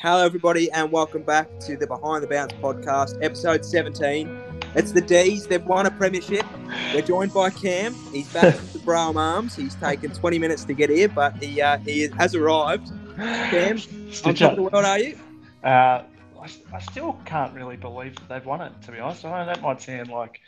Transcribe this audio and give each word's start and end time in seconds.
Hello, 0.00 0.24
everybody, 0.24 0.70
and 0.70 0.92
welcome 0.92 1.22
back 1.22 1.48
to 1.58 1.76
the 1.76 1.84
Behind 1.84 2.22
the 2.22 2.28
Bounce 2.28 2.52
podcast, 2.52 3.18
episode 3.20 3.64
17. 3.64 4.30
It's 4.76 4.92
the 4.92 5.00
D's. 5.00 5.48
They've 5.48 5.66
won 5.66 5.86
a 5.86 5.90
premiership. 5.90 6.46
We're 6.94 7.02
joined 7.02 7.34
by 7.34 7.50
Cam. 7.50 7.96
He's 8.12 8.32
back 8.32 8.54
from 8.58 8.78
the 8.78 8.78
Brougham 8.84 9.16
Arms. 9.16 9.56
He's 9.56 9.74
taken 9.74 10.12
20 10.12 10.38
minutes 10.38 10.62
to 10.66 10.72
get 10.72 10.88
here, 10.88 11.08
but 11.08 11.34
he 11.42 11.60
uh, 11.60 11.78
he 11.78 12.06
has 12.16 12.36
arrived. 12.36 12.92
Cam, 13.16 13.80
on 14.24 14.34
top 14.36 14.52
of 14.52 14.56
the 14.56 14.62
world, 14.62 14.84
are 14.84 15.00
you? 15.00 15.18
Uh, 15.64 15.68
I, 15.68 16.48
I 16.72 16.78
still 16.78 17.18
can't 17.24 17.52
really 17.52 17.76
believe 17.76 18.14
that 18.14 18.28
they've 18.28 18.46
won 18.46 18.60
it. 18.60 18.80
To 18.82 18.92
be 18.92 19.00
honest, 19.00 19.24
I 19.24 19.40
know 19.40 19.52
that 19.52 19.62
might 19.62 19.82
sound 19.82 20.10
like 20.10 20.40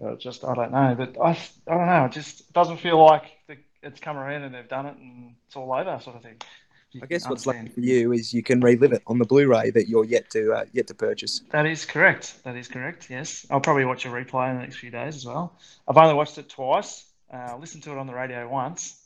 uh, 0.00 0.14
just 0.14 0.44
I 0.44 0.54
don't 0.54 0.70
know, 0.70 0.94
but 0.96 1.20
I, 1.20 1.30
I 1.66 1.76
don't 1.76 1.86
know. 1.86 2.04
It 2.04 2.12
just 2.12 2.52
doesn't 2.52 2.76
feel 2.76 3.04
like 3.04 3.24
the, 3.48 3.56
it's 3.82 3.98
come 3.98 4.16
around 4.16 4.44
and 4.44 4.54
they've 4.54 4.68
done 4.68 4.86
it 4.86 4.96
and 4.96 5.34
it's 5.44 5.56
all 5.56 5.72
over, 5.72 5.98
sort 6.04 6.14
of 6.14 6.22
thing. 6.22 6.36
You 6.96 7.02
I 7.02 7.06
guess 7.06 7.28
what's 7.28 7.46
understand. 7.46 7.68
lucky 7.68 7.74
for 7.74 7.86
you 7.86 8.12
is 8.12 8.32
you 8.32 8.42
can 8.42 8.60
relive 8.62 8.94
it 8.94 9.02
on 9.06 9.18
the 9.18 9.26
Blu-ray 9.26 9.70
that 9.72 9.86
you're 9.86 10.06
yet 10.06 10.30
to 10.30 10.52
uh, 10.54 10.64
yet 10.72 10.86
to 10.86 10.94
purchase. 10.94 11.42
That 11.50 11.66
is 11.66 11.84
correct. 11.84 12.42
That 12.44 12.56
is 12.56 12.68
correct. 12.68 13.10
Yes, 13.10 13.44
I'll 13.50 13.60
probably 13.60 13.84
watch 13.84 14.06
a 14.06 14.08
replay 14.08 14.50
in 14.50 14.56
the 14.56 14.62
next 14.62 14.76
few 14.76 14.90
days 14.90 15.14
as 15.14 15.26
well. 15.26 15.58
I've 15.86 15.98
only 15.98 16.14
watched 16.14 16.38
it 16.38 16.48
twice. 16.48 17.04
Uh, 17.32 17.54
listened 17.60 17.82
to 17.82 17.92
it 17.92 17.98
on 17.98 18.06
the 18.06 18.14
radio 18.14 18.48
once, 18.48 19.02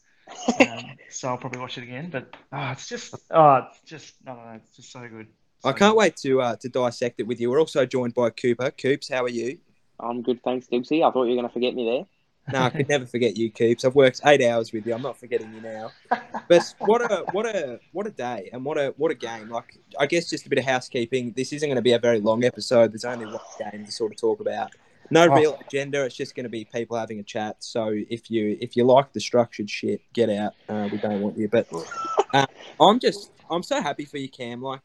um, 0.61 0.84
so 1.11 1.29
I'll 1.29 1.39
probably 1.39 1.61
watch 1.61 1.79
it 1.79 1.83
again. 1.83 2.11
But 2.11 2.37
oh, 2.53 2.71
it's 2.71 2.89
just, 2.89 3.15
oh, 3.33 3.67
it's 3.69 3.81
just, 3.84 4.15
I 4.25 4.34
don't 4.34 4.45
know, 4.45 4.53
it's 4.53 4.77
just 4.77 4.93
so 4.93 5.01
good. 5.09 5.27
I 5.65 5.73
can't 5.73 5.95
good. 5.95 5.98
wait 5.98 6.17
to 6.19 6.41
uh, 6.43 6.57
to 6.57 6.69
dissect 6.69 7.19
it 7.19 7.27
with 7.27 7.41
you. 7.41 7.51
We're 7.51 7.59
also 7.59 7.87
joined 7.87 8.15
by 8.15 8.31
Cooper. 8.31 8.70
Coops, 8.70 9.09
how 9.09 9.25
are 9.25 9.29
you? 9.29 9.59
I'm 9.98 10.23
good, 10.23 10.43
thanks, 10.45 10.69
Dibsy. 10.69 11.07
I 11.07 11.11
thought 11.11 11.25
you 11.25 11.31
were 11.31 11.43
going 11.43 11.48
to 11.48 11.53
forget 11.53 11.75
me 11.75 11.84
there. 11.87 12.07
No, 12.53 12.62
I 12.62 12.71
could 12.71 12.89
never 12.89 13.07
forget 13.07 13.37
you, 13.37 13.51
Coops. 13.53 13.85
I've 13.85 13.95
worked 13.95 14.23
eight 14.27 14.43
hours 14.43 14.73
with 14.73 14.85
you. 14.85 14.93
I'm 14.93 15.03
not 15.03 15.17
forgetting 15.17 15.53
you 15.55 15.61
now. 15.61 15.93
But 16.48 16.75
what 16.79 17.01
a 17.03 17.25
what 17.31 17.47
a 17.47 17.79
what 17.93 18.07
a 18.09 18.11
day 18.11 18.51
and 18.53 18.65
what 18.65 18.77
a 18.77 18.93
what 18.97 19.12
a 19.12 19.15
game. 19.15 19.51
Like 19.51 19.79
I 19.98 20.07
guess 20.07 20.29
just 20.31 20.47
a 20.47 20.48
bit 20.48 20.59
of 20.59 20.65
housekeeping. 20.65 21.33
This 21.37 21.53
isn't 21.53 21.69
going 21.69 21.77
to 21.77 21.83
be 21.83 21.93
a 21.93 21.98
very 22.01 22.19
long 22.19 22.43
episode. 22.45 22.93
There's 22.93 23.05
only 23.05 23.27
one 23.27 23.39
game 23.71 23.84
to 23.84 23.92
sort 23.92 24.11
of 24.12 24.19
talk 24.19 24.41
about. 24.41 24.70
No 25.11 25.29
Oh. 25.31 25.34
real 25.37 25.59
agenda. 25.64 26.05
It's 26.05 26.17
just 26.17 26.34
going 26.34 26.45
to 26.45 26.51
be 26.51 26.64
people 26.64 26.97
having 26.97 27.20
a 27.20 27.23
chat. 27.23 27.56
So 27.61 27.92
if 27.95 28.31
you 28.33 28.57
if 28.61 28.77
you 28.77 28.83
like 28.84 29.12
the 29.12 29.20
structured 29.20 29.70
shit, 29.70 30.01
get 30.12 30.29
out. 30.31 30.55
Uh, 30.69 30.89
we 30.91 30.98
don't 30.98 31.20
want 31.20 31.39
you. 31.39 31.47
But 31.47 31.69
uh, 32.34 32.47
I'm 32.81 32.98
just 32.98 33.31
I'm 33.48 33.62
so 33.62 33.81
happy 33.81 34.07
for 34.07 34.19
you, 34.19 34.29
Cam. 34.29 34.61
Like. 34.62 34.81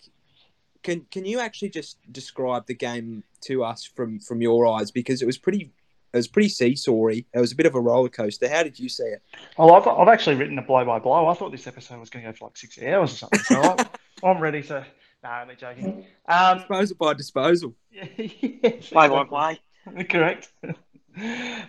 Can, 0.84 1.08
can 1.10 1.26
you 1.26 1.40
actually 1.40 1.70
just 1.70 1.98
describe 2.12 2.68
the 2.68 2.76
game 2.76 3.24
to 3.42 3.64
us 3.64 3.84
from, 3.84 4.20
from 4.20 4.40
your 4.40 4.68
eyes 4.68 4.92
because 4.92 5.24
it 5.24 5.26
was 5.26 5.36
pretty 5.36 5.72
it 6.16 6.20
was 6.20 6.28
pretty 6.30 6.48
seesawy. 6.48 7.26
It 7.34 7.40
was 7.40 7.52
a 7.52 7.56
bit 7.56 7.66
of 7.66 7.76
a 7.76 7.80
roller 7.80 8.08
coaster. 8.08 8.48
How 8.48 8.64
did 8.64 8.80
you 8.80 8.88
see 8.88 9.04
it? 9.04 9.22
Well, 9.58 9.74
I've, 9.74 9.86
I've 9.86 10.08
actually 10.08 10.38
written 10.38 10.58
a 10.58 10.62
blow 10.62 10.86
by 10.86 10.98
blow. 11.00 11.28
I 11.28 11.34
thought 11.34 11.52
this 11.52 11.68
episode 11.68 12.00
was 12.00 12.10
going 12.10 12.24
to 12.24 12.32
go 12.32 12.38
for 12.38 12.46
like 12.46 12.56
six 12.56 12.82
hours 12.82 13.14
or 13.14 13.18
something. 13.18 13.40
So 13.40 13.62
I, 13.62 13.86
I'm 14.24 14.40
ready 14.40 14.62
to. 14.64 14.86
No, 15.24 15.30
I'm 15.30 15.42
only 15.42 15.56
joking. 15.56 16.06
Um, 16.28 16.60
Disposal 16.60 16.96
by 16.98 17.14
disposal. 17.16 17.74
yes, 17.92 18.90
Play 18.90 19.10
by 19.10 19.24
play. 19.26 19.60
Correct. 20.10 20.50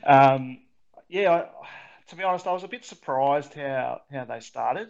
um, 0.04 0.58
yeah, 1.08 1.32
I, 1.32 1.46
to 2.08 2.16
be 2.16 2.22
honest, 2.22 2.46
I 2.46 2.52
was 2.52 2.62
a 2.62 2.68
bit 2.68 2.84
surprised 2.84 3.52
how, 3.54 4.02
how 4.12 4.24
they 4.24 4.40
started. 4.40 4.88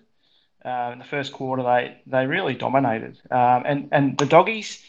Uh, 0.65 0.91
in 0.93 0.99
the 0.99 1.05
first 1.05 1.33
quarter, 1.33 1.63
they, 1.63 1.97
they 2.07 2.27
really 2.27 2.55
dominated. 2.55 3.19
Um, 3.31 3.63
and, 3.65 3.89
and 3.93 4.19
the 4.19 4.27
doggies, 4.27 4.83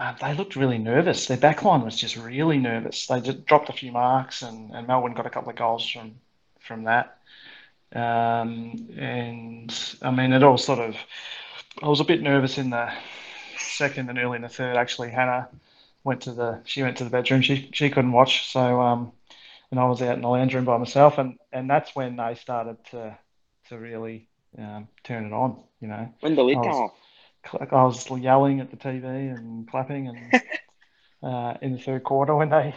uh, 0.00 0.14
they 0.18 0.32
looked 0.32 0.56
really 0.56 0.78
nervous. 0.78 1.26
Their 1.26 1.36
backline 1.36 1.84
was 1.84 1.94
just 1.94 2.16
really 2.16 2.56
nervous. 2.56 3.06
They 3.06 3.20
just 3.20 3.44
dropped 3.44 3.68
a 3.68 3.74
few 3.74 3.92
marks, 3.92 4.40
and, 4.40 4.70
and 4.74 4.86
Melbourne 4.86 5.12
got 5.12 5.26
a 5.26 5.30
couple 5.30 5.50
of 5.50 5.56
goals 5.56 5.86
from 5.88 6.14
from 6.58 6.84
that. 6.84 7.18
Um, 7.94 8.88
and 8.96 9.96
I 10.00 10.10
mean, 10.10 10.32
it 10.32 10.42
all 10.42 10.56
sort 10.56 10.78
of. 10.78 10.96
I 11.82 11.88
was 11.88 12.00
a 12.00 12.04
bit 12.04 12.22
nervous 12.22 12.56
in 12.56 12.70
the 12.70 12.90
second 13.58 14.08
and 14.08 14.18
early 14.18 14.36
in 14.36 14.42
the 14.42 14.48
third. 14.48 14.76
Actually, 14.76 15.10
Hannah 15.10 15.48
went 16.02 16.22
to 16.22 16.32
the 16.32 16.62
she 16.64 16.82
went 16.82 16.96
to 16.96 17.04
the 17.04 17.10
bedroom. 17.10 17.42
She 17.42 17.68
she 17.74 17.90
couldn't 17.90 18.12
watch, 18.12 18.50
so 18.50 18.80
um, 18.80 19.12
and 19.70 19.78
I 19.78 19.84
was 19.84 20.00
out 20.00 20.16
in 20.16 20.22
the 20.22 20.28
lounge 20.28 20.54
room 20.54 20.64
by 20.64 20.78
myself, 20.78 21.18
and 21.18 21.38
and 21.52 21.68
that's 21.68 21.94
when 21.94 22.16
they 22.16 22.36
started 22.36 22.82
to 22.92 23.18
to 23.68 23.76
really 23.76 24.28
um, 24.56 24.88
turn 25.04 25.26
it 25.26 25.32
on. 25.34 25.62
You 25.82 25.88
know, 25.88 26.08
When 26.20 26.36
the 26.36 26.42
lid 26.42 26.56
I 26.56 26.62
come 26.62 26.72
off. 26.72 26.92
I 27.52 27.84
was 27.84 28.08
yelling 28.10 28.60
at 28.60 28.70
the 28.70 28.76
TV 28.76 29.06
and 29.06 29.68
clapping, 29.68 30.08
and 30.08 30.40
uh, 31.22 31.54
in 31.62 31.72
the 31.72 31.78
third 31.78 32.04
quarter 32.04 32.34
when 32.34 32.50
they 32.50 32.74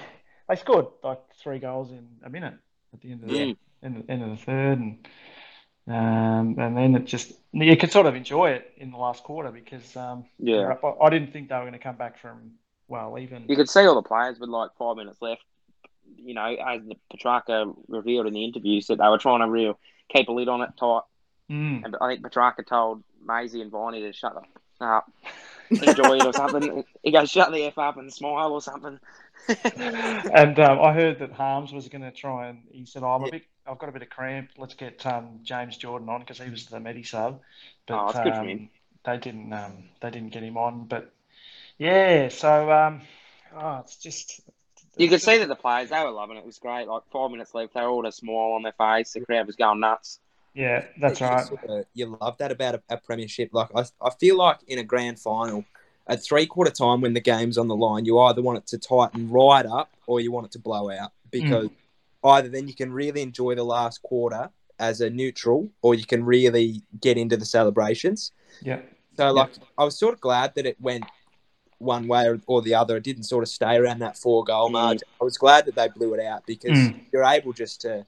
they 0.49 0.55
scored 0.55 0.87
like 1.03 1.21
three 1.41 1.59
goals 1.59 1.91
in 1.91 2.07
a 2.23 2.29
minute 2.29 2.55
at 2.93 3.01
the 3.01 3.11
end 3.11 3.23
of 3.23 3.29
the 3.29 3.35
Mm. 3.35 3.55
the 3.81 4.11
end 4.11 4.23
of 4.23 4.29
the 4.29 4.37
third, 4.37 4.79
and 4.79 5.07
um, 5.87 6.55
and 6.57 6.77
then 6.77 6.95
it 6.95 7.05
just 7.05 7.33
you 7.51 7.75
could 7.77 7.91
sort 7.91 8.05
of 8.05 8.15
enjoy 8.15 8.51
it 8.51 8.71
in 8.77 8.91
the 8.91 8.97
last 8.97 9.23
quarter 9.23 9.51
because 9.51 9.95
um, 9.97 10.25
Yeah. 10.39 10.75
I 10.83 11.05
I 11.05 11.09
didn't 11.09 11.33
think 11.33 11.49
they 11.49 11.55
were 11.55 11.61
going 11.61 11.73
to 11.73 11.79
come 11.79 11.97
back 11.97 12.17
from 12.17 12.53
well 12.87 13.17
even 13.19 13.45
You 13.47 13.55
could 13.55 13.69
see 13.69 13.85
all 13.85 13.95
the 13.95 14.01
players 14.01 14.39
with 14.39 14.49
like 14.49 14.71
five 14.77 14.97
minutes 14.97 15.21
left. 15.21 15.43
You 16.17 16.33
know, 16.33 16.45
as 16.45 16.81
the 16.85 16.95
Petracca 17.13 17.75
revealed 17.87 18.27
in 18.27 18.33
the 18.33 18.43
interview, 18.45 18.81
that 18.87 18.97
they 18.97 19.07
were 19.07 19.17
trying 19.17 19.39
to 19.41 19.49
real 19.49 19.77
keep 20.09 20.27
a 20.29 20.31
lid 20.31 20.47
on 20.47 20.61
it 20.61 20.69
tight. 20.77 21.01
Mm. 21.49 21.85
And 21.85 21.97
I 21.99 22.09
think 22.09 22.25
Petracca 22.25 22.65
told 22.65 23.03
Maisie 23.25 23.61
and 23.61 23.71
Viney 23.71 24.01
to 24.01 24.13
shut 24.13 24.33
the 24.33 24.41
up, 24.83 25.11
enjoy 25.69 26.17
it 26.17 26.25
or 26.25 26.33
something. 26.33 26.83
He 27.03 27.11
goes, 27.11 27.29
shut 27.29 27.51
the 27.51 27.63
F 27.65 27.77
up 27.77 27.97
and 27.97 28.13
smile 28.13 28.51
or 28.51 28.61
something. 28.61 28.99
and 29.75 30.59
um, 30.59 30.79
I 30.81 30.93
heard 30.93 31.19
that 31.19 31.33
Harmes 31.33 31.73
was 31.73 31.89
going 31.89 32.01
to 32.01 32.11
try 32.11 32.47
and 32.47 32.59
he 32.71 32.85
said, 32.85 33.03
oh, 33.03 33.07
"I'm 33.07 33.23
a 33.23 33.31
bit, 33.31 33.43
I've 33.67 33.77
got 33.77 33.89
a 33.89 33.91
bit 33.91 34.01
of 34.01 34.09
cramp. 34.09 34.51
Let's 34.57 34.73
get 34.73 35.05
um, 35.05 35.39
James 35.43 35.75
Jordan 35.75 36.07
on 36.07 36.21
because 36.21 36.39
he 36.39 36.49
was 36.49 36.65
the 36.67 36.79
medi 36.79 37.03
sub." 37.03 37.41
But 37.85 37.99
Oh, 37.99 38.11
that's 38.11 38.23
good 38.23 38.35
for 38.35 38.41
um, 38.41 38.69
they 39.03 39.17
didn't, 39.17 39.51
um, 39.51 39.83
they 39.99 40.11
didn't 40.11 40.29
get 40.29 40.43
him 40.43 40.57
on. 40.57 40.85
But 40.85 41.11
yeah, 41.77 42.29
so 42.29 42.71
um, 42.71 43.01
oh, 43.53 43.79
it's 43.79 43.97
just 43.97 44.39
You 44.95 45.09
could 45.09 45.21
see 45.21 45.39
that 45.39 45.49
the 45.49 45.55
players, 45.55 45.89
they 45.89 46.01
were 46.01 46.11
loving 46.11 46.37
it. 46.37 46.41
It 46.41 46.45
was 46.45 46.59
great. 46.59 46.87
Like 46.87 47.03
five 47.11 47.31
minutes 47.31 47.53
left, 47.53 47.73
they 47.73 47.81
were 47.81 47.89
all 47.89 48.03
had 48.03 48.09
a 48.09 48.11
smile 48.13 48.53
on 48.55 48.63
their 48.63 48.73
face. 48.73 49.11
The 49.11 49.21
crowd 49.21 49.47
was 49.47 49.57
going 49.57 49.81
nuts. 49.81 50.19
Yeah, 50.53 50.85
that's 50.99 51.19
You 51.19 51.25
right. 51.27 51.45
sort 51.47 51.63
of- 51.65 51.85
you 51.93 52.17
love 52.21 52.37
that 52.37 52.51
about 52.51 52.75
a, 52.75 52.83
a 52.89 52.97
premiership. 52.97 53.49
Like 53.53 53.69
I, 53.75 53.85
I 54.01 54.09
feel 54.19 54.37
like 54.37 54.59
in 54.67 54.79
a 54.79 54.83
grand 54.83 55.19
final, 55.19 55.65
at 56.07 56.23
three 56.23 56.45
quarter 56.45 56.69
time 56.71 57.01
when 57.01 57.13
the 57.13 57.21
game's 57.21 57.57
on 57.57 57.67
the 57.67 57.75
line, 57.75 58.05
you 58.05 58.19
either 58.19 58.41
want 58.41 58.57
it 58.59 58.67
to 58.67 58.77
tighten 58.77 59.29
right 59.29 59.65
up 59.65 59.89
or 60.05 60.19
you 60.19 60.31
want 60.31 60.45
it 60.45 60.51
to 60.51 60.59
blow 60.59 60.89
out 60.91 61.11
because 61.31 61.69
either 62.23 62.49
then 62.49 62.67
you 62.67 62.73
can 62.75 62.91
really 62.91 63.21
enjoy 63.21 63.55
the 63.55 63.63
last 63.63 64.01
quarter 64.03 64.49
as 64.79 65.01
a 65.01 65.09
neutral 65.09 65.69
or 65.81 65.95
you 65.95 66.05
can 66.05 66.23
really 66.23 66.81
get 66.99 67.17
into 67.17 67.37
the 67.37 67.45
celebrations. 67.45 68.31
Yeah, 68.61 68.81
So 69.17 69.31
like 69.31 69.51
I 69.77 69.83
was 69.85 69.97
sort 69.97 70.13
of 70.13 70.19
glad 70.21 70.53
that 70.55 70.65
it 70.65 70.79
went 70.81 71.05
one 71.79 72.07
way 72.07 72.25
or, 72.27 72.39
or 72.47 72.61
the 72.61 72.75
other. 72.75 72.97
It 72.97 73.03
didn't 73.03 73.23
sort 73.23 73.43
of 73.43 73.49
stay 73.49 73.75
around 73.77 73.99
that 73.99 74.17
four 74.17 74.43
goal 74.43 74.69
Mm. 74.69 74.73
margin. 74.73 75.07
I 75.19 75.23
was 75.23 75.37
glad 75.37 75.65
that 75.65 75.75
they 75.75 75.87
blew 75.89 76.13
it 76.13 76.23
out 76.23 76.45
because 76.45 76.77
Mm. 76.77 76.99
you're 77.11 77.23
able 77.23 77.53
just 77.53 77.81
to 77.81 78.05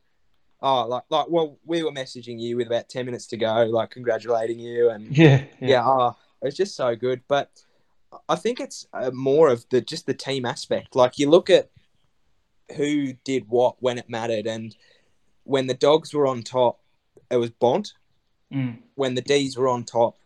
oh 0.66 0.88
like 0.88 1.04
like 1.10 1.28
well 1.30 1.58
we 1.64 1.84
were 1.84 1.92
messaging 1.92 2.42
you 2.42 2.58
with 2.58 2.68
about 2.68 2.90
ten 2.90 3.06
minutes 3.06 3.28
to 3.28 3.38
go, 3.38 3.64
like 3.66 3.92
congratulating 3.92 4.60
you 4.60 4.90
and 4.90 5.16
yeah, 5.18 5.46
yeah, 5.62 5.84
oh, 5.86 6.18
it 6.42 6.46
was 6.46 6.58
just 6.58 6.76
so 6.76 6.96
good. 6.96 7.22
But 7.30 7.50
I 8.28 8.36
think 8.36 8.60
it's 8.60 8.88
uh, 8.94 9.12
more 9.14 9.50
of 9.50 9.66
the 9.70 9.80
just 9.80 10.06
the 10.06 10.14
team 10.14 10.46
aspect. 10.46 10.96
Like 10.96 11.18
you 11.20 11.30
look 11.30 11.50
at 11.50 11.70
who 12.76 13.14
did 13.24 13.48
what 13.48 13.76
when 13.80 13.98
it 13.98 14.10
mattered, 14.10 14.48
and 14.48 14.76
when 15.44 15.68
the 15.68 15.74
dogs 15.76 16.14
were 16.14 16.28
on 16.28 16.42
top, 16.42 16.80
it 17.30 17.38
was 17.38 17.52
Bont. 17.52 17.94
Mm. 18.54 18.80
When 18.96 19.16
the 19.16 19.22
D's 19.22 19.58
were 19.58 19.68
on 19.68 19.84
top, 19.84 20.18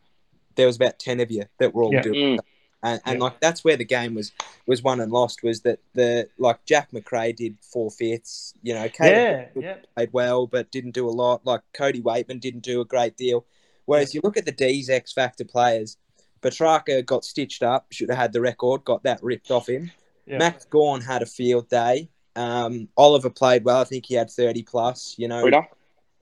there 0.55 0.67
was 0.67 0.77
about 0.77 0.99
ten 0.99 1.19
of 1.19 1.29
you 1.31 1.45
that 1.59 1.73
were 1.73 1.83
all 1.83 1.93
Yeah. 1.93 2.01
doing. 2.01 2.37
Mm. 2.37 2.39
And, 2.81 3.01
and 3.05 3.17
Yeah. 3.19 3.23
like 3.25 3.39
that's 3.41 3.63
where 3.63 3.75
the 3.75 3.85
game 3.85 4.13
was 4.15 4.31
was 4.65 4.81
won 4.81 5.01
and 5.01 5.11
lost 5.11 5.43
was 5.43 5.61
that 5.61 5.79
the 5.93 6.29
like 6.37 6.63
Jack 6.65 6.93
Macrae 6.93 7.33
did 7.33 7.57
four 7.61 7.91
fifths, 7.91 8.53
you 8.63 8.73
know, 8.73 8.87
Caleb 8.87 9.49
yeah, 9.55 9.61
yeah. 9.61 9.75
played 9.95 10.09
well 10.13 10.47
but 10.47 10.71
didn't 10.71 10.91
do 10.91 11.07
a 11.07 11.11
lot. 11.11 11.45
Like 11.45 11.61
Cody 11.73 12.01
Weightman 12.01 12.39
didn't 12.39 12.61
do 12.63 12.79
a 12.81 12.85
great 12.85 13.17
deal. 13.17 13.45
Whereas 13.85 14.13
you 14.13 14.21
look 14.23 14.37
at 14.37 14.45
the 14.45 14.51
D's 14.51 14.89
X 14.89 15.11
Factor 15.11 15.43
players, 15.43 15.97
Petracca 16.41 17.05
got 17.05 17.25
stitched 17.25 17.63
up, 17.63 17.87
should 17.91 18.09
have 18.09 18.17
had 18.17 18.33
the 18.33 18.39
record, 18.41 18.85
got 18.85 19.03
that 19.03 19.21
ripped 19.23 19.51
off 19.51 19.67
him. 19.67 19.91
Yeah. 20.25 20.37
Max 20.37 20.63
Gawn 20.65 21.01
had 21.01 21.21
a 21.21 21.25
field 21.25 21.67
day. 21.69 22.09
Um, 22.35 22.87
Oliver 22.95 23.29
played 23.31 23.65
well. 23.65 23.81
I 23.81 23.83
think 23.83 24.05
he 24.05 24.13
had 24.13 24.29
30 24.29 24.63
plus. 24.63 25.15
You 25.17 25.27
know, 25.27 25.41
Fritter. 25.41 25.67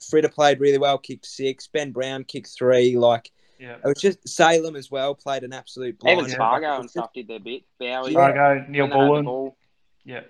Fritter 0.09 0.29
played 0.29 0.59
really 0.59 0.77
well, 0.77 0.97
kicked 0.97 1.25
six. 1.25 1.67
Ben 1.67 1.91
Brown 1.91 2.23
kicked 2.23 2.49
three. 2.57 2.97
Like, 2.97 3.31
yeah. 3.59 3.75
it 3.75 3.83
was 3.85 3.99
just 4.01 4.27
Salem 4.27 4.75
as 4.75 4.89
well, 4.91 5.15
played 5.15 5.43
an 5.43 5.53
absolute 5.53 5.99
blind. 5.99 6.19
Even 6.19 6.29
Yeah. 6.29 6.35
Spargo 6.35 6.79
and 6.79 6.89
stuff 6.89 7.13
did 7.13 7.27
their 7.27 7.39
bit. 7.39 7.63
Bowey. 7.79 8.11
Yeah. 8.11 8.13
Fargo, 8.33 8.65
Neil 8.69 8.83
when 8.85 8.89
they 8.91 8.95
Bullen. 8.95 9.25
ball, 9.25 9.57
Yeah, 10.05 10.21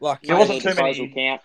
Like, 0.00 0.22
There 0.22 0.36
wasn't 0.36 0.62
too 0.62 0.74
many- 0.74 1.08
Count. 1.08 1.40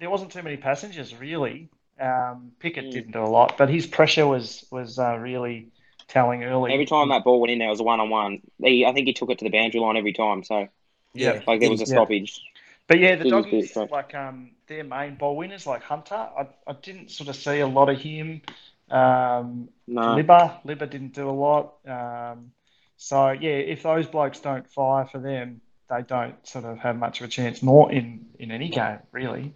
there 0.00 0.10
wasn't 0.10 0.32
too 0.32 0.42
many 0.42 0.56
passengers 0.56 1.14
really. 1.14 1.68
Um, 2.00 2.52
Pickett 2.60 2.86
Mm. 2.86 2.90
didn't 2.92 3.10
do 3.12 3.22
a 3.22 3.26
lot, 3.26 3.56
but 3.58 3.68
his 3.68 3.86
pressure 3.86 4.26
was 4.26 4.64
was 4.70 4.98
uh, 4.98 5.16
really 5.18 5.68
telling 6.06 6.44
early. 6.44 6.72
Every 6.72 6.86
time 6.86 7.08
that 7.10 7.24
ball 7.24 7.40
went 7.40 7.50
in, 7.50 7.58
there 7.58 7.68
was 7.68 7.80
a 7.80 7.82
one 7.82 8.00
on 8.00 8.08
one. 8.08 8.40
He, 8.62 8.86
I 8.86 8.92
think 8.92 9.06
he 9.08 9.12
took 9.12 9.30
it 9.30 9.38
to 9.40 9.44
the 9.44 9.50
boundary 9.50 9.80
line 9.80 9.96
every 9.96 10.12
time. 10.12 10.42
So 10.44 10.68
Yeah. 11.14 11.42
like 11.46 11.60
there 11.60 11.70
was 11.70 11.80
a 11.80 11.84
Yeah. 11.84 11.94
stoppage. 11.96 12.40
But 12.86 13.00
yeah, 13.00 13.16
the 13.16 13.24
He 13.24 13.32
was 13.32 13.44
doggies, 13.44 13.76
like 13.76 14.14
um, 14.14 14.52
their 14.66 14.82
main 14.84 15.16
ball 15.16 15.36
winners, 15.36 15.66
like 15.66 15.82
Hunter, 15.82 16.14
I, 16.14 16.46
I 16.66 16.72
didn't 16.72 17.10
sort 17.10 17.28
of 17.28 17.36
see 17.36 17.58
a 17.60 17.66
lot 17.66 17.88
of 17.90 18.00
him. 18.00 18.40
Um, 18.90 19.68
No, 19.86 20.00
Libba, 20.16 20.62
Libba 20.64 20.88
didn't 20.88 21.14
do 21.14 21.28
a 21.28 21.32
lot. 21.32 21.74
Um, 21.86 22.52
So 22.96 23.30
yeah, 23.30 23.50
if 23.50 23.82
those 23.82 24.06
blokes 24.06 24.40
don't 24.40 24.68
fire 24.68 25.06
for 25.06 25.18
them, 25.18 25.60
they 25.88 26.02
don't 26.02 26.34
sort 26.46 26.64
of 26.64 26.78
have 26.78 26.96
much 26.96 27.20
of 27.20 27.26
a 27.26 27.28
chance, 27.28 27.62
nor 27.62 27.90
in 27.92 28.26
in 28.38 28.50
any 28.50 28.68
game 28.68 28.98
really. 29.12 29.52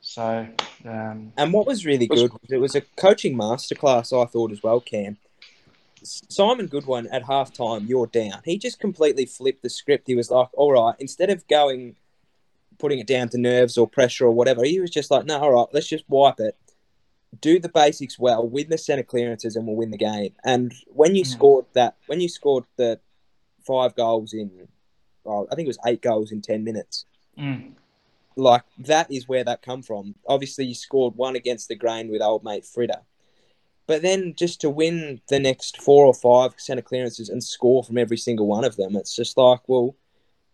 So 0.00 0.46
um, 0.84 1.32
And 1.36 1.52
what 1.52 1.66
was 1.66 1.84
really 1.84 2.06
good 2.06 2.32
was 2.32 2.50
it 2.50 2.58
was 2.58 2.74
a 2.74 2.82
coaching 2.96 3.36
masterclass, 3.36 4.12
I 4.12 4.26
thought 4.26 4.52
as 4.52 4.62
well, 4.62 4.80
Cam. 4.80 5.18
Simon 6.02 6.66
Goodwin 6.66 7.08
at 7.08 7.24
halftime, 7.24 7.88
you're 7.88 8.06
down. 8.06 8.40
He 8.44 8.56
just 8.56 8.78
completely 8.78 9.26
flipped 9.26 9.62
the 9.62 9.70
script. 9.70 10.06
He 10.06 10.14
was 10.14 10.30
like, 10.30 10.48
all 10.54 10.72
right, 10.72 10.94
instead 10.98 11.30
of 11.30 11.46
going, 11.48 11.96
putting 12.78 13.00
it 13.00 13.06
down 13.06 13.28
to 13.30 13.38
nerves 13.38 13.76
or 13.76 13.88
pressure 13.88 14.26
or 14.26 14.30
whatever, 14.30 14.64
he 14.64 14.80
was 14.80 14.90
just 14.90 15.10
like, 15.10 15.26
no, 15.26 15.38
all 15.38 15.52
right, 15.52 15.66
let's 15.72 15.88
just 15.88 16.04
wipe 16.08 16.38
it. 16.38 16.56
Do 17.40 17.58
the 17.60 17.68
basics 17.68 18.18
well, 18.18 18.46
win 18.46 18.70
the 18.70 18.78
centre 18.78 19.02
clearances, 19.02 19.54
and 19.56 19.66
we'll 19.66 19.76
win 19.76 19.90
the 19.90 19.98
game. 19.98 20.34
And 20.44 20.72
when 20.86 21.14
you 21.14 21.24
Mm. 21.24 21.26
scored 21.26 21.66
that, 21.74 21.96
when 22.06 22.20
you 22.20 22.28
scored 22.28 22.64
the 22.76 23.00
five 23.66 23.94
goals 23.94 24.32
in, 24.32 24.68
well, 25.24 25.46
I 25.50 25.54
think 25.54 25.66
it 25.66 25.68
was 25.68 25.78
eight 25.86 26.00
goals 26.00 26.32
in 26.32 26.40
10 26.40 26.64
minutes, 26.64 27.04
mm, 27.36 27.74
like 28.36 28.62
that 28.78 29.10
is 29.10 29.28
where 29.28 29.44
that 29.44 29.62
come 29.62 29.82
from. 29.82 30.14
Obviously, 30.26 30.64
you 30.64 30.74
scored 30.74 31.16
one 31.16 31.36
against 31.36 31.68
the 31.68 31.74
grain 31.74 32.08
with 32.10 32.22
old 32.22 32.44
mate 32.44 32.64
Fritter, 32.64 33.02
but 33.86 34.02
then 34.02 34.34
just 34.34 34.60
to 34.62 34.70
win 34.70 35.20
the 35.28 35.38
next 35.38 35.80
four 35.80 36.06
or 36.06 36.14
five 36.14 36.54
centre 36.58 36.82
clearances 36.82 37.28
and 37.28 37.42
score 37.44 37.84
from 37.84 37.98
every 37.98 38.16
single 38.16 38.46
one 38.46 38.64
of 38.64 38.76
them, 38.76 38.96
it's 38.96 39.14
just 39.14 39.36
like, 39.36 39.68
well, 39.68 39.96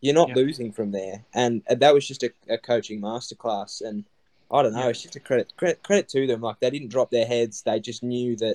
you're 0.00 0.14
not 0.14 0.30
losing 0.36 0.72
from 0.72 0.90
there, 0.90 1.24
and 1.34 1.62
that 1.68 1.94
was 1.94 2.06
just 2.06 2.22
a, 2.22 2.32
a 2.48 2.58
coaching 2.58 3.00
masterclass. 3.00 3.80
And 3.80 4.04
I 4.50 4.62
don't 4.62 4.72
know, 4.72 4.84
Yeah. 4.84 4.88
it's 4.88 5.02
just 5.02 5.16
a 5.16 5.20
credit 5.20 5.52
credit 5.56 5.82
credit 5.82 6.08
to 6.10 6.26
them. 6.26 6.40
Like 6.40 6.60
they 6.60 6.70
didn't 6.70 6.88
drop 6.88 7.10
their 7.10 7.26
heads; 7.26 7.62
they 7.62 7.80
just 7.80 8.02
knew 8.02 8.36
that 8.36 8.54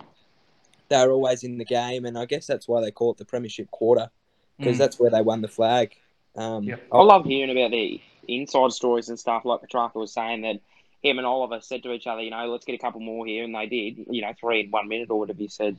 they 0.89 1.05
were 1.05 1.13
always 1.13 1.43
in 1.43 1.57
the 1.57 1.65
game, 1.65 2.05
and 2.05 2.17
I 2.17 2.25
guess 2.25 2.47
that's 2.47 2.67
why 2.67 2.81
they 2.81 2.91
call 2.91 3.11
it 3.11 3.17
the 3.17 3.25
Premiership 3.25 3.69
quarter 3.71 4.09
because 4.57 4.75
mm. 4.75 4.79
that's 4.79 4.99
where 4.99 5.09
they 5.09 5.21
won 5.21 5.41
the 5.41 5.47
flag. 5.47 5.95
Um, 6.35 6.63
Yeah. 6.63 6.75
I 6.91 7.01
love 7.01 7.25
hearing 7.25 7.51
about 7.51 7.71
the 7.71 8.01
inside 8.27 8.71
stories 8.71 9.09
and 9.09 9.17
stuff. 9.17 9.45
Like 9.45 9.61
Petracca 9.61 9.95
was 9.95 10.13
saying 10.13 10.41
that 10.41 10.59
him 11.01 11.17
and 11.17 11.25
Oliver 11.25 11.61
said 11.61 11.83
to 11.83 11.93
each 11.93 12.07
other, 12.07 12.21
you 12.21 12.31
know, 12.31 12.45
let's 12.47 12.65
get 12.65 12.73
a 12.73 12.77
couple 12.77 12.99
more 12.99 13.25
here, 13.25 13.43
and 13.43 13.55
they 13.55 13.67
did. 13.67 14.05
You 14.09 14.21
know, 14.21 14.33
three 14.39 14.61
in 14.61 14.71
one 14.71 14.87
minute 14.87 15.09
or 15.09 15.19
whatever 15.19 15.41
you 15.41 15.47
said. 15.47 15.77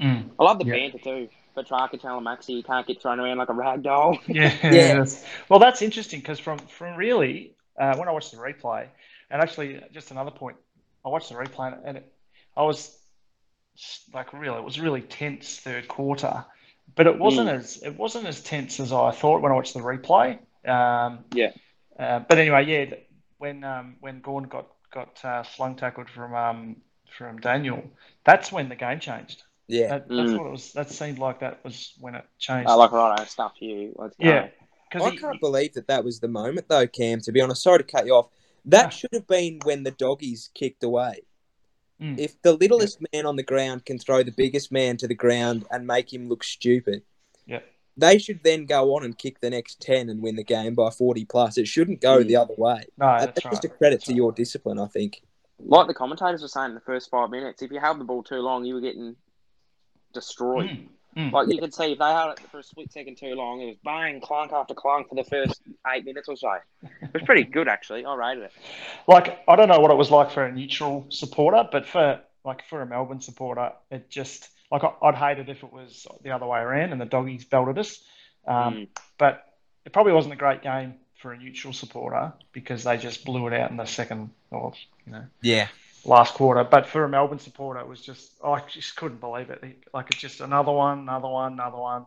Mm. 0.00 0.30
I 0.38 0.44
love 0.44 0.58
the 0.58 0.66
Yeah. 0.66 0.74
banter 0.74 0.98
too. 0.98 1.28
Petracca 1.56 2.00
telling 2.00 2.24
Maxi 2.24 2.50
you 2.50 2.62
can't 2.62 2.86
get 2.86 3.02
thrown 3.02 3.18
around 3.18 3.38
like 3.38 3.48
a 3.48 3.54
rag 3.54 3.82
doll. 3.82 4.18
Yeah. 4.28 4.54
Yeah. 4.62 4.72
yes. 4.72 5.24
Well, 5.48 5.58
that's 5.58 5.82
interesting 5.82 6.20
because 6.20 6.38
from 6.38 6.58
from 6.58 6.96
really 6.96 7.54
uh, 7.78 7.96
when 7.96 8.08
I 8.08 8.12
watched 8.12 8.30
the 8.30 8.36
replay, 8.38 8.86
and 9.30 9.40
actually 9.42 9.80
just 9.92 10.10
another 10.10 10.30
point, 10.30 10.56
I 11.04 11.08
watched 11.08 11.28
the 11.28 11.34
replay 11.36 11.78
and 11.84 11.98
it, 11.98 12.12
I 12.56 12.62
was 12.62 12.96
like 14.12 14.32
really 14.32 14.58
it 14.58 14.64
was 14.64 14.78
really 14.80 15.00
tense 15.02 15.58
third 15.58 15.88
quarter, 15.88 16.44
but 16.96 17.06
it 17.06 17.18
wasn't 17.18 17.48
as 17.48 17.82
it 17.82 17.96
wasn't 17.96 18.26
as 18.26 18.42
tense 18.42 18.80
as 18.80 18.92
I 18.92 19.10
thought 19.12 19.40
when 19.42 19.52
I 19.52 19.54
watched 19.54 19.74
the 19.74 19.80
replay. 19.80 20.38
Um, 20.68 21.24
Yeah. 21.32 21.52
Uh, 21.98 22.20
but 22.20 22.38
anyway, 22.38 22.64
yeah, 22.66 22.96
when 23.38 23.62
um, 23.64 23.96
when 24.00 24.20
Gawn 24.20 24.44
got 24.44 24.66
got 24.92 25.24
uh, 25.24 25.42
slung 25.42 25.76
tackled 25.76 26.08
from 26.10 26.34
um, 26.34 26.76
from 27.16 27.38
Daniel, 27.40 27.82
that's 28.24 28.50
when 28.52 28.68
the 28.68 28.76
game 28.76 29.00
changed. 29.00 29.42
yeah, 29.68 29.88
That, 29.88 30.08
that's 30.08 30.30
Mm. 30.30 30.38
what 30.38 30.46
it 30.46 30.50
was. 30.50 30.72
That 30.72 30.90
seemed 30.90 31.18
like 31.18 31.40
that 31.40 31.62
was 31.64 31.94
when 32.00 32.14
it 32.14 32.24
changed. 32.38 32.68
I 32.68 32.74
like 32.74 32.92
right, 32.92 33.28
stuff 33.28 33.52
you. 33.60 33.92
Let's. 33.96 34.16
Yeah. 34.18 34.48
Because 34.90 35.06
I 35.06 35.14
can't 35.16 35.40
believe 35.40 35.74
that 35.74 35.86
that 35.86 36.02
was 36.04 36.18
the 36.18 36.28
moment, 36.28 36.66
though, 36.68 36.86
Cam. 36.86 37.20
To 37.20 37.32
be 37.32 37.40
honest, 37.40 37.62
sorry 37.62 37.78
to 37.78 37.84
cut 37.84 38.06
you 38.06 38.14
off. 38.14 38.28
That 38.66 38.86
Ah. 38.86 38.88
should 38.90 39.10
have 39.12 39.26
been 39.26 39.60
when 39.64 39.82
the 39.84 39.90
doggies 39.90 40.50
kicked 40.54 40.82
away. 40.84 41.22
Mm. 42.00 42.18
If 42.18 42.40
the 42.42 42.52
littlest 42.54 42.98
man 43.12 43.26
on 43.26 43.36
the 43.36 43.42
ground 43.42 43.84
can 43.84 43.98
throw 43.98 44.22
the 44.22 44.32
biggest 44.32 44.72
man 44.72 44.96
to 44.98 45.08
the 45.08 45.14
ground 45.14 45.66
and 45.70 45.86
make 45.86 46.12
him 46.12 46.28
look 46.28 46.42
stupid, 46.44 47.02
Yeah. 47.46 47.60
they 47.96 48.16
should 48.18 48.42
then 48.42 48.64
go 48.66 48.94
on 48.96 49.04
and 49.04 49.16
kick 49.18 49.40
the 49.40 49.50
next 49.50 49.80
ten 49.80 50.08
and 50.08 50.22
win 50.22 50.36
the 50.36 50.44
game 50.44 50.74
by 50.74 50.90
forty 50.90 51.24
plus. 51.24 51.58
It 51.58 51.68
shouldn't 51.68 52.00
go 52.00 52.18
Mm. 52.22 52.26
the 52.28 52.36
other 52.36 52.54
way. 52.56 52.84
no, 52.96 53.06
that's 53.06 53.26
that's 53.26 53.44
right. 53.44 53.50
just 53.52 53.64
a 53.64 53.68
credit 53.68 53.96
That's 53.96 54.06
to 54.06 54.12
right. 54.12 54.16
your 54.16 54.32
discipline, 54.32 54.78
I 54.78 54.86
think. 54.86 55.22
Like 55.58 55.88
the 55.88 55.94
commentators 55.94 56.40
were 56.40 56.48
saying 56.48 56.70
in 56.70 56.74
the 56.74 56.80
first 56.80 57.10
five 57.10 57.28
minutes, 57.28 57.60
if 57.60 57.70
you 57.70 57.80
held 57.80 58.00
the 58.00 58.04
ball 58.04 58.22
too 58.22 58.36
long, 58.40 58.64
you 58.64 58.74
were 58.74 58.80
getting 58.80 59.16
destroyed. 60.12 60.70
Mm, 60.70 60.88
mm. 61.16 61.32
Like 61.32 61.48
you 61.48 61.58
could 61.58 61.74
see 61.74 61.92
if 61.92 61.98
they 61.98 62.04
had 62.04 62.30
it 62.30 62.40
for 62.50 62.58
a 62.58 62.62
split 62.62 62.92
second 62.92 63.16
too 63.16 63.34
long, 63.34 63.60
it 63.60 63.66
was 63.66 63.76
bang, 63.84 64.20
clunk 64.20 64.52
after 64.52 64.74
clunk 64.74 65.08
for 65.08 65.14
the 65.14 65.24
first 65.24 65.60
eight 65.92 66.04
minutes 66.04 66.28
or 66.28 66.36
so. 66.36 66.52
It 66.82 67.12
was 67.14 67.22
pretty 67.24 67.44
good 67.44 67.68
actually. 67.68 68.04
I 68.04 68.14
rated 68.14 68.44
it. 68.44 68.52
Like 69.06 69.40
I 69.48 69.56
don't 69.56 69.68
know 69.68 69.80
what 69.80 69.90
it 69.90 69.96
was 69.96 70.10
like 70.10 70.30
for 70.30 70.44
a 70.44 70.52
neutral 70.52 71.06
supporter, 71.08 71.68
but 71.70 71.86
for 71.86 72.20
like 72.44 72.64
for 72.68 72.80
a 72.82 72.86
Melbourne 72.86 73.20
supporter, 73.20 73.72
it 73.90 74.08
just 74.10 74.48
like 74.70 74.84
I- 74.84 74.94
I'd 75.02 75.14
hate 75.14 75.38
it 75.38 75.48
if 75.48 75.62
it 75.62 75.72
was 75.72 76.06
the 76.22 76.30
other 76.30 76.46
way 76.46 76.60
around 76.60 76.92
and 76.92 77.00
the 77.00 77.04
doggies 77.06 77.44
belted 77.44 77.78
us. 77.78 78.02
Um, 78.46 78.74
Mm. 78.74 78.88
But 79.18 79.44
it 79.84 79.92
probably 79.92 80.12
wasn't 80.12 80.34
a 80.34 80.36
great 80.36 80.62
game 80.62 80.94
for 81.20 81.32
a 81.32 81.38
neutral 81.38 81.72
supporter 81.72 82.32
because 82.52 82.84
they 82.84 82.96
just 82.96 83.24
blew 83.24 83.46
it 83.48 83.52
out 83.52 83.70
in 83.70 83.76
the 83.76 83.84
second 83.84 84.30
or 84.50 84.72
you 85.06 85.12
know 85.12 85.24
Yeah, 85.42 85.68
last 86.04 86.34
quarter. 86.34 86.64
But 86.64 86.86
for 86.86 87.04
a 87.04 87.08
Melbourne 87.08 87.38
supporter, 87.38 87.80
it 87.80 87.88
was 87.88 88.00
just 88.00 88.32
I 88.44 88.60
just 88.68 88.96
couldn't 88.96 89.20
believe 89.20 89.50
it. 89.50 89.62
Like 89.94 90.06
it's 90.10 90.18
just 90.20 90.40
another 90.40 90.72
one, 90.72 91.00
another 91.00 91.28
one, 91.28 91.52
another 91.54 91.78
one. 91.78 92.06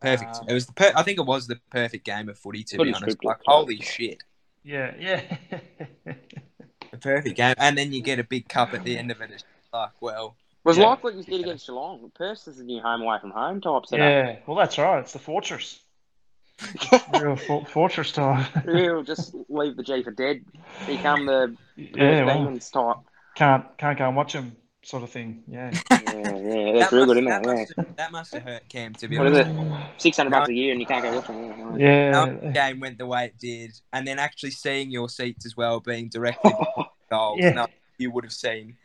perfect. 0.00 0.36
Um, 0.36 0.46
it 0.48 0.52
was 0.54 0.66
the. 0.66 0.72
Per- 0.72 0.92
I 0.96 1.02
think 1.02 1.18
it 1.18 1.26
was 1.26 1.46
the 1.46 1.60
perfect 1.70 2.04
game 2.04 2.28
of 2.28 2.38
footy. 2.38 2.62
To 2.64 2.76
be 2.78 2.88
honest, 2.94 3.02
script 3.02 3.24
like 3.24 3.36
it. 3.38 3.42
holy 3.46 3.76
shit, 3.80 4.22
Yeah, 4.64 4.94
yeah. 4.98 5.22
the 6.90 6.98
perfect 6.98 7.36
game. 7.36 7.54
And 7.58 7.76
then 7.76 7.92
you 7.92 8.02
get 8.02 8.18
a 8.18 8.24
big 8.24 8.48
cup 8.48 8.74
at 8.74 8.84
the 8.84 8.96
end 8.96 9.10
of 9.10 9.20
it. 9.20 9.30
It's 9.30 9.44
like, 9.72 9.90
well, 10.00 10.36
It 10.64 10.68
was 10.68 10.78
Yeah. 10.78 10.86
like 10.86 11.04
what 11.04 11.14
you 11.14 11.22
did 11.22 11.40
against 11.40 11.66
Geelong. 11.66 12.10
Perth 12.14 12.46
is 12.48 12.56
the 12.58 12.64
new 12.64 12.80
home 12.80 13.02
away 13.02 13.18
from 13.20 13.30
home 13.30 13.60
type 13.60 13.86
setup. 13.86 14.00
yeah, 14.04 14.36
well, 14.46 14.56
that's 14.56 14.78
right. 14.78 14.98
It's 15.00 15.12
the 15.12 15.18
fortress. 15.18 15.80
Real 17.20 17.36
for- 17.36 17.64
fortress 17.66 18.10
time. 18.10 18.46
Real, 18.64 19.02
just 19.04 19.32
leave 19.48 19.76
the 19.76 19.82
G 19.84 20.02
for 20.02 20.10
dead. 20.10 20.44
Become 20.86 21.26
the 21.26 21.54
yeah, 21.76 21.86
Perth 21.92 22.26
well, 22.26 22.38
Demons 22.38 22.70
type. 22.70 22.96
Can't 23.38 23.64
can't 23.78 23.98
go 23.98 24.06
and 24.08 24.16
watch 24.16 24.32
them, 24.32 24.56
sort 24.82 25.02
of 25.02 25.10
thing. 25.10 25.42
Yeah. 25.48 25.70
Yeah, 26.18 26.34
yeah, 26.36 26.72
that's 26.72 26.90
that 26.90 26.96
real 26.96 27.06
must, 27.06 27.14
good, 27.14 27.16
isn't 27.18 27.24
that, 27.26 27.46
it? 27.46 27.68
Yeah. 27.76 27.84
have, 27.84 27.96
that 27.96 28.12
must 28.12 28.34
have 28.34 28.42
hurt 28.42 28.68
Cam. 28.68 28.92
To 28.94 29.06
be 29.06 29.18
What 29.18 29.28
is 29.28 29.38
honest. 29.46 29.72
it? 29.96 30.00
Six 30.02 30.16
hundred 30.16 30.30
bucks 30.30 30.48
a 30.48 30.52
year, 30.52 30.72
and 30.72 30.80
you 30.80 30.86
can't 30.86 31.02
go 31.04 31.14
watch 31.14 31.26
them. 31.28 31.78
Yeah. 31.78 32.10
Now, 32.10 32.26
game 32.26 32.80
went 32.80 32.98
the 32.98 33.06
way 33.06 33.26
it 33.26 33.38
did, 33.38 33.70
and 33.92 34.06
then 34.06 34.18
actually 34.18 34.50
seeing 34.50 34.90
your 34.90 35.08
seats 35.08 35.46
as 35.46 35.56
well 35.56 35.78
being 35.78 36.08
directly 36.08 36.50
behind 36.50 36.66
the 36.76 36.84
goals, 37.10 37.38
Yeah. 37.40 37.50
no, 37.52 37.66
you 37.98 38.10
would 38.10 38.24
have 38.24 38.32
seen. 38.32 38.76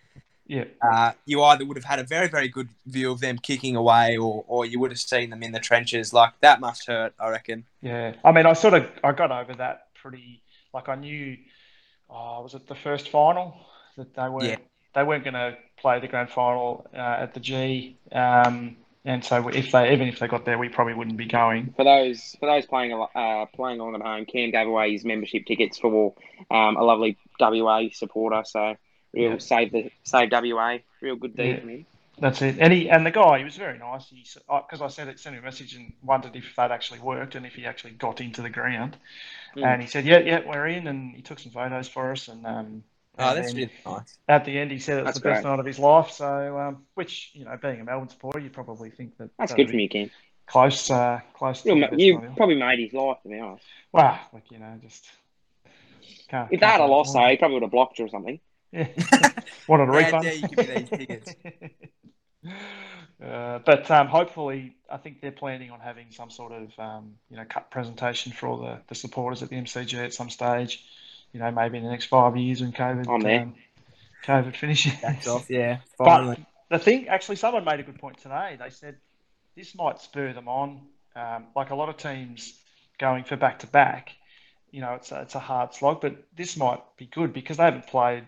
Yeah. 0.45 0.65
Uh, 0.79 1.13
you 1.25 1.41
either 1.41 1.65
would 1.65 1.77
have 1.77 1.85
had 1.85 1.97
a 1.99 2.03
very, 2.03 2.27
very 2.27 2.49
good 2.49 2.69
view 2.85 3.11
of 3.11 3.19
them 3.19 3.39
kicking 3.39 3.75
away, 3.75 4.17
or, 4.17 4.43
or 4.47 4.65
you 4.65 4.79
would 4.79 4.91
have 4.91 4.99
seen 4.99 5.31
them 5.31 5.41
in 5.41 5.53
the 5.53 5.59
trenches. 5.59 6.13
Like 6.13 6.33
that 6.41 6.59
must 6.59 6.85
hurt, 6.85 7.13
I 7.19 7.29
reckon. 7.29 7.65
Yeah. 7.81 8.13
I 8.23 8.31
mean, 8.31 8.45
I 8.45 8.53
sort 8.53 8.75
of 8.75 8.85
I 9.03 9.11
got 9.13 9.31
over 9.31 9.55
that 9.55 9.87
pretty. 9.95 10.43
Like 10.71 10.87
I 10.87 10.95
knew. 10.95 11.37
Oh, 12.09 12.41
was 12.43 12.53
it 12.53 12.67
the 12.67 12.75
first 12.75 13.09
final 13.09 13.55
that 13.97 14.13
they 14.15 14.29
weren't 14.29 14.45
Yeah. 14.45 14.57
they 14.95 15.03
weren't 15.03 15.23
going 15.23 15.33
to 15.33 15.57
play 15.77 15.99
the 15.99 16.07
grand 16.07 16.29
final 16.29 16.85
uh, 16.93 16.97
at 16.97 17.33
the 17.33 17.39
G. 17.39 17.97
Um, 18.11 18.77
and 19.05 19.23
so 19.23 19.49
if 19.49 19.71
they 19.71 19.91
even 19.93 20.07
if 20.07 20.19
they 20.19 20.27
got 20.27 20.45
there, 20.45 20.57
we 20.57 20.69
probably 20.69 20.93
wouldn't 20.93 21.17
be 21.17 21.25
going. 21.25 21.73
For 21.75 21.83
those 21.83 22.35
for 22.39 22.45
those 22.45 22.65
playing 22.65 22.93
uh, 22.93 23.45
playing 23.53 23.79
along 23.79 23.95
at 23.95 24.01
home, 24.01 24.25
Cam 24.25 24.51
gave 24.51 24.67
away 24.67 24.91
his 24.93 25.03
membership 25.03 25.45
tickets 25.45 25.77
for 25.77 26.13
um, 26.49 26.77
a 26.77 26.83
lovely 26.83 27.17
WA 27.39 27.87
supporter. 27.91 28.43
So 28.45 28.75
real 29.13 29.31
Yeah. 29.31 29.37
save 29.39 29.71
the 29.73 29.91
save 30.03 30.29
WA. 30.31 30.77
Real 31.01 31.17
good 31.17 31.35
deed 31.35 31.49
Yeah. 31.49 31.59
from 31.59 31.69
him. 31.69 31.85
That's 32.19 32.41
it. 32.43 32.57
And 32.59 32.71
he 32.71 32.89
and 32.89 33.05
the 33.05 33.11
guy, 33.11 33.39
he 33.39 33.43
was 33.43 33.57
very 33.57 33.77
nice. 33.77 34.07
He 34.07 34.23
because 34.47 34.81
I 34.81 34.87
said 34.87 35.07
it, 35.07 35.19
sent 35.19 35.35
him 35.35 35.41
a 35.41 35.45
message 35.45 35.73
and 35.75 35.91
wondered 36.03 36.35
if 36.35 36.55
that 36.55 36.71
actually 36.71 36.99
worked 36.99 37.35
and 37.35 37.45
if 37.45 37.55
he 37.55 37.65
actually 37.65 37.91
got 37.93 38.21
into 38.21 38.41
the 38.43 38.51
ground. 38.51 38.95
Mm. 39.57 39.65
And 39.65 39.81
he 39.81 39.87
said, 39.87 40.05
"Yeah, 40.05 40.19
yeah, 40.19 40.41
we're 40.45 40.67
in." 40.67 40.87
And 40.87 41.15
he 41.15 41.23
took 41.23 41.39
some 41.39 41.51
photos 41.51 41.89
for 41.89 42.11
us. 42.11 42.27
And 42.27 42.45
um, 42.45 42.83
Oh, 43.19 43.29
and 43.29 43.37
that's 43.37 43.53
then 43.53 43.55
really 43.61 43.71
nice. 43.85 44.17
at 44.27 44.45
the 44.45 44.57
end, 44.57 44.71
he 44.71 44.79
said 44.79 44.97
it 44.97 45.01
was 45.01 45.09
That's 45.09 45.19
the 45.19 45.29
best 45.29 45.43
great. 45.43 45.49
night 45.51 45.59
of 45.59 45.65
his 45.65 45.77
life. 45.77 46.09
So, 46.11 46.57
um, 46.57 46.85
which 46.95 47.29
you 47.33 47.45
know, 47.45 47.55
being 47.61 47.79
a 47.81 47.83
Melbourne 47.83 48.09
supporter, 48.09 48.39
you 48.39 48.49
probably 48.49 48.89
think 48.89 49.17
that 49.17 49.29
That's 49.37 49.53
good 49.53 49.67
from 49.67 49.77
be 49.77 49.83
you, 49.83 49.89
Cam. 49.89 50.09
Close, 50.47 50.89
uh, 50.89 51.21
close 51.35 51.61
to 51.61 51.69
Real, 51.69 51.77
ma- 51.77 51.95
you 51.95 52.15
night 52.19 52.29
of- 52.31 52.35
probably 52.35 52.55
made 52.55 52.79
his 52.79 52.91
life, 52.93 53.17
to 53.23 53.29
be 53.29 53.39
honest. 53.39 53.63
Wow, 53.91 54.19
like 54.33 54.49
you 54.51 54.59
know, 54.59 54.79
just 54.81 55.05
can't. 56.27 56.51
If 56.51 56.59
they 56.59 56.65
had 56.65 56.75
a 56.75 56.77
can't 56.79 56.89
loss, 56.91 57.13
though, 57.13 57.27
he 57.27 57.37
probably 57.37 57.53
would 57.55 57.63
have 57.63 57.71
blocked 57.71 57.99
you 57.99 58.05
or 58.05 58.09
something. 58.09 58.39
Yeah. 58.71 58.87
Wanted 59.67 59.89
a 59.89 59.91
refund. 59.91 60.23
dare 60.23 60.33
you 60.33 60.47
give 60.47 60.57
me 60.67 60.75
these 60.75 60.89
tickets? 60.89 61.35
Uh, 63.23 63.59
but 63.65 63.89
um, 63.89 64.07
hopefully, 64.07 64.75
I 64.89 64.97
think 64.97 65.21
they're 65.21 65.31
planning 65.31 65.71
on 65.71 65.79
having 65.79 66.07
some 66.11 66.29
sort 66.29 66.51
of 66.51 66.77
um, 66.77 67.13
you 67.29 67.37
know 67.37 67.45
cut 67.49 67.71
presentation 67.71 68.33
for 68.33 68.47
all 68.47 68.57
the, 68.57 68.79
the 68.89 68.95
supporters 68.95 69.41
at 69.41 69.49
the 69.49 69.55
MCG 69.55 69.93
at 70.03 70.13
some 70.13 70.29
stage. 70.29 70.83
You 71.33 71.39
know, 71.39 71.51
maybe 71.51 71.77
in 71.77 71.83
the 71.83 71.89
next 71.89 72.05
five 72.05 72.37
years 72.37 72.61
when 72.61 72.71
COVID 72.71 73.07
I'm 73.07 73.41
um, 73.41 73.55
COVID 74.25 74.55
finishes. 74.55 74.93
That's 75.01 75.27
off, 75.27 75.49
yeah. 75.49 75.79
But 75.97 76.05
Finally. 76.05 76.45
the 76.69 76.79
thing, 76.79 77.07
actually, 77.07 77.35
someone 77.37 77.65
made 77.65 77.79
a 77.79 77.83
good 77.83 77.99
point 77.99 78.19
today. 78.19 78.57
They 78.59 78.69
said 78.69 78.97
this 79.55 79.75
might 79.75 79.99
spur 79.99 80.33
them 80.33 80.47
on. 80.47 80.81
Um, 81.15 81.45
like 81.55 81.69
a 81.69 81.75
lot 81.75 81.89
of 81.89 81.97
teams 81.97 82.53
going 82.99 83.23
for 83.23 83.35
back 83.35 83.59
to 83.59 83.67
back, 83.67 84.11
you 84.71 84.81
know, 84.81 84.93
it's 84.93 85.11
a, 85.11 85.21
it's 85.21 85.35
a 85.35 85.39
hard 85.39 85.73
slog, 85.75 86.01
but 86.01 86.15
this 86.35 86.57
might 86.57 86.79
be 86.97 87.05
good 87.05 87.33
because 87.33 87.57
they 87.57 87.63
haven't 87.63 87.85
played, 87.87 88.25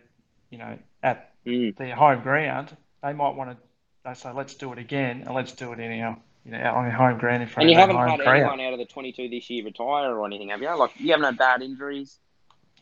you 0.49 0.57
know, 0.57 0.77
at 1.01 1.31
Mm. 1.45 1.75
their 1.77 1.95
home 1.95 2.21
ground. 2.23 2.75
They 3.03 3.13
might 3.13 3.35
want 3.35 3.51
to. 3.51 3.57
They 4.03 4.15
say, 4.15 4.31
let's 4.31 4.55
do 4.55 4.73
it 4.73 4.79
again 4.79 5.23
and 5.25 5.35
let's 5.35 5.51
do 5.51 5.71
it 5.73 5.79
in 5.79 6.01
our 6.01 6.17
you 6.45 6.51
know, 6.51 6.73
on 6.73 6.85
your 6.85 6.93
home 6.93 7.17
ground 7.17 7.41
in 7.41 7.49
front 7.49 7.65
And 7.65 7.71
you 7.71 7.79
haven't 7.79 7.95
had 7.97 8.21
anyone 8.21 8.61
out 8.61 8.73
of 8.73 8.79
the 8.79 8.85
22 8.85 9.29
this 9.29 9.49
year 9.49 9.65
retire 9.65 10.15
or 10.15 10.25
anything, 10.27 10.49
have 10.49 10.61
you? 10.61 10.75
Like, 10.77 10.91
you 10.99 11.11
haven't 11.11 11.25
had 11.25 11.37
bad 11.37 11.61
injuries. 11.63 12.19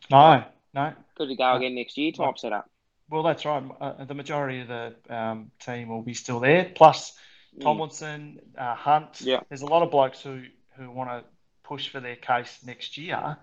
No, 0.10 0.44
no. 0.74 0.94
Good 1.16 1.30
to 1.30 1.36
go 1.36 1.56
again 1.56 1.76
next 1.76 1.98
year 1.98 2.12
type 2.12 2.38
setup. 2.38 2.70
Well, 3.10 3.24
that's 3.24 3.46
right. 3.46 3.64
Uh, 3.80 4.06
the 4.06 4.14
majority 4.14 4.62
of 4.62 4.68
the 4.68 4.96
um, 5.10 5.52
team 5.60 5.90
will 5.90 6.02
be 6.02 6.14
still 6.14 6.40
there. 6.40 6.72
Plus 6.76 7.14
Mm. 7.56 7.62
Tomlinson, 7.62 8.40
uh, 8.58 8.74
Hunt. 8.74 9.22
Yeah. 9.22 9.42
There's 9.48 9.62
a 9.62 9.68
lot 9.68 9.84
of 9.84 9.92
blokes 9.92 10.20
who, 10.24 10.42
who 10.76 10.90
want 10.90 11.12
to 11.12 11.24
push 11.64 11.88
for 11.88 12.00
their 12.00 12.16
case 12.16 12.58
next 12.66 12.98
year, 12.98 13.38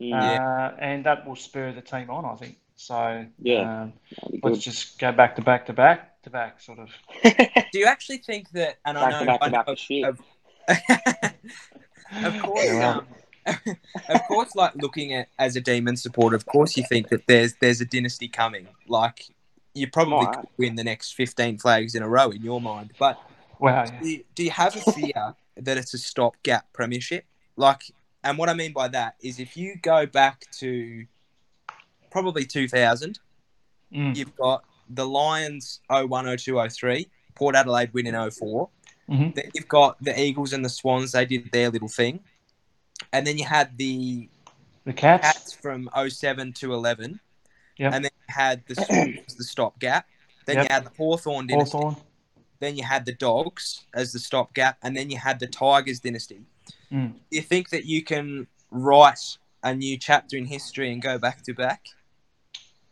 Mm. 0.00 0.12
uh, 0.14 0.76
and 0.78 1.04
that 1.04 1.26
will 1.26 1.34
spur 1.34 1.72
the 1.72 1.80
team 1.80 2.08
on. 2.08 2.24
I 2.24 2.36
think 2.36 2.58
so. 2.76 3.26
Yeah. 3.40 3.82
Um, 3.82 3.92
let's 4.44 4.60
just 4.60 5.00
go 5.00 5.10
back 5.10 5.34
to 5.34 5.42
back 5.42 5.66
to 5.66 5.72
back 5.72 6.22
to 6.22 6.30
back, 6.30 6.60
sort 6.60 6.78
of. 6.78 6.90
Do 7.24 7.78
you 7.80 7.86
actually 7.86 8.18
think 8.18 8.50
that? 8.50 8.76
And 8.84 8.96
I 8.96 9.10
know, 9.10 9.18
to 9.18 9.26
back 9.26 9.38
I 9.42 9.46
to 9.46 9.50
back 9.50 9.66
know- 9.66 10.08
of 10.08 10.20
of- 10.68 12.24
of 12.36 12.42
course, 12.42 12.66
Yeah. 12.66 12.88
um, 12.98 13.06
of 14.08 14.22
course, 14.28 14.54
like 14.54 14.74
looking 14.76 15.14
at 15.14 15.28
as 15.38 15.56
a 15.56 15.60
demon 15.60 15.96
supporter, 15.96 16.36
of 16.36 16.46
course, 16.46 16.76
you 16.76 16.84
think 16.88 17.08
that 17.08 17.26
there's 17.26 17.54
there's 17.60 17.80
a 17.80 17.84
dynasty 17.84 18.28
coming. 18.28 18.66
Like 18.88 19.24
you 19.74 19.88
probably 19.90 20.26
Might. 20.26 20.36
could 20.36 20.48
win 20.56 20.74
the 20.76 20.84
next 20.84 21.12
fifteen 21.14 21.58
flags 21.58 21.94
in 21.94 22.02
a 22.02 22.08
row 22.08 22.30
in 22.30 22.42
your 22.42 22.60
mind, 22.60 22.92
but 22.98 23.18
Wow. 23.58 23.84
yeah. 23.84 24.00
do 24.00 24.08
you, 24.08 24.24
do 24.34 24.44
you 24.44 24.50
have 24.50 24.76
a 24.76 24.92
fear 24.92 25.34
that 25.56 25.76
it's 25.78 25.94
a 25.94 25.98
stopgap 25.98 26.72
premiership? 26.72 27.24
Like, 27.56 27.82
and 28.24 28.36
what 28.36 28.48
I 28.50 28.54
mean 28.54 28.72
by 28.72 28.88
that 28.88 29.14
is 29.22 29.38
if 29.40 29.56
you 29.56 29.76
go 29.80 30.04
back 30.06 30.44
to 30.58 31.06
probably 32.10 32.44
2000, 32.44 33.18
Mm. 33.94 34.16
you've 34.16 34.34
got 34.34 34.64
the 34.90 35.06
Lions 35.06 35.80
01, 35.88 36.36
02, 36.36 36.58
03, 36.68 37.06
Port 37.36 37.54
Adelaide 37.54 37.92
win 37.94 38.06
in 38.08 38.14
04. 38.30 38.68
Mhm. 39.08 39.32
Then 39.34 39.50
you've 39.54 39.68
got 39.68 39.96
the 40.02 40.20
Eagles 40.20 40.52
and 40.52 40.64
the 40.64 40.68
Swans, 40.68 41.12
they 41.12 41.24
did 41.24 41.52
their 41.52 41.70
little 41.70 41.86
thing. 41.88 42.18
And 43.16 43.26
then 43.26 43.38
you 43.38 43.44
had 43.46 43.76
the 43.78 44.28
The 44.84 44.92
Cats. 44.92 45.22
Cats 45.26 45.52
from 45.54 45.88
07 46.08 46.52
to 46.54 46.74
11. 46.74 47.18
Yep. 47.78 47.92
And 47.94 48.04
then 48.04 48.10
you 48.28 48.34
had 48.34 48.62
the 48.68 48.74
Swans, 48.74 49.34
the 49.34 49.44
stopgap. 49.44 50.06
Then 50.44 50.56
Yep. 50.56 50.64
you 50.68 50.74
had 50.74 50.84
the 50.84 50.90
Hawthorn 50.96 51.46
dynasty. 51.46 51.78
Hawthorn. 51.78 51.96
Then 52.60 52.76
you 52.76 52.84
had 52.84 53.04
the 53.06 53.12
Dogs 53.14 53.84
as 53.94 54.12
the 54.12 54.18
stopgap, 54.18 54.78
and 54.82 54.96
then 54.96 55.10
you 55.10 55.18
had 55.18 55.40
the 55.40 55.46
Tigers 55.46 55.98
dynasty. 56.00 56.42
Mm. 56.92 57.12
Do 57.14 57.36
you 57.36 57.42
think 57.42 57.70
that 57.70 57.84
you 57.86 58.02
can 58.02 58.46
write 58.70 59.38
a 59.62 59.74
new 59.74 59.96
chapter 59.98 60.36
in 60.36 60.44
history 60.44 60.92
and 60.92 61.00
go 61.02 61.18
back 61.18 61.42
to 61.44 61.54
back? 61.54 61.86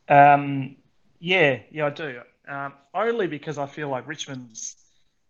Um, 0.08 0.76
yeah, 1.20 1.60
yeah, 1.70 1.86
I 1.86 1.90
do. 1.90 2.20
Um, 2.48 2.72
only 2.92 3.26
because 3.26 3.56
I 3.58 3.66
feel 3.66 3.88
like 3.88 4.06
Richmond's 4.06 4.76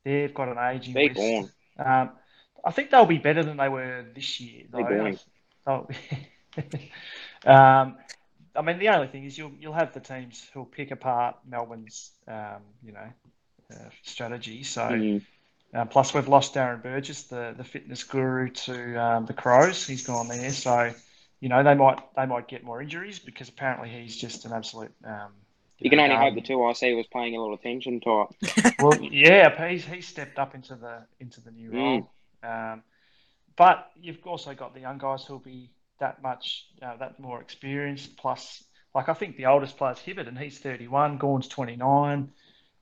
they've 0.04 0.34
got 0.34 0.48
an 0.48 0.58
aging 0.58 0.94
They're 0.94 1.12
list. 1.14 1.52
gone. 1.78 2.00
Um, 2.02 2.10
I 2.64 2.70
think 2.70 2.90
they'll 2.90 3.06
be 3.06 3.18
better 3.18 3.42
than 3.42 3.56
they 3.56 3.68
were 3.68 4.04
this 4.14 4.40
year. 4.40 4.64
They're 4.70 4.82
though. 4.82 5.18
They'll- 5.66 5.90
um, 7.52 7.96
I 8.56 8.62
mean, 8.62 8.78
the 8.78 8.88
only 8.90 9.08
thing 9.08 9.24
is 9.24 9.36
you'll 9.36 9.52
you'll 9.58 9.72
have 9.72 9.92
the 9.92 10.00
teams 10.00 10.48
who'll 10.52 10.64
pick 10.64 10.90
apart 10.90 11.36
Melbourne's, 11.48 12.12
um, 12.28 12.62
you 12.84 12.92
know, 12.92 13.08
uh, 13.72 13.88
strategy. 14.02 14.62
So. 14.62 14.82
Mm. 14.82 15.22
Uh, 15.72 15.84
plus, 15.84 16.14
we've 16.14 16.28
lost 16.28 16.54
Darren 16.54 16.80
Burgess, 16.80 17.24
the, 17.24 17.52
the 17.56 17.64
fitness 17.64 18.04
guru, 18.04 18.48
to 18.48 18.94
um, 18.94 19.26
the 19.26 19.32
Crows. 19.32 19.84
He's 19.84 20.06
gone 20.06 20.28
there, 20.28 20.52
so 20.52 20.92
you 21.40 21.48
know 21.48 21.64
they 21.64 21.74
might 21.74 21.98
they 22.14 22.26
might 22.26 22.46
get 22.46 22.62
more 22.62 22.80
injuries 22.80 23.18
because 23.18 23.48
apparently 23.48 23.88
he's 23.88 24.16
just 24.16 24.44
an 24.44 24.52
absolute. 24.52 24.92
Um, 25.04 25.32
You 25.80 25.90
can 25.90 25.96
know, 25.96 26.04
only 26.04 26.14
hope 26.14 26.36
the 26.36 26.42
two 26.42 26.62
I 26.62 26.74
see 26.74 26.94
was 26.94 27.08
paying 27.08 27.34
a 27.36 27.40
lot 27.42 27.52
of 27.54 27.58
attention 27.58 28.00
it. 28.04 28.74
Well, 28.78 29.00
yeah, 29.02 29.68
he's 29.68 29.84
he's 29.84 30.06
stepped 30.06 30.38
up 30.38 30.54
into 30.54 30.76
the 30.76 31.02
into 31.18 31.40
the 31.40 31.50
new 31.50 31.72
role. 31.72 32.08
Um, 32.44 32.82
but 33.56 33.90
you've 34.00 34.18
also 34.26 34.54
got 34.54 34.74
the 34.74 34.80
young 34.80 34.98
guys 34.98 35.24
who'll 35.24 35.38
be 35.38 35.70
that 36.00 36.22
much 36.22 36.66
uh, 36.82 36.96
that 36.96 37.18
more 37.20 37.40
experienced. 37.40 38.16
Plus, 38.16 38.64
like 38.94 39.08
I 39.08 39.14
think 39.14 39.36
the 39.36 39.46
oldest 39.46 39.76
player's 39.76 39.98
Hibberd, 39.98 40.28
and 40.28 40.38
he's 40.38 40.58
31. 40.58 41.18
Gawn's 41.18 41.48
29. 41.48 42.30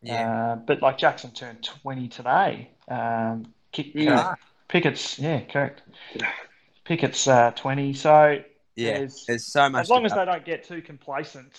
Yeah. 0.02 0.52
Uh, 0.52 0.56
but 0.56 0.82
like 0.82 0.98
Jackson 0.98 1.30
turned 1.30 1.62
20 1.62 2.08
today. 2.08 2.70
Um, 2.88 3.46
Kick, 3.70 3.94
Yeah. 3.94 4.34
Pickett's, 4.68 5.18
yeah, 5.18 5.40
correct. 5.42 5.82
Pickett's 6.84 7.28
uh, 7.28 7.50
20. 7.52 7.92
So 7.94 8.42
yeah. 8.76 8.98
there's- 8.98 9.24
There's 9.26 9.46
so 9.46 9.68
much. 9.68 9.82
as 9.82 9.90
long 9.90 10.04
as 10.06 10.12
they 10.14 10.24
don't 10.24 10.44
get 10.44 10.64
too 10.64 10.82
complacent 10.82 11.52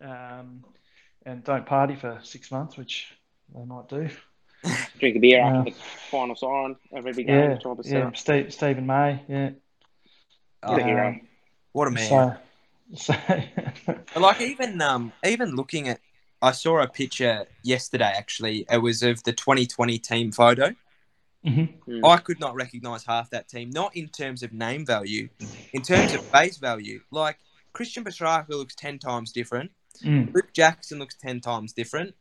um, 0.00 0.64
and 1.24 1.44
don't 1.44 1.66
party 1.66 1.94
for 1.94 2.18
six 2.22 2.50
months, 2.50 2.76
which 2.76 3.14
they 3.54 3.64
might 3.64 3.88
do. 3.88 4.08
Drink 4.98 5.16
a 5.16 5.18
beer 5.18 5.38
Yeah. 5.38 5.58
after 5.58 5.70
the 5.70 5.76
final 6.10 6.36
siren 6.36 6.76
of 6.92 7.06
every 7.06 7.24
game. 7.24 7.50
Yeah, 7.50 7.54
type 7.58 7.78
of 7.78 7.84
yeah. 7.84 7.90
setup. 7.92 8.16
Steve, 8.16 8.52
Stephen 8.52 8.86
May, 8.86 9.22
yeah. 9.28 9.50
What 10.62 10.78
a 10.80 10.82
Um, 10.82 10.88
hero. 10.88 11.20
What 11.72 11.88
a 11.88 11.90
man. 11.90 12.38
So, 12.94 13.14
so 14.14 14.20
like 14.20 14.40
even 14.40 14.80
um 14.80 15.12
even 15.26 15.54
looking 15.56 15.88
at 15.88 16.00
I 16.42 16.52
saw 16.52 16.80
a 16.82 16.86
picture 16.88 17.46
yesterday 17.62 18.12
actually. 18.16 18.66
It 18.70 18.78
was 18.78 19.02
of 19.02 19.22
the 19.24 19.32
2020 19.32 19.98
team 19.98 20.30
photo. 20.32 20.74
Mhm. 21.44 22.00
I 22.04 22.16
could 22.18 22.40
not 22.40 22.54
recognize 22.54 23.04
half 23.04 23.28
that 23.30 23.48
team, 23.48 23.70
not 23.70 23.94
in 23.96 24.08
terms 24.08 24.42
of 24.42 24.52
name 24.52 24.86
value, 24.86 25.28
in 25.72 25.82
terms 25.82 26.14
of 26.14 26.24
face 26.26 26.56
value. 26.56 27.00
Like 27.10 27.38
Christian 27.74 28.04
Petracca 28.04 28.48
looks 28.50 28.74
10 28.74 28.98
times 28.98 29.32
different. 29.32 29.70
Mm. 30.02 30.32
Luke 30.34 30.52
Jackson 30.52 30.98
looks 30.98 31.16
10 31.16 31.40
times 31.40 31.72
different. 31.72 32.14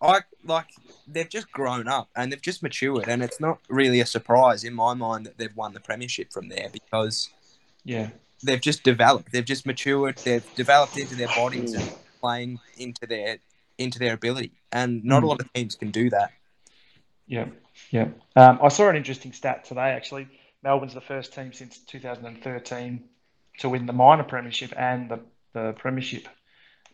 I 0.00 0.20
like 0.44 0.66
they've 1.06 1.28
just 1.28 1.50
grown 1.52 1.88
up 1.88 2.08
and 2.16 2.32
they've 2.32 2.40
just 2.40 2.62
matured 2.62 3.08
and 3.08 3.22
it's 3.22 3.40
not 3.40 3.58
really 3.68 4.00
a 4.00 4.06
surprise 4.06 4.64
in 4.64 4.74
my 4.74 4.94
mind 4.94 5.26
that 5.26 5.38
they've 5.38 5.54
won 5.56 5.74
the 5.74 5.80
premiership 5.80 6.32
from 6.32 6.48
there 6.48 6.68
because 6.72 7.30
yeah, 7.84 8.10
they've 8.42 8.60
just 8.60 8.82
developed. 8.82 9.32
They've 9.32 9.44
just 9.44 9.66
matured. 9.66 10.16
They've 10.24 10.44
developed 10.54 10.96
into 10.96 11.14
their 11.16 11.28
bodies 11.28 11.74
and 11.74 11.92
playing 12.20 12.60
into 12.76 13.06
their 13.06 13.38
into 13.78 13.98
their 13.98 14.14
ability. 14.14 14.52
And 14.72 15.04
not 15.04 15.22
a 15.22 15.26
Mm. 15.26 15.28
lot 15.30 15.40
of 15.40 15.52
teams 15.52 15.74
can 15.74 15.90
do 15.90 16.10
that. 16.10 16.30
yeah, 17.26 17.46
yeah. 17.90 18.08
Um, 18.36 18.58
I 18.62 18.68
saw 18.68 18.88
an 18.88 18.96
interesting 18.96 19.32
stat 19.32 19.64
today. 19.64 19.90
Actually, 19.92 20.28
Melbourne's 20.62 20.94
the 20.94 21.00
first 21.00 21.34
team 21.34 21.52
since 21.52 21.78
2013 21.80 23.04
to 23.58 23.68
win 23.68 23.86
the 23.86 23.92
minor 23.92 24.24
premiership 24.24 24.72
and 24.76 25.10
the, 25.10 25.20
the 25.52 25.72
premiership. 25.78 26.28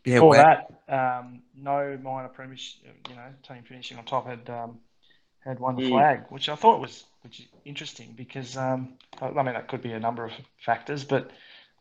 Yeah, 0.04 0.14
Before 0.14 0.30
well, 0.30 0.66
that, 0.88 1.18
um, 1.18 1.42
no 1.54 1.98
minor 2.02 2.28
premiership, 2.28 2.80
you 3.08 3.14
know, 3.14 3.26
team 3.46 3.62
finishing 3.68 3.98
on 3.98 4.04
top 4.04 4.26
had 4.26 4.48
um, 4.48 4.80
had 5.44 5.58
won 5.58 5.76
the 5.76 5.82
Mm. 5.82 5.88
flag, 5.88 6.24
which 6.30 6.48
I 6.48 6.54
thought 6.56 6.80
was 6.80 7.04
which 7.22 7.40
is 7.40 7.46
interesting 7.64 8.14
because 8.16 8.56
um, 8.56 8.94
I 9.20 9.26
I 9.28 9.42
mean 9.42 9.54
that 9.54 9.68
could 9.68 9.82
be 9.82 9.92
a 9.92 10.00
number 10.00 10.24
of 10.24 10.32
factors, 10.64 11.04
but 11.04 11.30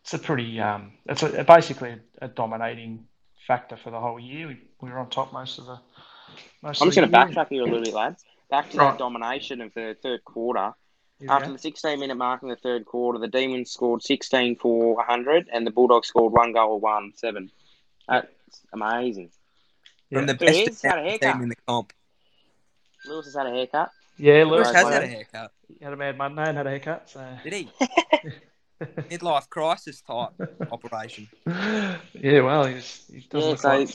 it's 0.02 0.14
a 0.14 0.20
pretty 0.20 0.60
um, 0.60 0.94
it's 1.06 1.24
a, 1.24 1.44
basically 1.44 1.96
a, 2.22 2.28
dominating 2.28 3.06
factor 3.48 3.78
for 3.78 3.90
the 3.90 4.00
whole 4.00 4.20
year. 4.20 4.48
We, 4.48 4.58
we 4.82 4.90
were 4.90 5.00
on 5.00 5.10
top 5.10 5.32
most 5.34 5.60
of 5.60 5.66
the. 5.66 5.80
Most 6.62 6.82
I'm 6.82 6.90
of 6.90 6.94
just 6.94 7.00
going 7.00 7.10
to 7.12 7.18
backtrack 7.18 7.50
here 7.50 7.62
a 7.62 7.66
little 7.66 7.82
bit, 7.82 7.94
lads. 7.94 8.24
Back 8.50 8.70
to 8.72 8.78
Right. 8.78 8.92
that 8.92 8.98
domination 8.98 9.62
of 9.62 9.74
the 9.74 9.96
third 10.02 10.24
quarter. 10.26 10.74
Here 11.20 11.30
we 11.30 11.34
After 11.34 11.52
the 11.52 11.58
16 11.58 12.00
minute 12.00 12.16
mark 12.16 12.44
in 12.44 12.50
the 12.50 12.56
third 12.56 12.86
quarter, 12.86 13.20
the 13.20 13.28
Demons 13.28 13.72
scored 13.72 14.02
16 14.04 14.56
for 14.58 14.96
100 14.96 15.50
and 15.52 15.66
the 15.66 15.72
Bulldogs 15.72 16.08
scored 16.08 16.34
one 16.34 16.54
goal, 16.54 16.80
one 16.80 17.14
seven. 17.16 17.52
That's 18.10 18.62
amazing. 18.74 19.30
from 20.12 20.26
the 20.26 20.34
Yeah. 20.34 20.38
There 20.40 20.52
he 20.54 20.66
best 20.66 20.70
is, 20.78 20.82
had 20.82 20.98
a 21.00 21.04
haircut. 21.04 21.34
team 21.34 21.44
in 21.44 21.50
the 21.50 21.56
comp. 21.68 21.94
Lewis 23.06 23.26
has 23.26 23.36
had 23.36 23.46
a 23.48 23.52
haircut. 23.52 23.92
Yeah, 24.18 24.44
Lewis 24.44 24.50
Lewis 24.68 24.72
has 24.72 24.84
Right, 24.86 24.94
had 24.94 25.04
a 25.04 25.08
haircut. 25.08 25.52
he 25.68 25.84
had 25.84 25.94
a 25.94 25.98
mad 25.98 26.18
Monday 26.18 26.44
and 26.48 26.58
had 26.58 26.68
a 26.68 26.70
haircut. 26.72 27.10
So 27.10 27.26
Did 27.44 27.54
he? 27.54 27.72
Midlife 28.82 29.50
crisis 29.50 30.02
type 30.02 30.30
operation. 30.72 31.28
yeah, 31.46 32.42
well, 32.42 32.66
he's, 32.66 33.06
he 33.14 33.20
does 33.30 33.44
Yeah, 33.44 33.50
look 33.52 33.60
so 33.60 33.68
like 33.70 33.90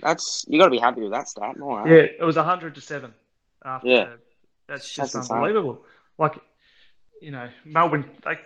that's 0.00 0.44
you 0.48 0.58
got 0.58 0.66
to 0.66 0.70
be 0.70 0.78
happy 0.78 1.00
with 1.00 1.12
that 1.12 1.28
stat. 1.28 1.56
All 1.60 1.76
right. 1.78 1.86
Eh? 1.90 1.94
Yeah, 1.94 2.02
it 2.20 2.24
was 2.24 2.36
hundred 2.36 2.74
to 2.74 2.80
seven. 2.80 3.14
After 3.64 3.88
Yeah. 3.88 4.08
that's 4.68 4.84
just 4.92 4.96
That's 5.12 5.14
insane. 5.14 5.36
unbelievable. 5.38 5.84
Like, 6.18 6.34
you 7.22 7.30
know, 7.30 7.48
Melbourne 7.64 8.10
they 8.24 8.38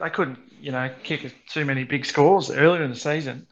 they 0.00 0.10
couldn't 0.10 0.38
you 0.60 0.72
know 0.72 0.90
kick 1.02 1.32
too 1.48 1.64
many 1.64 1.84
big 1.84 2.04
scores 2.04 2.50
earlier 2.50 2.82
in 2.82 2.90
the 2.90 2.96
season, 2.96 3.46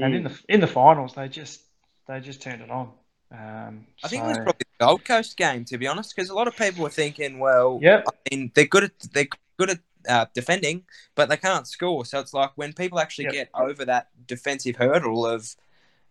and 0.00 0.14
in 0.14 0.22
Mm. 0.22 0.28
the 0.28 0.40
in 0.48 0.60
the 0.60 0.66
finals 0.66 1.14
they 1.14 1.28
just 1.28 1.60
they 2.08 2.20
just 2.20 2.42
turned 2.42 2.62
it 2.62 2.70
on. 2.70 2.92
Um, 3.32 3.86
I 4.02 4.08
think 4.08 4.24
it 4.24 4.28
was 4.28 4.38
probably 4.38 4.66
the 4.78 4.84
Gold 4.86 5.04
Coast 5.04 5.36
game, 5.36 5.64
to 5.66 5.78
be 5.78 5.86
honest, 5.86 6.14
because 6.14 6.30
a 6.30 6.34
lot 6.34 6.48
of 6.48 6.56
people 6.56 6.82
were 6.82 6.90
thinking, 6.90 7.38
well, 7.38 7.78
Yep. 7.80 8.06
I 8.06 8.10
mean, 8.30 8.52
they're 8.54 8.66
good 8.66 8.84
at 8.84 8.92
they're 9.12 9.28
good 9.58 9.70
at 9.70 9.78
uh, 10.08 10.26
defending, 10.34 10.84
but 11.14 11.28
they 11.28 11.36
can't 11.36 11.66
score. 11.66 12.04
So 12.04 12.20
it's 12.20 12.34
like 12.34 12.52
when 12.56 12.72
people 12.72 13.00
actually 13.00 13.24
Yep. 13.24 13.34
get 13.34 13.50
over 13.54 13.84
that 13.84 14.08
defensive 14.26 14.76
hurdle 14.76 15.26
of 15.26 15.56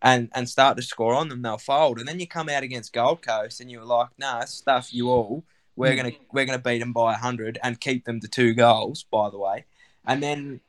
and 0.01 0.29
and 0.35 0.49
start 0.49 0.77
to 0.77 0.83
score 0.83 1.13
on 1.13 1.29
them, 1.29 1.41
they'll 1.41 1.57
fold. 1.57 1.99
And 1.99 2.07
then 2.07 2.19
you 2.19 2.27
come 2.27 2.49
out 2.49 2.63
against 2.63 2.93
Gold 2.93 3.21
Coast, 3.21 3.61
and 3.61 3.71
you're 3.71 3.85
like, 3.85 4.09
nah, 4.17 4.45
stuff 4.45 4.93
you 4.93 5.09
all. 5.09 5.43
We're 5.75 5.91
Mm. 5.93 5.97
gonna 5.97 6.11
we're 6.31 6.45
gonna 6.45 6.59
beat 6.59 6.79
them 6.79 6.93
by 6.93 7.13
hundred 7.13 7.57
and 7.63 7.79
keep 7.79 8.05
them 8.05 8.19
to 8.21 8.27
two 8.27 8.53
goals. 8.53 9.03
By 9.03 9.29
the 9.29 9.37
way, 9.37 9.65
and 10.05 10.21
then. 10.23 10.61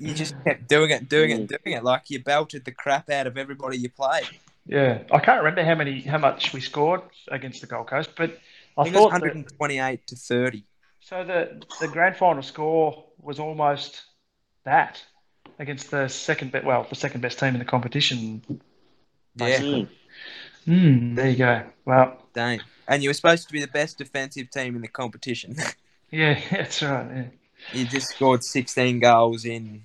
You 0.00 0.14
just 0.14 0.36
kept 0.44 0.68
doing 0.68 0.90
it, 0.90 1.08
doing 1.08 1.30
it, 1.32 1.48
doing 1.48 1.76
it. 1.76 1.82
Like 1.82 2.08
you 2.08 2.22
belted 2.22 2.64
the 2.64 2.70
crap 2.70 3.10
out 3.10 3.26
of 3.26 3.36
everybody 3.36 3.78
you 3.78 3.90
played. 3.90 4.28
Yeah, 4.64 5.02
I 5.10 5.18
can't 5.18 5.38
remember 5.42 5.64
how 5.64 5.74
many, 5.74 6.02
how 6.02 6.18
much 6.18 6.52
we 6.52 6.60
scored 6.60 7.00
against 7.32 7.62
the 7.62 7.66
Gold 7.66 7.88
Coast, 7.88 8.10
but 8.16 8.38
I, 8.76 8.82
I 8.82 8.90
thought 8.92 9.10
that, 9.10 9.22
128 9.22 10.06
to 10.06 10.14
30. 10.14 10.64
so. 11.00 11.24
The 11.24 11.60
the 11.80 11.88
grand 11.88 12.14
final 12.14 12.44
score 12.44 13.06
was 13.20 13.40
almost 13.40 14.02
that 14.62 15.02
against 15.58 15.90
the 15.90 16.06
second 16.06 16.52
best, 16.52 16.64
well, 16.64 16.86
the 16.88 16.94
second 16.94 17.20
best 17.22 17.40
team 17.40 17.54
in 17.54 17.58
the 17.58 17.64
competition. 17.64 18.40
Yeah, 19.34 19.58
Mm. 19.58 19.88
Hmm. 20.64 21.14
there 21.16 21.30
you 21.30 21.36
go. 21.38 21.64
Well, 21.86 22.22
And 22.38 23.02
you 23.02 23.10
were 23.10 23.14
supposed 23.14 23.46
to 23.46 23.52
be 23.52 23.60
the 23.60 23.68
best 23.68 23.98
defensive 23.98 24.50
team 24.50 24.76
in 24.76 24.82
the 24.82 24.88
competition. 24.88 25.56
yeah, 26.10 26.40
that's 26.50 26.82
right. 26.82 27.08
Yeah. 27.14 27.24
you 27.72 27.84
just 27.86 28.08
scored 28.08 28.42
16 28.42 29.00
goals 29.00 29.44
in 29.44 29.84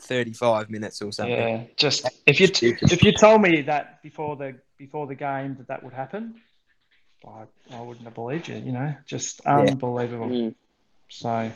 35 0.00 0.70
minutes 0.70 1.02
or 1.02 1.12
something. 1.12 1.36
Yeah, 1.36 1.64
just 1.76 2.08
if 2.26 2.40
you 2.40 2.46
Stupid. 2.46 2.92
if 2.92 3.02
you 3.02 3.12
told 3.12 3.42
me 3.42 3.62
that 3.62 4.02
before 4.02 4.36
the 4.36 4.56
before 4.78 5.06
the 5.06 5.16
game 5.16 5.56
that 5.56 5.68
that 5.68 5.82
would 5.82 5.92
happen, 5.92 6.40
I, 7.26 7.44
I 7.74 7.80
wouldn't 7.80 8.04
have 8.04 8.14
believed 8.14 8.48
you. 8.48 8.56
You 8.56 8.72
know, 8.72 8.94
just 9.04 9.40
unbelievable. 9.40 10.28
Mm. 10.28 10.54
So 11.08 11.50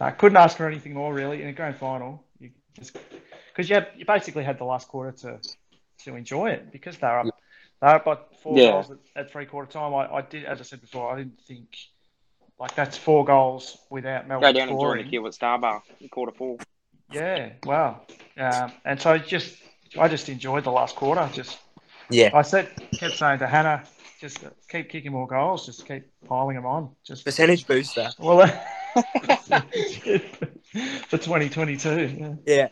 I 0.00 0.10
couldn't 0.10 0.36
ask 0.36 0.56
for 0.56 0.66
anything 0.66 0.94
more 0.94 1.14
really 1.14 1.42
in 1.42 1.48
a 1.48 1.52
grand 1.52 1.76
final. 1.76 2.24
You 2.40 2.50
just 2.76 2.96
because 3.48 3.68
you 3.68 3.76
had, 3.76 3.88
you 3.96 4.04
basically 4.04 4.42
had 4.42 4.58
the 4.58 4.64
last 4.64 4.88
quarter 4.88 5.12
to 5.18 5.38
to 6.04 6.16
enjoy 6.16 6.50
it 6.50 6.72
because 6.72 6.98
they're 6.98 7.20
up 7.20 7.26
they're 7.84 7.94
up 7.96 8.04
by 8.04 8.18
four 8.42 8.58
Yeah. 8.58 8.70
goals 8.72 8.90
at, 8.90 8.98
at 9.16 9.30
three 9.30 9.46
quarter 9.46 9.70
time. 9.70 9.94
I, 9.94 10.16
I 10.16 10.22
did 10.22 10.44
as 10.44 10.60
I 10.60 10.64
said 10.64 10.80
before, 10.80 11.12
I 11.12 11.18
didn't 11.18 11.40
think 11.42 11.76
like 12.58 12.74
that's 12.74 12.96
four 12.96 13.24
goals 13.24 13.78
without 13.90 14.28
Melbourne. 14.28 14.40
Go 14.40 14.46
Melbourne 14.46 14.54
down 14.54 14.68
and 14.68 14.70
join 14.70 14.78
scoring. 14.80 15.04
the 15.04 15.10
queue 15.10 15.26
at 15.26 15.32
Starbar 15.32 15.82
in 16.00 16.08
quarter 16.08 16.32
four. 16.32 16.56
Yeah, 17.12 17.50
wow. 17.64 18.00
Um, 18.38 18.72
and 18.84 19.00
so 19.00 19.18
just 19.18 19.56
I 19.98 20.08
just 20.08 20.28
enjoyed 20.28 20.64
the 20.64 20.72
last 20.72 20.96
quarter. 20.96 21.28
Just 21.32 21.58
Yeah. 22.10 22.30
I 22.34 22.42
said 22.42 22.70
kept 22.92 23.16
saying 23.16 23.38
to 23.40 23.46
Hannah, 23.46 23.84
just 24.20 24.38
keep 24.68 24.88
kicking 24.88 25.12
more 25.12 25.26
goals, 25.26 25.66
just 25.66 25.86
keep 25.86 26.04
piling 26.26 26.56
them 26.56 26.66
on. 26.66 26.90
Just 27.04 27.24
Percentage 27.24 27.66
booster. 27.66 28.10
well, 28.18 28.46
for 28.94 29.60
2022. 31.18 32.38
Yeah. 32.46 32.46
Yeah. 32.46 32.68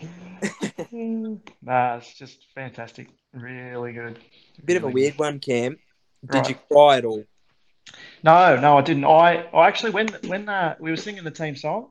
nah, 1.63 1.97
it's 1.97 2.15
just 2.15 2.47
fantastic. 2.55 3.09
Really 3.33 3.93
good. 3.93 4.19
A 4.59 4.63
Bit 4.65 4.77
of 4.77 4.85
a 4.85 4.87
Really 4.87 4.95
weird 4.95 5.19
one, 5.19 5.41
Cam. 5.41 5.79
Did 6.25 6.35
Right. 6.35 6.49
you 6.51 6.55
cry 6.71 6.97
at 6.99 7.05
all? 7.05 7.25
No, 8.23 8.57
no, 8.61 8.79
I 8.79 8.83
didn't. 8.83 9.05
I, 9.05 9.45
I 9.53 9.67
actually 9.67 9.91
when 9.91 10.09
when 10.27 10.49
uh, 10.49 10.77
we 10.79 10.91
were 10.91 10.97
singing 10.97 11.25
the 11.25 11.31
team 11.33 11.57
song, 11.57 11.91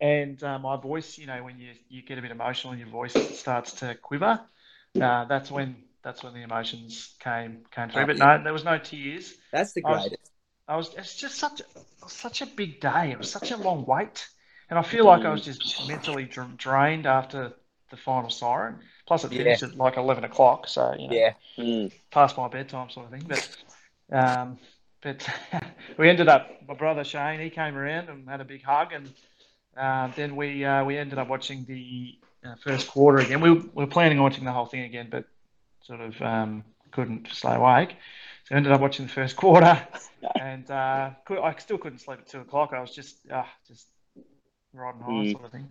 and 0.00 0.40
uh, 0.42 0.58
my 0.58 0.76
voice, 0.76 1.18
you 1.18 1.26
know, 1.26 1.42
when 1.42 1.58
you 1.58 1.72
you 1.88 2.02
get 2.02 2.18
a 2.18 2.22
bit 2.22 2.30
emotional 2.30 2.72
and 2.72 2.80
your 2.80 2.88
voice 2.90 3.14
starts 3.38 3.72
to 3.74 3.94
quiver, 3.96 4.40
uh, 5.00 5.24
that's 5.24 5.50
when 5.50 5.76
that's 6.04 6.22
when 6.22 6.34
the 6.34 6.42
emotions 6.42 7.14
came 7.18 7.64
came 7.74 7.88
through. 7.88 8.06
But 8.06 8.18
no, 8.18 8.40
there 8.42 8.52
was 8.52 8.64
no 8.64 8.78
tears. 8.78 9.34
That's 9.50 9.72
the 9.72 9.84
I 9.84 9.90
was- 9.90 10.00
greatest. 10.02 10.30
I 10.68 10.76
was 10.76 10.94
it's 10.94 11.16
just 11.16 11.34
such 11.38 11.60
such 12.06 12.40
a 12.40 12.46
big 12.46 12.80
day. 12.80 13.10
It 13.10 13.18
was 13.18 13.30
such 13.30 13.50
a 13.50 13.56
long 13.56 13.84
wait, 13.84 14.28
and 14.70 14.78
I 14.78 14.82
feel 14.82 15.04
like 15.04 15.24
I 15.24 15.30
was 15.32 15.44
just 15.44 15.88
mentally 15.88 16.24
drained 16.56 17.04
after 17.06 17.52
the 17.90 17.96
final 17.96 18.30
siren. 18.30 18.78
Plus, 19.06 19.24
it 19.24 19.32
Yeah. 19.32 19.38
finished 19.38 19.62
at 19.62 19.74
like 19.76 19.96
eleven 19.96 20.24
o'clock, 20.24 20.68
so 20.68 20.94
you 20.98 21.08
know, 21.08 21.14
Yeah. 21.14 21.34
Mm. 21.58 21.92
past 22.10 22.36
my 22.36 22.48
bedtime 22.48 22.90
sort 22.90 23.06
of 23.06 23.12
thing. 23.12 23.24
But 23.28 23.56
um, 24.12 24.58
but 25.02 25.28
we 25.98 26.08
ended 26.08 26.28
up. 26.28 26.48
My 26.66 26.74
brother 26.74 27.04
Shane, 27.04 27.40
he 27.40 27.50
came 27.50 27.76
around 27.76 28.08
and 28.08 28.28
had 28.28 28.40
a 28.40 28.44
big 28.44 28.62
hug, 28.62 28.92
and 28.92 29.12
um, 29.76 30.12
then 30.16 30.36
we 30.36 30.64
uh, 30.64 30.84
we 30.84 30.96
ended 30.96 31.18
up 31.18 31.28
watching 31.28 31.64
the 31.64 32.18
uh, 32.44 32.54
first 32.62 32.88
quarter 32.88 33.18
again. 33.18 33.40
We, 33.40 33.50
we 33.52 33.68
were 33.74 33.86
planning 33.86 34.18
on 34.18 34.24
watching 34.24 34.44
the 34.44 34.52
whole 34.52 34.66
thing 34.66 34.82
again, 34.82 35.08
but 35.10 35.24
sort 35.82 36.00
of 36.00 36.20
um, 36.22 36.64
couldn't 36.92 37.28
stay 37.28 37.54
awake. 37.54 37.96
So 38.44 38.54
I 38.54 38.56
ended 38.58 38.72
up 38.72 38.80
watching 38.80 39.06
the 39.06 39.12
first 39.12 39.36
quarter, 39.36 39.80
and 40.40 40.70
uh, 40.70 41.10
could, 41.26 41.38
I 41.38 41.54
still 41.58 41.78
couldn't 41.78 41.98
sleep 42.00 42.20
at 42.20 42.26
two 42.28 42.40
o'clock. 42.40 42.72
I 42.72 42.80
was 42.80 42.94
just 42.94 43.16
uh, 43.30 43.44
just 43.66 43.88
riding 44.72 45.00
high 45.00 45.10
Mm. 45.10 45.32
sort 45.32 45.44
of 45.46 45.52
thing. 45.52 45.68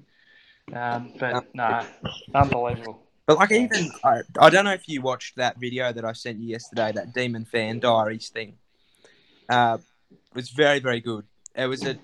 Um, 0.74 1.12
but 1.20 1.48
no, 1.54 1.86
unbelievable. 2.34 3.08
But 3.36 3.50
like 3.50 3.52
even 3.52 3.92
I, 4.04 4.22
I 4.40 4.50
don't 4.50 4.66
know 4.66 4.74
if 4.74 4.88
you 4.88 5.02
watched 5.02 5.38
that 5.38 5.58
video 5.60 5.94
that 5.94 6.04
I 6.04 6.14
sent 6.14 6.40
you 6.40 6.48
yesterday, 6.48 6.92
that 6.94 7.14
Demon 7.14 7.46
Fan 7.46 7.80
Diaries 7.80 8.30
thing. 8.30 8.56
Uh, 9.48 9.78
it 10.12 10.36
was 10.36 10.50
very 10.50 10.80
very 10.80 11.00
good. 11.00 11.26
It 11.56 11.68
was 11.68 11.86
a 11.86 11.98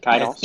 Chaos. 0.00 0.42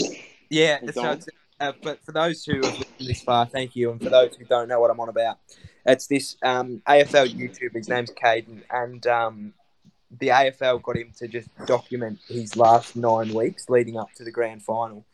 yeah. 0.50 0.80
So 0.92 1.12
it's, 1.12 1.28
uh, 1.60 1.72
but 1.82 2.04
for 2.04 2.12
those 2.12 2.44
who 2.44 2.56
have 2.56 2.64
listened 2.64 2.86
this 3.00 3.22
far, 3.22 3.46
thank 3.46 3.76
you. 3.76 3.92
And 3.92 4.02
for 4.02 4.10
those 4.10 4.36
who 4.36 4.44
don't 4.46 4.68
know 4.68 4.80
what 4.80 4.92
I'm 4.92 5.00
on 5.00 5.10
about, 5.10 5.38
it's 5.86 6.08
this 6.08 6.36
um, 6.44 6.82
AFL 6.88 7.34
YouTube. 7.34 7.74
His 7.74 7.88
name's 7.88 8.12
Caden, 8.12 8.64
and 8.70 9.08
um, 9.08 9.54
the 10.20 10.28
AFL 10.28 10.82
got 10.82 10.98
him 10.98 11.14
to 11.18 11.28
just 11.28 11.50
document 11.66 12.20
his 12.28 12.58
last 12.58 12.96
nine 12.96 13.34
weeks 13.34 13.70
leading 13.70 13.98
up 13.98 14.12
to 14.16 14.26
the 14.26 14.32
grand 14.32 14.64
final. 14.64 15.06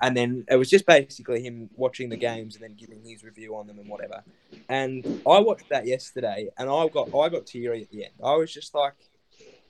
And 0.00 0.16
then 0.16 0.44
it 0.50 0.56
was 0.56 0.70
just 0.70 0.86
basically 0.86 1.42
him 1.42 1.68
watching 1.76 2.08
the 2.08 2.16
games 2.16 2.54
and 2.54 2.62
then 2.64 2.76
giving 2.76 3.02
his 3.04 3.22
review 3.24 3.56
on 3.56 3.66
them 3.66 3.78
and 3.78 3.88
whatever. 3.88 4.22
And 4.68 5.04
I 5.26 5.40
watched 5.40 5.68
that 5.70 5.86
yesterday, 5.86 6.48
and 6.58 6.68
I 6.68 6.88
got 6.88 7.08
I 7.14 7.28
got 7.28 7.46
teary 7.46 7.82
at 7.82 7.90
the 7.90 8.04
end. 8.04 8.14
I 8.22 8.34
was 8.34 8.52
just 8.52 8.74
like, 8.74 8.92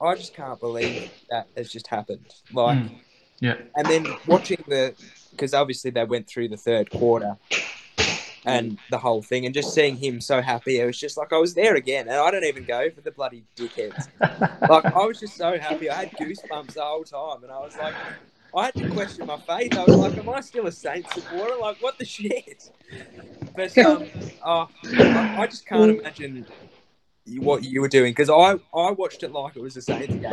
I 0.00 0.14
just 0.14 0.34
can't 0.34 0.60
believe 0.60 1.10
that 1.30 1.48
has 1.56 1.70
just 1.70 1.86
happened. 1.86 2.26
Like, 2.52 2.78
Mm. 2.78 3.00
Yeah. 3.40 3.54
and 3.76 3.86
then 3.86 4.06
watching 4.26 4.62
the 4.66 4.94
because 5.30 5.54
obviously 5.54 5.92
they 5.92 6.04
went 6.04 6.26
through 6.26 6.48
the 6.48 6.56
third 6.56 6.90
quarter 6.90 7.36
and 8.44 8.76
the 8.90 8.98
whole 8.98 9.22
thing, 9.22 9.44
and 9.46 9.54
just 9.54 9.72
seeing 9.74 9.96
him 9.96 10.20
so 10.20 10.40
happy, 10.40 10.80
it 10.80 10.86
was 10.86 10.98
just 10.98 11.16
like 11.16 11.32
I 11.32 11.38
was 11.38 11.54
there 11.54 11.76
again, 11.76 12.08
and 12.08 12.16
I 12.16 12.30
don't 12.30 12.44
even 12.44 12.64
go 12.64 12.90
for 12.90 13.00
the 13.00 13.10
bloody 13.12 13.44
dickheads. 13.56 14.08
Like 14.68 14.84
I 14.86 15.06
was 15.06 15.20
just 15.20 15.36
so 15.36 15.58
happy, 15.58 15.88
I 15.88 15.94
had 15.94 16.12
goosebumps 16.12 16.74
the 16.74 16.82
whole 16.82 17.04
time, 17.04 17.42
and 17.42 17.52
I 17.52 17.60
was 17.60 17.76
like, 17.78 17.94
I 18.54 18.66
had 18.66 18.74
to 18.74 18.90
question 18.90 19.26
my 19.26 19.38
faith. 19.38 19.76
I 19.76 19.84
was 19.84 19.96
like, 19.96 20.16
am 20.16 20.28
I 20.28 20.40
still 20.40 20.66
a 20.66 20.72
Saints 20.72 21.12
supporter? 21.14 21.56
Like 21.60 21.82
what 21.82 21.98
the 21.98 22.04
shit? 22.04 22.70
But 23.54 23.76
um, 23.78 24.06
oh, 24.44 24.68
I, 24.84 25.42
I 25.42 25.46
just 25.46 25.66
can't 25.66 25.98
imagine 25.98 26.46
what 27.36 27.62
you 27.62 27.80
were 27.82 27.88
doing 27.88 28.12
because 28.12 28.30
I 28.30 28.52
I 28.76 28.90
watched 28.92 29.22
it 29.22 29.32
like 29.32 29.56
it 29.56 29.62
was 29.62 29.76
a 29.76 29.82
Saints 29.82 30.14
game. 30.14 30.32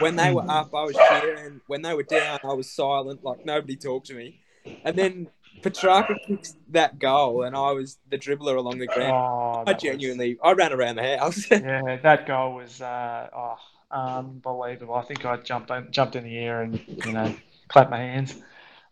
When 0.00 0.16
they 0.16 0.32
were 0.32 0.48
up, 0.48 0.74
I 0.74 0.84
was 0.84 0.96
cheering. 0.96 1.60
When 1.66 1.82
they 1.82 1.94
were 1.94 2.02
down, 2.02 2.38
I 2.44 2.54
was 2.54 2.70
silent, 2.70 3.22
like 3.24 3.44
nobody 3.44 3.76
talked 3.76 4.06
to 4.08 4.14
me. 4.14 4.40
And 4.84 4.96
then 4.96 5.28
Petracca 5.62 6.14
kicks 6.26 6.54
that 6.70 6.98
goal, 6.98 7.42
and 7.42 7.56
I 7.56 7.72
was 7.72 7.98
the 8.10 8.18
dribbler 8.18 8.56
along 8.56 8.78
the 8.78 8.86
ground. 8.86 9.12
Oh, 9.12 9.60
I 9.60 9.64
that 9.64 9.74
was- 9.76 9.82
genuinely, 9.82 10.38
I 10.42 10.52
ran 10.52 10.72
around 10.72 10.96
the 10.96 11.16
house. 11.18 11.48
yeah, 11.50 11.96
that 12.02 12.26
goal 12.26 12.54
was 12.54 12.80
uh, 12.80 13.28
oh, 13.34 13.56
unbelievable. 13.90 14.94
I 14.94 15.02
think 15.02 15.24
I 15.24 15.36
jumped 15.38 15.70
in, 15.70 15.90
jumped 15.90 16.16
in 16.16 16.24
the 16.24 16.36
air 16.36 16.62
and 16.62 16.80
you 17.04 17.12
know 17.12 17.34
clapped 17.68 17.90
my 17.90 17.98
hands. 17.98 18.34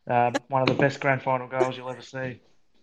Uh, 0.09 0.33
one 0.49 0.63
of 0.63 0.69
the 0.69 0.75
best 0.75 1.01
grand 1.01 1.23
final 1.23 1.49
goals 1.49 1.77
you'll 1.77 1.91
ever 1.91 2.03
see. 2.03 2.41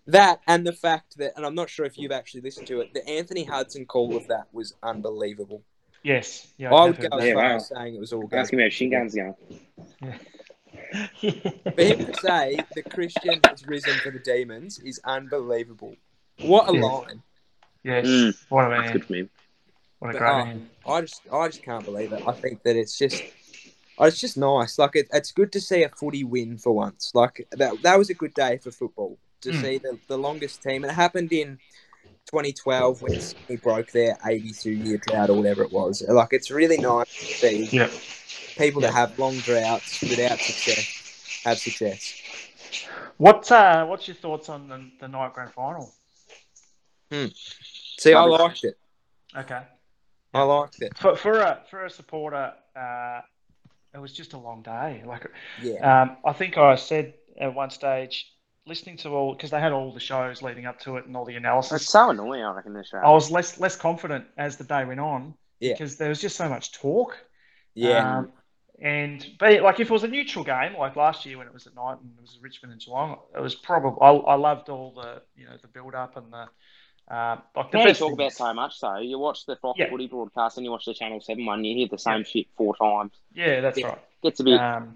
that 0.07 0.41
and 0.47 0.65
the 0.65 0.73
fact 0.73 1.17
that, 1.17 1.33
and 1.35 1.45
I'm 1.45 1.55
not 1.55 1.69
sure 1.69 1.85
if 1.85 1.99
you've 1.99 2.11
actually 2.11 2.41
listened 2.41 2.67
to 2.67 2.81
it, 2.81 2.93
the 2.93 3.07
Anthony 3.07 3.43
Hudson 3.43 3.85
call 3.85 4.15
of 4.15 4.27
that 4.27 4.47
was 4.51 4.73
unbelievable. 4.81 5.61
Yes, 6.03 6.47
yeah, 6.57 6.73
I 6.73 6.77
I 6.77 6.85
would 6.85 6.99
go 6.99 7.07
as 7.11 7.25
Yeah, 7.25 7.33
far 7.33 7.43
wow. 7.43 7.55
as 7.57 7.67
saying 7.67 7.95
it 7.95 7.99
was 7.99 8.11
all 8.11 8.25
good. 8.25 8.39
Ask 8.39 8.53
him 8.53 8.59
how 8.59 8.69
shin 8.69 8.89
guns 8.89 9.13
going. 9.13 9.35
that. 10.01 10.19
For 11.75 11.83
him 11.83 12.05
to 12.05 12.13
say 12.13 12.57
the 12.73 12.81
Christian 12.81 13.41
has 13.47 13.65
risen 13.67 13.99
for 13.99 14.11
the 14.11 14.19
Demons 14.19 14.79
is 14.79 14.99
unbelievable. 15.05 15.95
What 16.39 16.67
a 16.67 16.73
Yes. 16.73 16.81
line! 16.83 17.21
yes, 17.83 18.05
Mm. 18.07 18.35
what 18.49 18.65
a 18.65 18.69
man. 18.69 18.79
That's 18.81 18.91
good 18.93 19.05
for 19.05 19.15
him. 19.15 19.29
What 20.01 20.15
a 20.15 20.17
great 20.17 20.29
oh, 20.31 20.45
man. 20.45 20.67
I 20.87 21.01
just, 21.01 21.21
I 21.31 21.47
just 21.47 21.63
can't 21.63 21.85
believe 21.85 22.11
it. 22.11 22.19
I 22.25 22.31
think 22.33 22.63
that 22.63 22.75
it's 22.75 22.97
just, 22.97 23.23
oh, 23.99 24.05
it's 24.05 24.19
just 24.19 24.35
nice. 24.35 24.79
Like 24.79 24.95
it, 24.95 25.07
it's 25.13 25.31
good 25.31 25.51
to 25.51 25.61
see 25.61 25.83
a 25.83 25.89
footy 25.89 26.23
win 26.23 26.57
for 26.57 26.73
once. 26.73 27.11
Like 27.13 27.47
that, 27.51 27.73
that 27.83 27.99
was 27.99 28.09
a 28.09 28.15
good 28.15 28.33
day 28.33 28.57
for 28.57 28.71
football 28.71 29.19
to 29.41 29.51
Mm. 29.51 29.61
see 29.61 29.77
the, 29.77 29.99
the 30.07 30.17
longest 30.17 30.63
team. 30.63 30.83
It 30.83 30.91
happened 30.91 31.31
in 31.31 31.59
2012 32.31 33.01
when 33.03 33.19
Sydney 33.19 33.57
broke 33.57 33.91
their 33.91 34.17
82 34.25 34.71
year 34.71 34.97
drought 34.97 35.29
or 35.29 35.35
whatever 35.37 35.61
it 35.61 35.71
was. 35.71 36.03
Like 36.07 36.29
it's 36.31 36.49
really 36.49 36.77
nice 36.77 37.05
to 37.19 37.25
see 37.25 37.69
Yeah. 37.71 37.89
people 38.57 38.81
that 38.81 38.93
have 38.93 39.19
long 39.19 39.37
droughts 39.37 40.01
without 40.01 40.41
success 40.41 41.41
have 41.45 41.59
success. 41.59 42.15
What's 43.17 43.51
uh, 43.51 43.85
what's 43.85 44.07
your 44.07 44.15
thoughts 44.15 44.49
on 44.49 44.67
the, 44.67 44.89
the 44.99 45.07
night 45.07 45.33
grand 45.33 45.53
final? 45.53 45.93
See, 47.99 48.13
I 48.13 48.21
liked 48.23 48.63
it. 48.63 48.75
Okay, 49.37 49.61
I 50.33 50.43
liked 50.43 50.81
it. 50.81 50.97
for 50.97 51.15
for 51.15 51.39
a 51.39 51.61
for 51.69 51.85
a 51.85 51.89
supporter, 51.89 52.53
uh, 52.75 53.21
it 53.93 53.99
was 53.99 54.13
just 54.13 54.33
a 54.33 54.37
long 54.37 54.61
day. 54.61 55.03
Like 55.05 55.29
Yeah. 55.61 56.01
Um, 56.01 56.17
I 56.25 56.33
think 56.33 56.57
I 56.57 56.75
said 56.75 57.13
at 57.39 57.53
one 57.53 57.69
stage, 57.69 58.31
listening 58.65 58.97
to 58.97 59.09
all 59.09 59.33
because 59.33 59.49
they 59.51 59.59
had 59.59 59.71
all 59.71 59.91
the 59.91 59.99
shows 59.99 60.41
leading 60.41 60.65
up 60.65 60.79
to 60.81 60.97
it 60.97 61.05
and 61.05 61.15
all 61.17 61.25
the 61.25 61.35
analysis. 61.35 61.81
It's 61.81 61.91
so 61.91 62.09
annoying, 62.09 62.43
I 62.43 62.53
reckon, 62.53 62.73
this 62.73 62.89
show. 62.89 62.97
I 62.97 63.09
was 63.11 63.31
less 63.31 63.59
less 63.59 63.75
confident 63.75 64.25
as 64.37 64.57
the 64.57 64.63
day 64.63 64.85
went 64.85 64.99
on 64.99 65.33
Yeah. 65.59 65.73
because 65.73 65.97
there 65.97 66.09
was 66.09 66.21
just 66.21 66.35
so 66.35 66.47
much 66.47 66.71
talk. 66.71 67.17
Yeah. 67.73 68.19
Um, 68.19 68.31
and 68.81 69.25
but 69.37 69.61
like 69.61 69.79
if 69.79 69.89
it 69.89 69.93
was 69.93 70.03
a 70.03 70.07
neutral 70.07 70.43
game 70.43 70.75
like 70.75 70.95
last 70.95 71.25
year 71.25 71.37
when 71.37 71.45
it 71.45 71.53
was 71.53 71.67
at 71.67 71.75
night 71.75 71.97
and 72.01 72.11
it 72.17 72.21
was 72.21 72.39
Richmond 72.41 72.73
and 72.73 72.81
Geelong, 72.81 73.19
it 73.35 73.41
was 73.41 73.53
probably 73.53 73.99
I, 74.01 74.09
I 74.11 74.35
loved 74.35 74.69
all 74.69 74.93
the 74.93 75.21
you 75.35 75.45
know 75.45 75.55
the 75.61 75.67
build 75.67 75.93
up 75.93 76.17
and 76.17 76.31
the 76.33 76.45
Um, 77.11 77.41
like 77.57 77.71
the 77.71 77.93
talk 77.93 78.13
about 78.13 78.31
so 78.31 78.53
much 78.53 78.79
though. 78.79 78.99
You 78.99 79.19
watch 79.19 79.45
the 79.45 79.57
Fox 79.57 79.77
Yeah. 79.77 79.89
Footy 79.89 80.07
broadcast 80.07 80.57
and 80.57 80.63
you 80.65 80.71
watch 80.71 80.85
the 80.85 80.93
Channel 80.93 81.19
Seven 81.19 81.45
one. 81.45 81.65
You 81.65 81.75
hear 81.75 81.87
the 81.91 81.97
same 81.97 82.23
shit 82.23 82.47
four 82.55 82.73
times. 82.77 83.11
Yeah, 83.33 83.59
that's 83.59 83.77
Yeah. 83.77 83.87
right. 83.87 83.99
Gets 84.23 84.39
a 84.39 84.43
bit. 84.45 84.59
Um, 84.59 84.95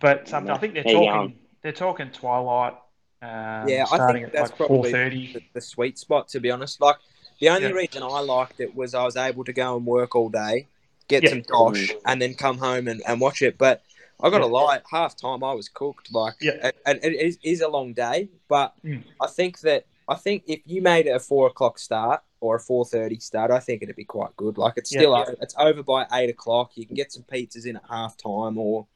but 0.00 0.32
um, 0.34 0.50
I 0.50 0.58
think 0.58 0.74
they're 0.74 0.82
There 0.82 0.92
talking. 0.92 1.28
go. 1.30 1.34
They're 1.62 1.72
talking 1.72 2.10
twilight. 2.10 2.74
Um, 3.22 3.68
Yeah, 3.68 3.86
I 3.90 4.12
think 4.12 4.32
that's 4.32 4.50
like 4.50 4.56
probably 4.58 4.92
the, 4.92 5.40
the 5.54 5.60
sweet 5.62 5.98
spot, 5.98 6.28
to 6.28 6.40
be 6.40 6.50
honest. 6.50 6.78
Like, 6.82 6.96
the 7.40 7.48
only 7.48 7.68
Yeah. 7.68 7.74
reason 7.74 8.02
I 8.02 8.20
liked 8.20 8.60
it 8.60 8.74
was 8.74 8.94
I 8.94 9.04
was 9.04 9.16
able 9.16 9.44
to 9.44 9.52
go 9.54 9.76
and 9.78 9.86
work 9.86 10.14
all 10.14 10.28
day, 10.28 10.66
get 11.08 11.22
Yeah. 11.22 11.30
some 11.30 11.42
dosh, 11.42 11.90
and 12.04 12.20
then 12.20 12.34
come 12.34 12.58
home 12.58 12.86
and, 12.86 13.00
and 13.08 13.18
watch 13.18 13.40
it. 13.40 13.56
But 13.56 13.82
I 14.20 14.28
got 14.28 14.38
to 14.40 14.44
Yeah. 14.44 14.50
lie, 14.50 14.76
at 14.76 14.84
half 14.90 15.16
time 15.16 15.42
I 15.42 15.54
was 15.54 15.70
cooked. 15.70 16.12
Like, 16.12 16.34
Yeah. 16.42 16.70
and, 16.84 17.02
and 17.02 17.14
it 17.14 17.18
is, 17.18 17.38
is 17.42 17.62
a 17.62 17.68
long 17.68 17.94
day, 17.94 18.28
but 18.46 18.74
Mm. 18.84 19.04
I 19.22 19.26
think 19.26 19.60
that 19.60 19.86
I 20.08 20.16
think 20.16 20.44
if 20.46 20.60
you 20.66 20.82
made 20.82 21.06
it 21.06 21.10
a 21.16 21.20
four 21.20 21.46
o'clock 21.46 21.78
start 21.78 22.22
or 22.40 22.56
a 22.56 22.60
four 22.60 22.84
thirty 22.84 23.18
start, 23.20 23.50
I 23.50 23.58
think 23.60 23.82
it'd 23.82 23.96
be 23.96 24.04
quite 24.04 24.36
good. 24.36 24.58
Like, 24.58 24.74
it's 24.76 24.92
Yeah. 24.92 25.00
still 25.00 25.14
over, 25.14 25.36
it's 25.40 25.54
over 25.58 25.82
by 25.82 26.06
eight 26.12 26.30
o'clock. 26.30 26.76
You 26.76 26.86
can 26.86 26.94
get 26.94 27.12
some 27.12 27.22
pizzas 27.22 27.66
in 27.66 27.76
at 27.76 27.82
half 27.88 28.16
time 28.16 28.58
or 28.58 28.86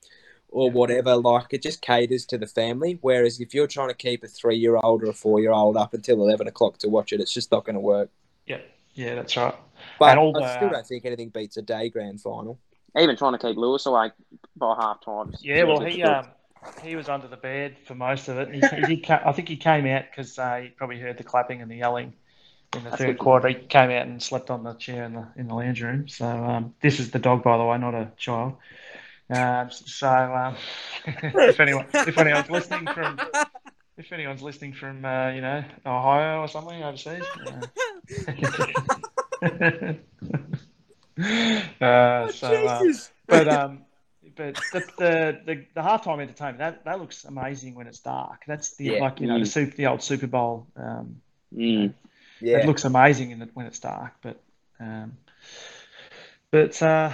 or 0.51 0.69
Yeah. 0.69 0.73
whatever. 0.73 1.17
Like 1.17 1.53
it 1.53 1.63
just 1.63 1.83
caters 1.83 2.25
to 2.27 2.39
the 2.39 2.47
family. 2.47 2.99
Whereas 3.03 3.39
if 3.41 3.53
you're 3.55 3.67
trying 3.67 3.89
to 3.89 3.95
keep 3.95 4.25
a 4.25 4.29
three 4.29 4.57
year 4.57 4.77
old 4.83 5.03
or 5.03 5.11
a 5.11 5.13
four 5.15 5.41
year 5.41 5.53
old 5.53 5.77
up 5.77 5.95
until 5.95 6.23
eleven 6.23 6.47
o'clock 6.47 6.79
to 6.79 6.89
watch 6.89 7.13
it, 7.13 7.21
it's 7.21 7.33
just 7.33 7.53
not 7.53 7.65
going 7.65 7.75
to 7.75 7.81
work. 7.81 8.11
Yeah, 8.47 8.61
yeah, 8.95 9.15
that's 9.15 9.37
right. 9.37 9.55
But 9.99 10.11
And 10.11 10.19
all 10.19 10.43
I 10.43 10.57
still 10.57 10.71
don't 10.71 10.87
think 10.87 11.05
anything 11.05 11.29
beats 11.29 11.57
a 11.57 11.63
day 11.63 11.89
grand 11.91 12.21
final. 12.21 12.59
Even 12.97 13.17
trying 13.17 13.33
to 13.33 13.39
keep 13.39 13.57
Lewis 13.57 13.87
away 13.87 14.11
by 14.57 14.75
half 14.75 15.05
time. 15.05 15.35
Yeah, 15.41 15.65
well, 15.65 15.81
he 15.81 16.03
um, 16.03 16.27
he 16.83 16.97
was 16.97 17.09
under 17.09 17.29
the 17.29 17.37
bed 17.37 17.77
for 17.87 17.95
most 17.95 18.29
of 18.29 18.39
it. 18.39 18.55
He, 18.55 18.61
he 18.95 19.05
I 19.09 19.33
think 19.33 19.49
he 19.49 19.57
came 19.57 19.87
out 19.87 20.05
because 20.11 20.39
uh, 20.39 20.61
he 20.63 20.69
probably 20.69 20.99
heard 20.99 21.19
the 21.19 21.25
clapping 21.25 21.63
and 21.63 21.71
the 21.71 21.77
yelling 21.77 22.13
in 22.75 22.85
the 22.85 22.91
That's 22.91 23.03
third 23.03 23.19
quarter. 23.19 23.49
He 23.49 23.55
came 23.55 23.91
out 23.91 24.07
and 24.07 24.23
slept 24.23 24.51
on 24.51 24.63
the 24.63 24.75
chair 24.75 25.05
in 25.05 25.15
the 25.15 25.27
in 25.37 25.49
the 25.49 25.55
lounge 25.55 25.83
room. 25.83 26.09
So 26.09 26.27
um, 26.27 26.75
this 26.81 27.01
is 27.01 27.11
the 27.11 27.19
dog, 27.19 27.43
by 27.43 27.57
the 27.57 27.65
way, 27.65 27.79
not 27.79 27.95
a 27.95 28.11
child. 28.17 28.57
Um, 29.31 29.71
so 29.71 30.09
um, 30.09 30.57
if 31.07 31.61
anyone 31.61 31.87
if 31.93 32.17
anyone's 32.17 32.51
listening 32.51 32.87
from 32.87 33.19
if 33.99 34.13
anyone's 34.13 34.43
listening 34.43 34.73
from 34.73 35.05
uh, 35.05 35.31
you 35.31 35.41
know 35.41 35.65
Ohio 35.85 36.41
or 36.41 36.49
something 36.49 36.83
overseas. 36.83 37.25
Uh, 37.47 37.67
uh, 41.81 42.33
so, 42.33 42.67
uh, 42.67 42.85
but 43.27 43.49
um, 43.49 43.81
but 44.39 44.55
the 44.73 44.81
the, 44.97 45.41
the, 45.45 45.55
the 45.75 45.81
halftime 45.83 46.23
entertainment 46.23 46.59
that, 46.59 46.85
that 46.85 47.01
looks 47.01 47.25
amazing 47.25 47.75
when 47.75 47.87
it's 47.89 47.99
dark. 47.99 48.45
That's 48.47 48.77
the 48.77 48.85
Yeah. 48.85 49.01
like 49.01 49.21
you 49.21 49.27
know 49.27 49.39
the 49.39 49.45
Mm. 49.45 49.53
super 49.53 49.77
the 49.77 49.87
old 49.87 50.03
Super 50.03 50.27
Bowl. 50.29 50.67
Um, 50.77 51.21
Mm. 51.55 51.95
yeah, 52.41 52.59
It 52.59 52.67
looks 52.67 52.85
amazing 52.85 53.31
in 53.33 53.39
the, 53.41 53.47
when 53.55 53.67
it's 53.67 53.81
dark, 53.81 54.13
but 54.23 54.41
um, 54.81 55.17
but 56.51 56.81
uh, 56.83 57.13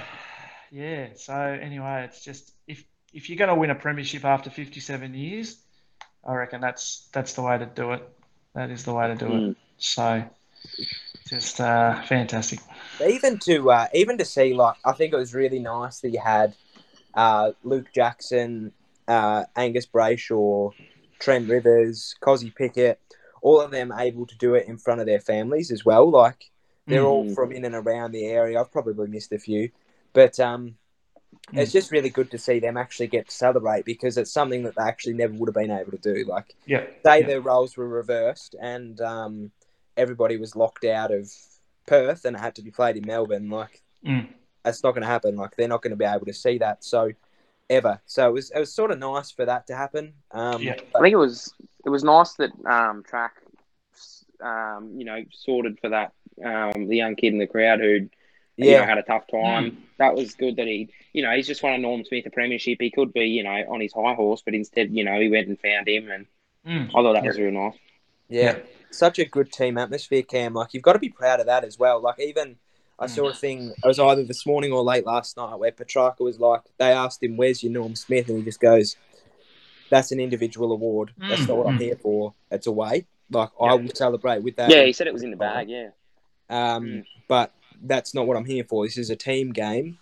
yeah. 0.71 1.09
So 1.17 1.35
anyway, 1.35 2.05
it's 2.05 2.23
just 2.23 2.53
if 2.67 2.85
if 3.13 3.29
you're 3.29 3.39
going 3.39 3.49
to 3.49 3.55
win 3.55 3.71
a 3.71 3.75
premiership 3.75 4.25
after 4.25 4.51
57 4.51 5.15
years, 5.15 5.57
I 6.27 6.35
reckon 6.35 6.61
that's 6.61 7.09
that's 7.13 7.33
the 7.35 7.43
way 7.43 7.59
to 7.59 7.67
do 7.67 7.93
it. 7.93 8.03
That 8.55 8.71
is 8.71 8.85
the 8.85 8.93
way 8.93 9.09
to 9.09 9.15
do 9.15 9.27
it. 9.37 9.43
Mm. 9.43 9.57
So 9.79 10.25
just 11.29 11.61
uh, 11.61 12.03
fantastic. 12.03 12.61
even 13.07 13.39
to 13.41 13.71
uh, 13.71 13.87
even 13.95 14.19
to 14.19 14.25
see 14.25 14.53
like 14.53 14.77
I 14.85 14.93
think 14.93 15.13
it 15.13 15.17
was 15.17 15.33
really 15.35 15.59
nice 15.59 16.01
that 16.01 16.11
you 16.11 16.21
had 16.21 16.55
uh, 17.15 17.53
Luke 17.63 17.87
Jackson, 17.95 18.73
uh, 19.09 19.45
Angus 19.57 19.87
Brayshaw, 19.87 20.73
Trent 21.19 21.49
Rivers, 21.49 22.15
Cozzy 22.21 22.55
Pickett, 22.55 23.01
all 23.43 23.61
of 23.61 23.71
them 23.71 23.93
able 23.97 24.27
to 24.27 24.37
do 24.39 24.55
it 24.55 24.67
in 24.67 24.79
front 24.79 25.01
of 25.01 25.07
their 25.07 25.21
families 25.21 25.71
as 25.71 25.85
well. 25.85 26.11
Like 26.11 26.51
they're 26.87 27.05
all 27.05 27.25
Mm. 27.25 27.35
from 27.35 27.53
in 27.53 27.65
and 27.65 27.75
around 27.75 28.13
the 28.13 28.27
area. 28.27 28.61
I've 28.61 28.73
probably 28.73 29.07
missed 29.09 29.33
a 29.33 29.39
few, 29.39 29.71
but 30.13 30.39
um, 30.41 30.77
it's 31.53 31.73
just 31.73 31.91
really 31.93 32.11
good 32.11 32.31
to 32.31 32.39
see 32.39 32.59
them 32.59 32.77
actually 32.77 33.07
get 33.09 33.29
to 33.29 33.35
celebrate 33.35 33.85
because 33.85 34.17
it's 34.19 34.31
something 34.33 34.63
that 34.65 34.75
they 34.77 34.83
actually 34.83 35.15
never 35.15 35.35
would 35.35 35.49
have 35.49 35.55
been 35.55 35.71
able 35.71 35.93
to 35.93 35.99
do. 35.99 36.25
Like 36.25 36.55
Yeah. 36.67 36.85
say 37.05 37.21
yeah. 37.21 37.27
the 37.27 37.41
roles 37.41 37.77
were 37.77 37.89
reversed 37.89 38.55
and 38.61 39.01
um, 39.01 39.51
everybody 39.97 40.37
was 40.37 40.57
locked 40.57 40.85
out 40.85 41.11
of 41.13 41.31
Perth 41.87 42.25
and 42.25 42.37
it 42.37 42.41
had 42.41 42.55
to 42.57 42.63
be 42.63 42.71
played 42.71 42.97
in 42.97 43.07
Melbourne, 43.07 43.49
like 43.51 43.83
Mm. 44.05 44.29
That's 44.65 44.83
not 44.83 44.93
going 44.93 45.03
to 45.03 45.09
happen. 45.09 45.37
Like 45.37 45.57
they're 45.57 45.69
not 45.69 45.83
going 45.83 45.91
to 45.93 45.97
be 45.97 46.05
able 46.05 46.27
to 46.27 46.33
see 46.33 46.59
that. 46.59 46.83
So 46.85 47.13
ever. 47.71 48.01
So 48.07 48.29
it 48.29 48.33
was 48.33 48.51
it 48.51 48.59
was 48.59 48.73
sort 48.73 48.91
of 48.91 48.99
nice 48.99 49.31
for 49.31 49.45
that 49.45 49.67
to 49.69 49.77
happen. 49.77 50.15
Um, 50.31 50.63
Yeah. 50.63 50.77
I 50.95 51.01
think 51.01 51.13
it 51.13 51.17
was 51.19 51.53
it 51.85 51.91
was 51.91 52.03
nice 52.05 52.33
that 52.35 52.51
um, 52.67 53.03
track, 53.03 53.35
um, 54.43 54.93
you 54.97 55.05
know, 55.05 55.23
sorted 55.31 55.79
for 55.81 55.91
that 55.91 56.13
um, 56.45 56.89
the 56.89 56.97
young 56.97 57.15
kid 57.17 57.33
in 57.33 57.39
the 57.39 57.47
crowd 57.47 57.81
who 57.81 58.09
you 58.57 58.67
know 58.67 58.71
yeah, 58.71 58.87
had 58.87 58.99
a 58.99 59.03
tough 59.03 59.27
time. 59.31 59.79
That 59.99 60.15
was 60.15 60.35
good 60.35 60.57
that 60.57 60.67
he, 60.67 60.89
you 61.13 61.23
know, 61.23 61.31
he's 61.33 61.47
just 61.47 61.63
won 61.63 61.73
a 61.75 61.79
Norm 61.79 62.05
Smith 62.05 62.27
a 62.27 62.31
premiership. 62.31 62.79
He 62.81 62.91
could 62.91 63.13
be, 63.13 63.27
you 63.27 63.43
know, 63.43 63.65
on 63.69 63.81
his 63.81 63.93
high 63.93 64.15
horse, 64.15 64.43
but 64.45 64.55
instead, 64.55 64.91
you 64.93 65.05
know, 65.05 65.21
he 65.21 65.29
went 65.29 65.49
and 65.49 65.59
found 65.61 65.89
him, 65.89 66.11
and 66.11 66.27
Mm. 66.67 66.89
I 66.89 66.93
thought 66.93 67.13
that 67.13 67.25
was 67.25 67.39
real 67.39 67.51
nice. 67.51 67.75
yeah, 68.31 68.57
Such 68.91 69.19
a 69.19 69.27
good 69.27 69.53
team 69.53 69.77
atmosphere, 69.77 70.23
Cam. 70.23 70.55
Like 70.55 70.73
you've 70.73 70.83
got 70.83 70.95
to 70.95 70.99
be 70.99 71.11
proud 71.11 71.41
of 71.41 71.47
that 71.47 71.63
as 71.63 71.79
well. 71.79 72.01
Like 72.01 72.19
even 72.19 72.57
I 72.99 73.07
Mm. 73.07 73.11
saw 73.11 73.29
a 73.29 73.35
thing. 73.35 73.71
It 73.71 73.87
was 73.87 73.99
either 73.99 74.25
this 74.25 74.47
morning 74.47 74.73
or 74.73 74.83
late 74.83 75.05
last 75.05 75.37
night 75.37 75.57
where 75.57 75.73
Petracca 75.73 76.21
was 76.21 76.39
like, 76.39 76.63
they 76.79 76.93
asked 76.93 77.23
him, 77.23 77.37
"Where's 77.37 77.63
your 77.63 77.73
Norm 77.73 77.95
Smith?" 77.97 78.29
and 78.29 78.39
he 78.39 78.45
just 78.45 78.61
goes, 78.61 78.97
"That's 79.91 80.13
an 80.13 80.21
individual 80.21 80.73
award. 80.73 81.13
That's 81.29 81.49
not 81.49 81.57
what 81.59 81.67
I'm 81.67 81.77
Mm. 81.79 81.83
here 81.83 81.97
for. 81.97 82.35
It's 82.51 82.67
away. 82.67 83.07
Like 83.31 83.51
I 83.61 83.75
will 83.75 83.91
celebrate 83.95 84.43
with 84.43 84.57
that." 84.57 84.71
Yeah, 84.71 84.85
he 84.85 84.93
said 84.93 85.07
it 85.07 85.13
was 85.13 85.23
in 85.23 85.31
the 85.31 85.37
bag. 85.37 85.69
Yeah, 85.69 85.91
Um, 86.49 86.87
Mm. 86.87 87.07
But 87.27 87.53
that's 87.83 88.15
not 88.15 88.27
what 88.27 88.37
I'm 88.37 88.45
here 88.45 88.65
for. 88.65 88.85
This 88.85 88.99
is 88.99 89.09
a 89.11 89.17
team 89.17 89.51
game. 89.53 89.99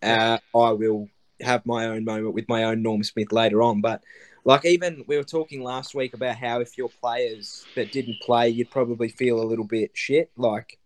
Uh, 0.00 0.38
I 0.54 0.70
will 0.72 1.08
have 1.40 1.66
my 1.66 1.86
own 1.86 2.04
moment 2.04 2.34
with 2.34 2.48
my 2.48 2.64
own 2.64 2.82
Norm 2.82 3.02
Smith 3.02 3.32
later 3.32 3.62
on. 3.62 3.80
But 3.80 4.02
like 4.44 4.64
even 4.64 5.04
we 5.06 5.16
were 5.16 5.24
talking 5.24 5.62
last 5.62 5.94
week 5.94 6.14
about 6.14 6.36
how 6.36 6.60
if 6.60 6.78
your 6.78 6.88
players 6.88 7.66
that 7.74 7.90
didn't 7.92 8.20
play, 8.20 8.48
you'd 8.48 8.70
probably 8.70 9.08
feel 9.08 9.40
a 9.40 9.44
little 9.44 9.64
bit 9.64 9.90
shit. 9.94 10.30
Like, 10.36 10.78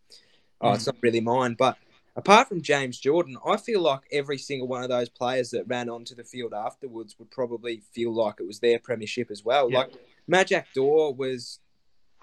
oh, 0.60 0.72
it's 0.72 0.86
not 0.86 0.96
really 1.02 1.20
mine. 1.20 1.54
But 1.58 1.76
apart 2.16 2.48
from 2.48 2.62
James 2.62 2.98
Jordan, 2.98 3.36
I 3.46 3.56
feel 3.56 3.80
like 3.80 4.00
every 4.12 4.38
single 4.38 4.68
one 4.68 4.82
of 4.82 4.88
those 4.88 5.08
players 5.08 5.50
that 5.50 5.66
ran 5.68 5.88
onto 5.88 6.14
the 6.14 6.24
field 6.24 6.54
afterwards 6.54 7.18
would 7.18 7.30
probably 7.30 7.82
feel 7.92 8.12
like 8.12 8.36
it 8.40 8.46
was 8.46 8.60
their 8.60 8.78
premiership 8.78 9.30
as 9.30 9.44
well. 9.44 9.70
Yeah. 9.70 9.78
Like 9.78 9.92
Majak 10.30 10.64
Daw 10.74 11.10
was 11.12 11.60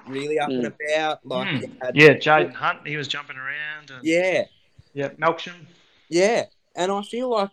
really 0.07 0.39
up 0.39 0.49
and 0.49 0.65
about. 0.65 1.25
Like, 1.25 1.47
Mm. 1.47 1.81
had- 1.81 1.95
Yeah, 1.95 2.13
Jayden 2.15 2.53
Hunt, 2.53 2.85
he 2.87 2.97
was 2.97 3.07
jumping 3.07 3.37
around. 3.37 3.91
And, 3.91 4.03
yeah. 4.03 4.45
yeah, 4.93 5.09
Melksham. 5.09 5.65
Yeah, 6.09 6.45
and 6.75 6.91
I 6.91 7.01
feel 7.03 7.29
like 7.29 7.51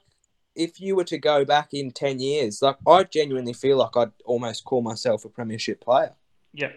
if 0.56 0.80
you 0.80 0.96
were 0.96 1.04
to 1.04 1.16
go 1.18 1.44
back 1.44 1.72
in 1.72 1.92
ten 1.92 2.18
years, 2.18 2.60
like 2.60 2.76
I 2.86 3.04
genuinely 3.04 3.52
feel 3.52 3.76
like 3.76 3.96
I'd 3.96 4.10
almost 4.24 4.64
call 4.64 4.82
myself 4.82 5.24
a 5.24 5.28
premiership 5.28 5.80
player. 5.80 6.14
Yeah, 6.52 6.68
yeah. 6.68 6.72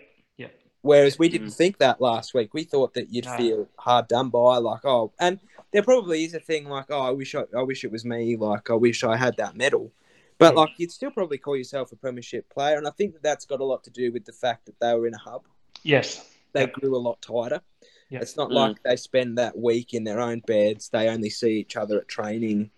Whereas 0.83 1.17
we 1.17 1.29
didn't 1.29 1.51
think 1.51 1.77
that 1.77 2.01
last 2.01 2.33
week. 2.33 2.53
We 2.53 2.65
thought 2.65 2.93
that 2.95 3.09
you'd 3.09 3.23
No. 3.25 3.37
feel 3.37 3.69
hard 3.77 4.09
done 4.09 4.29
by, 4.29 4.57
like 4.57 4.83
oh, 4.83 5.13
and 5.17 5.39
there 5.71 5.81
probably 5.81 6.25
is 6.25 6.33
a 6.33 6.39
thing 6.41 6.67
like 6.67 6.87
oh, 6.89 6.99
I 6.99 7.09
wish 7.09 7.33
I, 7.33 7.45
I 7.57 7.63
wish 7.63 7.83
it 7.85 7.91
was 7.91 8.03
me, 8.05 8.35
like 8.35 8.69
I 8.69 8.73
wish 8.75 9.03
I 9.03 9.15
had 9.15 9.37
that 9.37 9.55
medal. 9.55 9.91
But 10.37 10.55
like 10.55 10.71
you'd 10.77 10.91
still 10.91 11.11
probably 11.11 11.37
call 11.37 11.55
yourself 11.55 11.93
a 11.93 11.95
premiership 11.95 12.49
player, 12.49 12.77
and 12.77 12.85
I 12.85 12.91
think 12.91 13.13
that 13.13 13.23
that's 13.23 13.45
got 13.45 13.61
a 13.61 13.63
lot 13.63 13.83
to 13.85 13.91
do 13.91 14.11
with 14.11 14.25
the 14.25 14.33
fact 14.33 14.65
that 14.65 14.77
they 14.81 14.93
were 14.93 15.07
in 15.07 15.13
a 15.13 15.17
hub. 15.17 15.47
Yes. 15.83 16.29
They 16.51 16.61
Yep. 16.61 16.73
grew 16.73 16.95
a 16.95 16.99
lot 16.99 17.21
tighter. 17.21 17.61
Yep. 18.09 18.21
It's 18.21 18.35
not 18.35 18.49
Mm. 18.49 18.55
like 18.55 18.83
they 18.83 18.97
spend 18.97 19.37
that 19.37 19.57
week 19.57 19.93
in 19.93 20.03
their 20.03 20.19
own 20.19 20.41
beds. 20.45 20.89
They 20.89 21.07
only 21.07 21.29
see 21.29 21.59
each 21.59 21.77
other 21.77 21.97
at 21.97 22.09
training, 22.09 22.71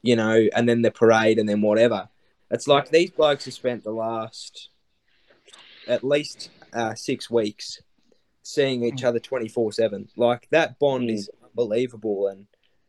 you 0.00 0.16
know, 0.16 0.48
and 0.56 0.66
then 0.66 0.80
the 0.80 0.90
parade 0.90 1.38
and 1.38 1.46
then 1.48 1.60
whatever. 1.60 2.08
It's 2.50 2.66
like 2.66 2.88
these 2.88 3.10
blokes 3.10 3.44
have 3.44 3.54
spent 3.54 3.84
the 3.84 3.92
last 3.92 4.70
at 5.86 6.02
least 6.02 6.48
uh, 6.74 6.94
six 6.94 7.30
weeks 7.30 7.80
seeing 8.42 8.84
each 8.84 8.96
Mm. 9.02 9.04
other 9.08 9.18
24 9.20 9.72
7. 9.72 10.08
Like 10.16 10.48
that 10.50 10.78
bond 10.78 11.08
Mm. 11.08 11.14
is 11.14 11.30
unbelievable. 11.42 12.26
And 12.28 12.46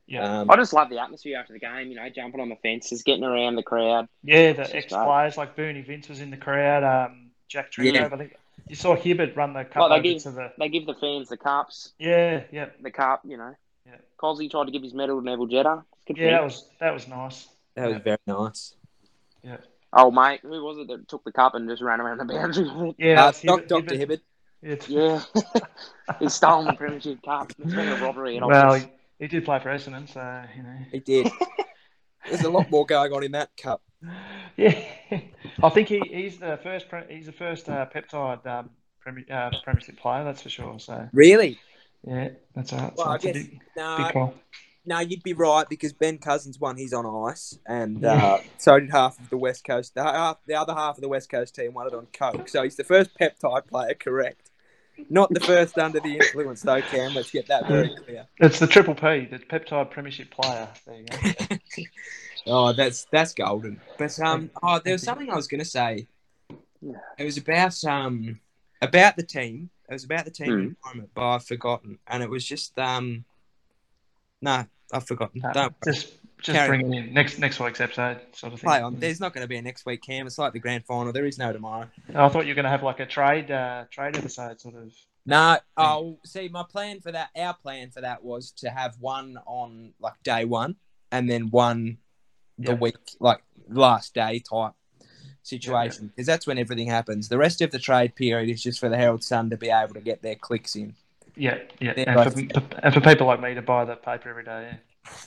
Yeah. 0.07 0.41
um, 0.41 0.51
I 0.51 0.55
just 0.57 0.73
love 0.73 0.89
the 0.89 0.99
atmosphere 0.99 1.37
after 1.39 1.53
the 1.53 1.59
game. 1.59 1.89
You 1.89 1.95
know, 1.95 2.09
jumping 2.09 2.41
on 2.41 2.49
the 2.49 2.55
fences, 2.57 3.03
getting 3.03 3.23
around 3.23 3.55
the 3.55 3.63
crowd. 3.63 4.07
Yeah, 4.23 4.51
the 4.53 4.75
ex 4.75 4.87
players 4.91 5.37
like 5.37 5.55
Bernie 5.55 5.81
Vince 5.81 6.09
was 6.09 6.19
in 6.19 6.29
the 6.31 6.37
crowd. 6.37 6.83
Um, 6.83 7.31
Jack 7.47 7.71
Trengove, 7.71 7.93
Yeah. 7.93 8.09
I 8.11 8.17
think. 8.17 8.35
You 8.67 8.75
saw 8.75 8.95
Hibberd 8.95 9.35
run 9.35 9.53
the 9.53 9.63
cup 9.63 9.75
Well, 9.75 9.89
they 9.89 9.95
over 9.95 10.01
give- 10.03 10.23
to 10.23 10.31
the. 10.31 10.51
They 10.57 10.69
give 10.69 10.85
the 10.87 10.95
fans 10.95 11.29
the 11.29 11.37
cups, 11.37 11.93
Yeah, 11.99 12.43
yeah, 12.51 12.69
the 12.81 12.89
cup. 12.91 13.21
You 13.23 13.37
know, 13.37 13.55
Yeah. 13.85 13.97
Cosy 14.17 14.49
tried 14.49 14.65
to 14.65 14.71
give 14.71 14.81
his 14.81 14.93
medal 14.95 15.19
to 15.19 15.23
Neville 15.25 15.45
Jetta. 15.45 15.83
It's 15.93 16.05
good 16.05 16.17
for 16.17 16.23
yeah. 16.23 16.31
That 16.31 16.43
was 16.43 16.67
that 16.79 16.93
was 16.93 17.07
nice. 17.07 17.47
that 17.75 17.87
was 17.89 17.97
very 18.03 18.17
nice. 18.25 18.75
Oh 19.97 20.11
mate, 20.11 20.41
who 20.43 20.63
was 20.63 20.77
it 20.77 20.87
that 20.89 21.07
took 21.07 21.23
the 21.23 21.31
cup 21.31 21.55
and 21.55 21.69
just 21.69 21.81
ran 21.81 22.01
around 22.01 22.17
the 22.17 22.25
boundary? 22.25 22.93
Yeah, 22.97 23.13
Uh, 23.13 23.25
that's 23.27 23.41
Hibberd- 23.41 23.67
Dr. 23.67 23.95
Hibberd. 23.95 24.19
Hibberd. 24.63 24.89
Yeah. 24.89 25.21
Yeah, 25.37 25.63
he's 26.19 26.33
stolen 26.33 26.65
the 26.65 26.73
premiership 26.73 27.21
cup. 27.23 27.51
It's 27.59 27.73
been 27.73 27.87
a 27.87 27.95
robbery. 28.03 28.37
And 28.37 28.45
Well, 28.47 28.69
well, 28.69 28.73
he, 28.79 28.85
he 29.19 29.27
did 29.27 29.45
play 29.45 29.59
for 29.59 29.69
Essendon, 29.69 30.07
so 30.11 30.43
you 30.55 30.63
know. 30.63 30.77
He 30.91 30.99
did. 30.99 31.27
There's 32.27 32.43
a 32.43 32.49
lot 32.49 32.69
more 32.71 32.85
going 32.85 33.11
on 33.13 33.23
in 33.23 33.31
that 33.33 33.51
cup. 33.57 33.81
Yeah, 34.57 34.79
I 35.63 35.69
think 35.69 35.87
he, 35.89 35.99
he's 35.99 36.37
the 36.39 36.59
first. 36.63 36.87
He's 37.09 37.25
the 37.27 37.31
first 37.31 37.69
uh, 37.69 37.85
peptide 37.93 38.45
um, 38.47 38.69
Premier, 39.01 39.25
uh, 39.31 39.51
Premiership 39.63 39.97
player, 39.97 40.23
that's 40.23 40.41
for 40.41 40.49
sure. 40.49 40.79
So 40.79 41.07
Really? 41.13 41.59
yeah, 42.07 42.29
that's 42.55 42.71
a, 42.71 42.91
Well, 42.95 43.07
I 43.09 43.11
that's 43.13 43.25
a 43.25 43.33
guess 43.33 43.43
big, 43.47 43.61
no. 43.77 43.97
big 43.97 44.13
call. 44.13 44.33
No, 44.85 44.99
you'd 44.99 45.23
be 45.23 45.33
right 45.33 45.67
because 45.67 45.93
Ben 45.93 46.17
Cousins 46.17 46.59
won 46.59 46.77
his 46.77 46.93
on 46.93 47.05
ice, 47.29 47.57
and 47.65 48.03
uh, 48.05 48.37
so 48.57 48.79
did 48.79 48.91
half 48.91 49.19
of 49.19 49.29
the 49.29 49.37
West 49.37 49.63
Coast. 49.63 49.95
The, 49.95 50.03
half, 50.03 50.37
the 50.45 50.55
other 50.55 50.73
half 50.73 50.97
of 50.97 51.01
the 51.01 51.09
West 51.09 51.29
Coast 51.29 51.55
team 51.55 51.73
won 51.73 51.87
it 51.87 51.93
on 51.93 52.07
coke. 52.13 52.47
So 52.49 52.63
he's 52.63 52.75
the 52.75 52.83
first 52.83 53.09
peptide 53.19 53.67
player, 53.67 53.95
correct? 53.95 54.51
Not 55.09 55.33
the 55.33 55.39
first 55.39 55.77
under 55.77 55.99
the 55.99 56.15
influence, 56.17 56.61
though, 56.61 56.81
Cam. 56.81 57.13
Let's 57.13 57.31
get 57.31 57.47
that 57.47 57.67
very 57.67 57.89
clear. 58.05 58.27
It's 58.39 58.59
the 58.59 58.67
triple 58.67 58.95
P, 58.95 59.25
the 59.25 59.39
peptide 59.39 59.91
Premiership 59.91 60.31
player. 60.31 60.69
There 60.85 60.95
you 60.97 61.05
go. 61.05 61.57
Oh, 62.47 62.73
that's 62.73 63.05
that's 63.05 63.33
golden. 63.33 63.81
But 63.97 64.19
um, 64.19 64.51
oh, 64.61 64.79
there 64.83 64.93
was 64.93 65.01
something 65.01 65.31
I 65.31 65.35
was 65.35 65.47
going 65.47 65.63
to 65.63 65.65
say. 65.65 66.07
It 67.17 67.23
was 67.23 67.37
about 67.37 67.83
um 67.85 68.39
about 68.83 69.15
the 69.15 69.23
team. 69.23 69.71
It 69.89 69.93
was 69.93 70.03
about 70.03 70.25
the 70.25 70.31
team 70.31 70.51
Hmm. 70.51 70.59
environment, 70.59 71.09
but 71.15 71.27
I've 71.27 71.45
forgotten, 71.45 71.97
and 72.07 72.21
it 72.21 72.29
was 72.29 72.45
just 72.45 72.77
um. 72.77 73.25
No, 74.41 74.65
I've 74.93 75.05
forgotten. 75.07 75.41
Don't 75.53 75.73
just 75.83 76.13
just 76.41 76.55
Carry 76.55 76.67
bring 76.77 76.93
it 76.93 76.97
in 77.07 77.13
next 77.13 77.39
next 77.39 77.59
week's 77.59 77.81
episode, 77.81 78.19
sort 78.33 78.53
of 78.53 78.59
thing. 78.59 78.67
play 78.67 78.81
on. 78.81 78.99
There's 78.99 79.19
not 79.19 79.33
going 79.33 79.43
to 79.43 79.47
be 79.47 79.57
a 79.57 79.61
next 79.61 79.85
week, 79.85 80.01
Cam. 80.03 80.27
It's 80.27 80.37
like 80.37 80.53
the 80.53 80.59
grand 80.59 80.85
final. 80.85 81.11
There 81.11 81.25
is 81.25 81.37
no 81.39 81.51
tomorrow. 81.51 81.87
I 82.13 82.29
thought 82.29 82.45
you 82.45 82.51
were 82.51 82.55
going 82.55 82.65
to 82.65 82.69
have 82.69 82.83
like 82.83 82.99
a 82.99 83.05
trade 83.05 83.49
uh, 83.49 83.85
trade 83.89 84.15
episode, 84.15 84.59
sort 84.61 84.75
of. 84.75 84.93
No, 85.25 85.57
oh, 85.75 86.19
see, 86.23 86.49
my 86.49 86.63
plan 86.63 86.99
for 87.01 87.11
that, 87.11 87.29
our 87.35 87.55
plan 87.55 87.89
for 87.89 88.01
that 88.01 88.23
was 88.23 88.51
to 88.57 88.69
have 88.69 88.95
one 88.99 89.39
on 89.47 89.93
like 89.99 90.21
day 90.23 90.45
one, 90.45 90.75
and 91.11 91.27
then 91.27 91.49
one 91.49 91.97
the 92.59 92.73
Yeah. 92.73 92.77
week, 92.77 92.95
like 93.19 93.41
last 93.67 94.13
day 94.13 94.39
type 94.39 94.73
situation, 95.41 96.07
because 96.07 96.27
that's 96.27 96.45
when 96.45 96.57
everything 96.59 96.87
happens. 96.87 97.27
The 97.29 97.37
rest 97.39 97.61
of 97.61 97.71
the 97.71 97.79
trade 97.79 98.15
period 98.15 98.49
is 98.49 98.61
just 98.61 98.79
for 98.79 98.87
the 98.87 98.97
Herald 98.97 99.23
Sun 99.23 99.49
to 99.49 99.57
be 99.57 99.69
able 99.69 99.95
to 99.95 99.99
get 100.01 100.21
their 100.21 100.35
clicks 100.35 100.75
in. 100.75 100.95
Yeah, 101.35 101.57
yeah, 101.79 101.93
Yeah, 101.97 102.03
and, 102.07 102.15
right. 102.15 102.53
for, 102.53 102.63
and 102.83 102.93
for 102.93 103.01
people 103.01 103.27
like 103.27 103.41
me 103.41 103.53
to 103.53 103.61
buy 103.61 103.85
the 103.85 103.95
paper 103.95 104.29
every 104.29 104.43
day. 104.43 104.77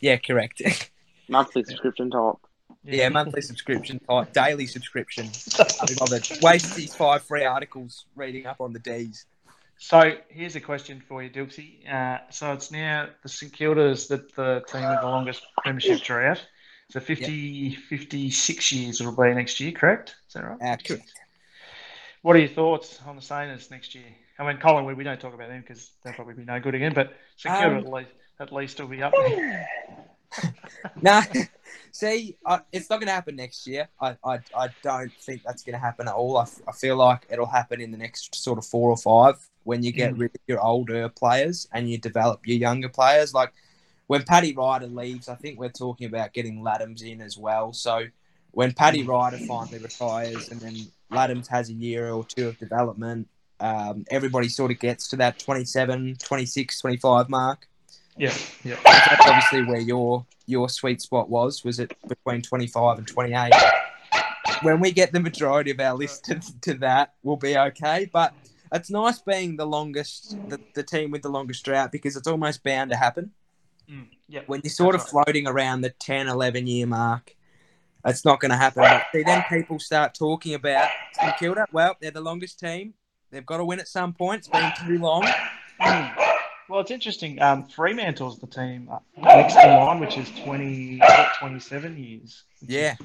Yeah, 0.01 0.12
yeah 0.12 0.16
correct. 0.16 0.62
Monthly 1.29 1.64
subscription 1.64 2.11
type. 2.11 2.37
Yeah, 2.85 3.03
yeah, 3.03 3.09
monthly 3.11 3.42
subscription 3.42 4.01
type, 4.09 4.33
daily 4.33 4.66
subscription. 4.66 5.29
Can't 5.29 6.11
be. 6.11 6.37
Waste 6.40 6.75
these 6.75 6.94
five 6.94 7.23
free 7.23 7.44
articles 7.44 8.07
reading 8.16 8.47
up 8.47 8.61
on 8.61 8.73
the 8.73 8.79
D's. 8.79 9.27
So 9.79 10.16
here's 10.29 10.57
a 10.57 10.61
question 10.61 11.03
for 11.07 11.23
you, 11.23 11.31
Dilksy. 11.31 11.90
Uh, 11.90 12.18
so 12.31 12.53
it's 12.53 12.71
now 12.71 13.09
the 13.23 13.29
St 13.29 13.53
Kilda's 13.53 14.09
that 14.09 14.35
the 14.35 14.64
team 14.68 14.88
with 14.88 15.01
the 15.01 15.07
longest 15.07 15.42
premiership 15.62 16.01
drought. 16.01 16.44
So 16.90 17.01
50, 17.01 17.75
56 17.75 18.73
years 18.73 19.01
it'll 19.01 19.14
be 19.14 19.35
next 19.35 19.61
year, 19.61 19.73
correct? 19.73 20.16
Is 20.27 20.35
that 20.35 20.44
right? 20.44 20.59
Uh, 20.62 20.77
correct. 20.77 21.12
What 22.23 22.35
are 22.37 22.40
your 22.40 22.49
thoughts 22.49 22.99
on 23.07 23.16
the 23.16 23.23
Saints 23.23 23.71
next 23.71 23.94
year? 23.94 24.05
I 24.38 24.46
mean, 24.46 24.59
Collingwood, 24.59 24.96
we 24.96 25.05
don't 25.05 25.20
talk 25.20 25.35
about 25.35 25.48
them 25.48 25.61
because 25.61 25.90
they'll 26.03 26.12
probably 26.12 26.35
be 26.35 26.44
no 26.44 26.61
good 26.61 26.74
again, 26.74 26.92
but 26.94 27.12
St 27.37 27.55
Um, 27.55 27.77
at, 27.79 27.88
least, 27.92 28.11
at 28.40 28.53
least 28.53 28.81
will 28.81 28.87
be 28.88 29.03
up 29.03 29.12
there. 29.27 29.68
No, 31.01 31.22
see, 31.90 32.37
I, 32.44 32.61
it's 32.70 32.90
not 32.90 32.96
going 33.01 33.07
to 33.09 33.12
happen 33.14 33.35
next 33.37 33.66
year. 33.66 33.88
I, 34.01 34.16
I, 34.24 34.40
I 34.55 34.68
don't 34.83 35.12
think 35.20 35.42
that's 35.42 35.62
going 35.62 35.72
to 35.72 35.79
happen 35.79 36.07
at 36.07 36.14
all. 36.14 36.37
I, 36.37 36.42
f- 36.42 36.61
I 36.68 36.72
feel 36.72 36.96
like 36.96 37.27
it'll 37.31 37.46
happen 37.46 37.81
in 37.81 37.90
the 37.90 37.96
next 37.98 38.35
sort 38.35 38.59
of 38.59 38.66
four 38.66 38.90
or 38.90 38.96
five 38.96 39.37
when 39.64 39.83
you 39.83 39.90
get 39.90 40.12
Mm. 40.14 40.18
rid 40.20 40.31
of 40.35 40.40
your 40.46 40.61
older 40.61 41.09
players 41.09 41.66
and 41.72 41.88
you 41.90 41.98
develop 41.98 42.46
your 42.46 42.59
younger 42.59 42.88
players. 42.88 43.33
Like 43.33 43.53
when 44.07 44.22
Paddy 44.22 44.55
Ryder 44.55 44.87
leaves, 44.88 45.29
I 45.29 45.35
think 45.35 45.59
we're 45.59 45.68
talking 45.70 46.07
about 46.07 46.33
getting 46.33 46.61
Laddams 46.62 47.03
in 47.03 47.20
as 47.22 47.38
well. 47.38 47.72
So 47.72 48.05
when 48.51 48.72
Paddy 48.72 49.03
Ryder 49.03 49.38
finally 49.38 49.79
retires 49.79 50.48
and 50.51 50.61
then 50.61 50.77
Laddams 51.11 51.48
has 51.48 51.70
a 51.70 51.74
year 51.74 52.11
or 52.11 52.24
two 52.24 52.48
of 52.48 52.59
development, 52.59 53.29
um, 53.61 54.05
everybody 54.11 54.49
sort 54.49 54.71
of 54.71 54.79
gets 54.79 55.09
to 55.09 55.16
that 55.16 55.38
27, 55.38 56.16
26, 56.23 56.81
25 56.81 57.29
mark 57.29 57.68
Yeah, 58.16 58.35
yeah. 58.64 58.77
that's 58.85 59.27
obviously 59.27 59.64
where 59.64 59.81
your 59.81 60.27
your 60.47 60.68
sweet 60.68 61.03
spot 61.03 61.29
was. 61.29 61.62
Was 61.64 61.79
it 61.79 61.92
between 62.09 62.42
twenty 62.42 62.66
five 62.66 62.99
and 62.99 63.07
twenty 63.07 63.35
eight? 63.35 63.53
When 64.62 64.81
we 64.81 64.92
get 64.92 65.12
the 65.12 65.21
majority 65.21 65.71
of 65.71 65.79
our 65.79 65.94
list 65.94 66.25
to, 66.27 66.40
to 66.62 66.75
that, 66.75 67.14
we'll 67.23 67.37
be 67.37 67.57
okay. 67.57 68.09
But 68.12 68.35
it's 68.73 68.90
nice 68.90 69.18
being 69.21 69.57
the 69.57 69.66
longest, 69.66 70.37
the, 70.49 70.59
the 70.75 70.83
team 70.83 71.11
with 71.11 71.23
the 71.23 71.29
longest 71.29 71.64
drought 71.64 71.92
because 71.92 72.16
it's 72.16 72.27
almost 72.27 72.64
bound 72.64 72.90
to 72.90 72.97
happen. 72.97 73.31
Mm, 73.90 74.07
yeah. 74.29 74.40
When 74.47 74.61
you're 74.64 74.71
sort 74.71 74.94
of 74.94 75.03
That's 75.03 75.11
floating 75.11 75.47
around 75.47 75.83
the 75.83 75.90
10, 75.90 76.29
11 76.29 76.66
year 76.66 76.87
mark, 76.87 77.35
it's 78.05 78.25
not 78.25 78.40
going 78.40 78.51
to 78.51 78.57
happen. 78.57 78.83
But 78.83 79.07
see, 79.12 79.23
then 79.23 79.44
people 79.49 79.79
start 79.79 80.14
talking 80.14 80.55
about 80.55 80.88
St 81.12 81.37
Kilda. 81.38 81.66
Well, 81.73 81.97
they're 82.01 82.11
the 82.11 82.21
longest 82.21 82.59
team. 82.59 82.94
They've 83.30 83.44
got 83.44 83.58
to 83.58 83.64
win 83.64 83.78
at 83.80 83.88
some 83.88 84.12
point. 84.14 84.38
It's 84.40 84.48
been 84.48 84.72
too 84.86 84.98
long. 84.98 85.26
Well, 86.68 86.80
it's 86.80 86.90
interesting. 86.90 87.40
Um, 87.40 87.64
Fremantle's 87.64 88.38
the 88.40 88.46
team 88.46 88.88
uh, 88.92 88.98
next 89.16 89.56
in 89.56 89.70
line, 89.70 90.00
which 90.00 90.18
is 90.18 90.30
20, 90.44 90.98
what, 90.98 91.28
27 91.38 91.96
years. 91.96 92.44
Yeah. 92.66 92.96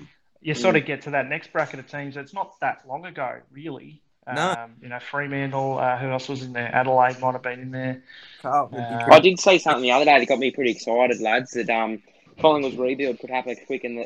You 0.42 0.54
sort 0.54 0.76
of 0.76 0.86
get 0.86 1.04
to 1.04 1.12
that 1.12 1.30
next 1.30 1.54
bracket 1.54 1.80
of 1.80 1.90
teams. 1.90 2.18
It's 2.18 2.34
not 2.34 2.60
that 2.60 2.86
long 2.88 3.06
ago, 3.06 3.38
really. 3.52 4.02
Um, 4.28 4.36
No. 4.36 4.66
You 4.82 4.90
know, 4.90 5.00
Fremantle, 5.00 5.78
uh, 5.78 5.98
who 5.98 6.10
else 6.10 6.28
was 6.28 6.44
in 6.44 6.52
there? 6.52 6.74
Adelaide 6.76 7.20
might 7.22 7.32
have 7.34 7.42
been 7.42 7.60
in 7.62 7.72
there. 7.72 8.04
Carlton 8.42 8.78
would 8.80 8.84
Uh. 8.84 9.14
I 9.16 9.20
did 9.20 9.40
say 9.40 9.58
something 9.58 9.82
the 9.82 9.92
other 9.92 10.06
day 10.06 10.20
that 10.20 10.28
got 10.28 10.40
me 10.40 10.52
pretty 10.52 10.72
excited, 10.72 11.22
lads. 11.22 11.52
That 11.52 11.70
um, 11.70 12.02
Collingwood's 12.42 12.76
rebuild 12.76 13.20
could 13.20 13.30
happen 13.30 13.56
quick 13.66 13.86
and 13.86 14.00
uh, 14.00 14.06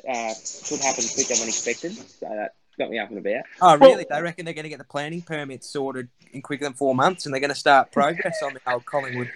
could 0.67 0.79
happen 0.81 1.03
quicker 1.15 1.33
than 1.35 1.47
expected. 1.47 1.93
So 1.93 2.27
that 2.29 2.53
got 2.77 2.89
me 2.89 2.99
up 2.99 3.09
and 3.09 3.17
about. 3.19 3.43
Oh, 3.61 3.77
Well- 3.77 3.91
really? 3.91 4.05
they 4.09 4.21
reckon 4.21 4.45
they're 4.45 4.53
going 4.53 4.63
to 4.63 4.69
get 4.69 4.77
the 4.79 4.83
planning 4.85 5.21
permit 5.21 5.63
sorted 5.63 6.09
in 6.31 6.41
quicker 6.41 6.63
than 6.65 6.73
four 6.73 6.93
months, 6.95 7.25
and 7.25 7.33
they're 7.33 7.39
going 7.41 7.49
to 7.49 7.55
start 7.55 7.91
progress 7.93 8.41
on 8.43 8.53
the 8.53 8.71
old 8.71 8.85
Collingwood. 8.85 9.29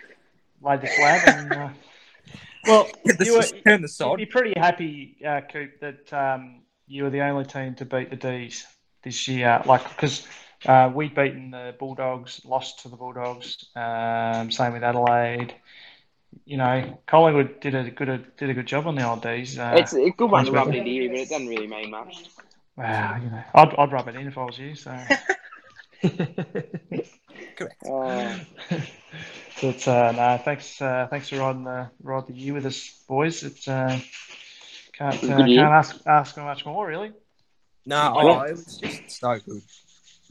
Laid 0.62 0.82
the 0.82 0.88
slab. 0.88 1.22
And, 1.28 1.52
uh, 1.54 1.70
well, 2.68 2.88
Get 3.06 3.18
the, 3.18 3.26
you 3.26 3.36
were, 3.38 3.44
turn 3.44 3.82
the 3.82 3.88
sod. 3.88 3.88
you'd 3.88 3.92
sod. 4.12 4.18
be 4.18 4.26
pretty 4.28 4.54
happy, 4.60 5.18
uh, 5.26 5.42
Coop, 5.52 5.80
that 5.80 6.14
um, 6.14 6.62
you 6.88 7.04
were 7.04 7.10
the 7.10 7.22
only 7.22 7.46
team 7.46 7.74
to 7.76 7.86
beat 7.86 8.10
the 8.12 8.16
D's 8.16 8.66
this 9.04 9.28
year. 9.28 9.62
Like, 9.66 9.88
because 9.90 10.28
uh, 10.68 10.92
we'd 10.94 11.16
beaten 11.16 11.50
the 11.50 11.74
Bulldogs, 11.80 12.42
lost 12.46 12.82
to 12.84 12.90
the 12.90 12.96
Bulldogs. 12.96 13.66
Um, 13.76 14.52
same 14.52 14.74
with 14.74 14.84
Adelaide. 14.84 15.56
You 16.46 16.58
know, 16.58 17.00
Collingwood 17.08 17.60
did 17.60 17.74
a 17.76 17.90
good 17.90 18.08
did 18.38 18.50
a 18.50 18.54
good 18.54 18.68
job 18.68 18.88
on 18.88 18.96
the 18.96 19.06
old 19.06 19.22
D's. 19.22 19.58
Uh, 19.58 19.74
it's 19.76 19.94
a 19.94 20.12
good 20.12 20.30
one 20.32 20.46
to 20.46 20.52
rub 20.52 20.68
it 20.68 20.72
better. 20.72 20.78
into 20.80 20.92
you, 20.92 21.10
but 21.10 21.18
it 21.18 21.30
doesn't 21.30 21.48
really 21.48 21.68
mean 21.68 21.90
much. 21.90 22.24
Wow, 22.78 23.18
you 23.22 23.30
know, 23.30 23.44
I'd, 23.54 23.76
I'd 23.76 23.92
rub 23.92 24.08
it 24.08 24.16
in 24.16 24.28
if 24.28 24.38
I 24.38 24.44
was 24.46 24.58
you. 24.58 24.76
So. 24.76 24.98
Correct. 27.56 27.76
Oh, 27.86 28.40
but 29.62 29.88
uh, 29.88 30.12
no, 30.14 30.42
thanks, 30.44 30.82
uh, 30.82 31.08
thanks 31.10 31.30
for 31.30 31.38
riding 31.38 31.64
the 31.64 31.90
ride 32.02 32.28
the 32.28 32.34
year 32.34 32.54
with 32.54 32.66
us, 32.66 33.04
boys. 33.08 33.44
It's 33.44 33.68
uh, 33.68 34.00
can't 34.94 35.24
uh, 35.24 35.28
can't 35.38 35.60
ask 35.60 36.02
ask 36.08 36.36
for 36.36 36.42
much 36.42 36.66
more, 36.66 36.88
really. 36.88 37.12
No, 37.86 38.14
Well- 38.16 38.28
oh, 38.30 38.42
it 38.44 38.52
was 38.52 38.78
just 38.78 39.12
so 39.20 39.38
good. 39.40 39.62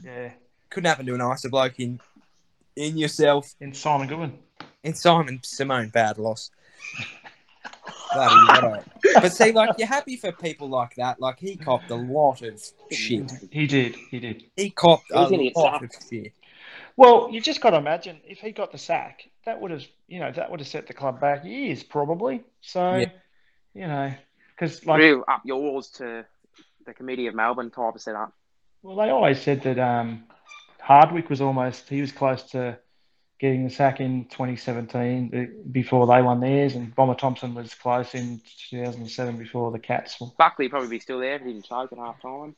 Yeah, 0.03 0.31
Couldn't 0.69 0.87
happen 0.89 1.05
to 1.05 1.13
a 1.15 1.17
nicer 1.17 1.49
bloke 1.49 1.79
in 1.79 1.99
in 2.75 2.97
yourself. 2.97 3.53
in 3.59 3.73
Simon 3.73 4.07
Goodwin. 4.07 4.37
In 4.83 4.93
Simon 4.95 5.39
Simone, 5.43 5.89
bad 5.89 6.17
loss. 6.17 6.49
Bloody 8.13 8.35
what 8.61 8.85
But 9.15 9.31
see, 9.33 9.51
like 9.51 9.71
you're 9.77 9.87
happy 9.87 10.17
for 10.17 10.31
people 10.31 10.69
like 10.69 10.95
that. 10.95 11.19
Like 11.19 11.39
he 11.39 11.55
copped 11.55 11.89
a 11.89 11.95
lot 11.95 12.41
of 12.41 12.61
shit. 12.91 13.31
He 13.51 13.67
did, 13.67 13.95
he 13.95 14.19
did. 14.19 14.43
He 14.55 14.69
copped 14.69 15.05
He 15.09 15.15
a 15.15 15.59
lot 15.59 15.83
of 15.83 15.91
shit. 16.09 16.33
Well, 16.97 17.29
you've 17.31 17.43
just 17.43 17.61
got 17.61 17.71
to 17.71 17.77
imagine 17.77 18.19
if 18.27 18.39
he 18.39 18.51
got 18.51 18.71
the 18.71 18.77
sack, 18.77 19.29
that 19.45 19.59
would 19.59 19.71
have, 19.71 19.83
you 20.07 20.19
know, 20.19 20.31
that 20.31 20.51
would 20.51 20.59
have 20.59 20.67
set 20.67 20.87
the 20.87 20.93
club 20.93 21.19
back 21.21 21.45
years 21.45 21.83
probably. 21.83 22.43
So, 22.61 22.95
Yeah. 22.97 23.09
you 23.73 23.87
know, 23.87 24.13
because 24.49 24.85
like, 24.85 24.99
real 24.99 25.23
up 25.27 25.41
yours 25.45 25.89
to 25.91 26.25
the 26.85 26.93
committee 26.93 27.27
of 27.27 27.35
Melbourne 27.35 27.71
type 27.71 27.95
of 27.95 28.01
setup. 28.01 28.33
well, 28.83 28.97
they 28.97 29.09
always 29.09 29.41
said 29.41 29.63
that 29.63 29.79
um, 29.79 30.25
Hardwick 30.79 31.29
was 31.29 31.41
almost 31.41 31.87
he 31.87 32.01
was 32.01 32.11
close 32.11 32.43
to 32.51 32.77
getting 33.41 33.63
the 33.65 33.69
sack 33.71 33.99
in 33.99 34.25
2017 34.25 35.31
uh, 35.33 35.63
before 35.71 36.05
they 36.07 36.21
won 36.21 36.39
theirs, 36.39 36.75
and 36.75 36.93
Bomber 36.95 37.15
Thompson 37.15 37.53
was 37.55 37.73
close 37.73 38.13
in 38.15 38.39
2007 38.69 39.37
before 39.37 39.71
the 39.71 39.79
Cats. 39.79 40.21
were- 40.21 40.27
Buckley 40.37 40.65
would 40.65 40.71
probably 40.71 40.89
be 40.89 40.99
still 40.99 41.19
there 41.19 41.35
if 41.35 41.41
he 41.41 41.51
didn't 41.53 41.65
choke 41.65 41.91
at 41.91 41.97
half 41.97 42.21
time. 42.21 42.55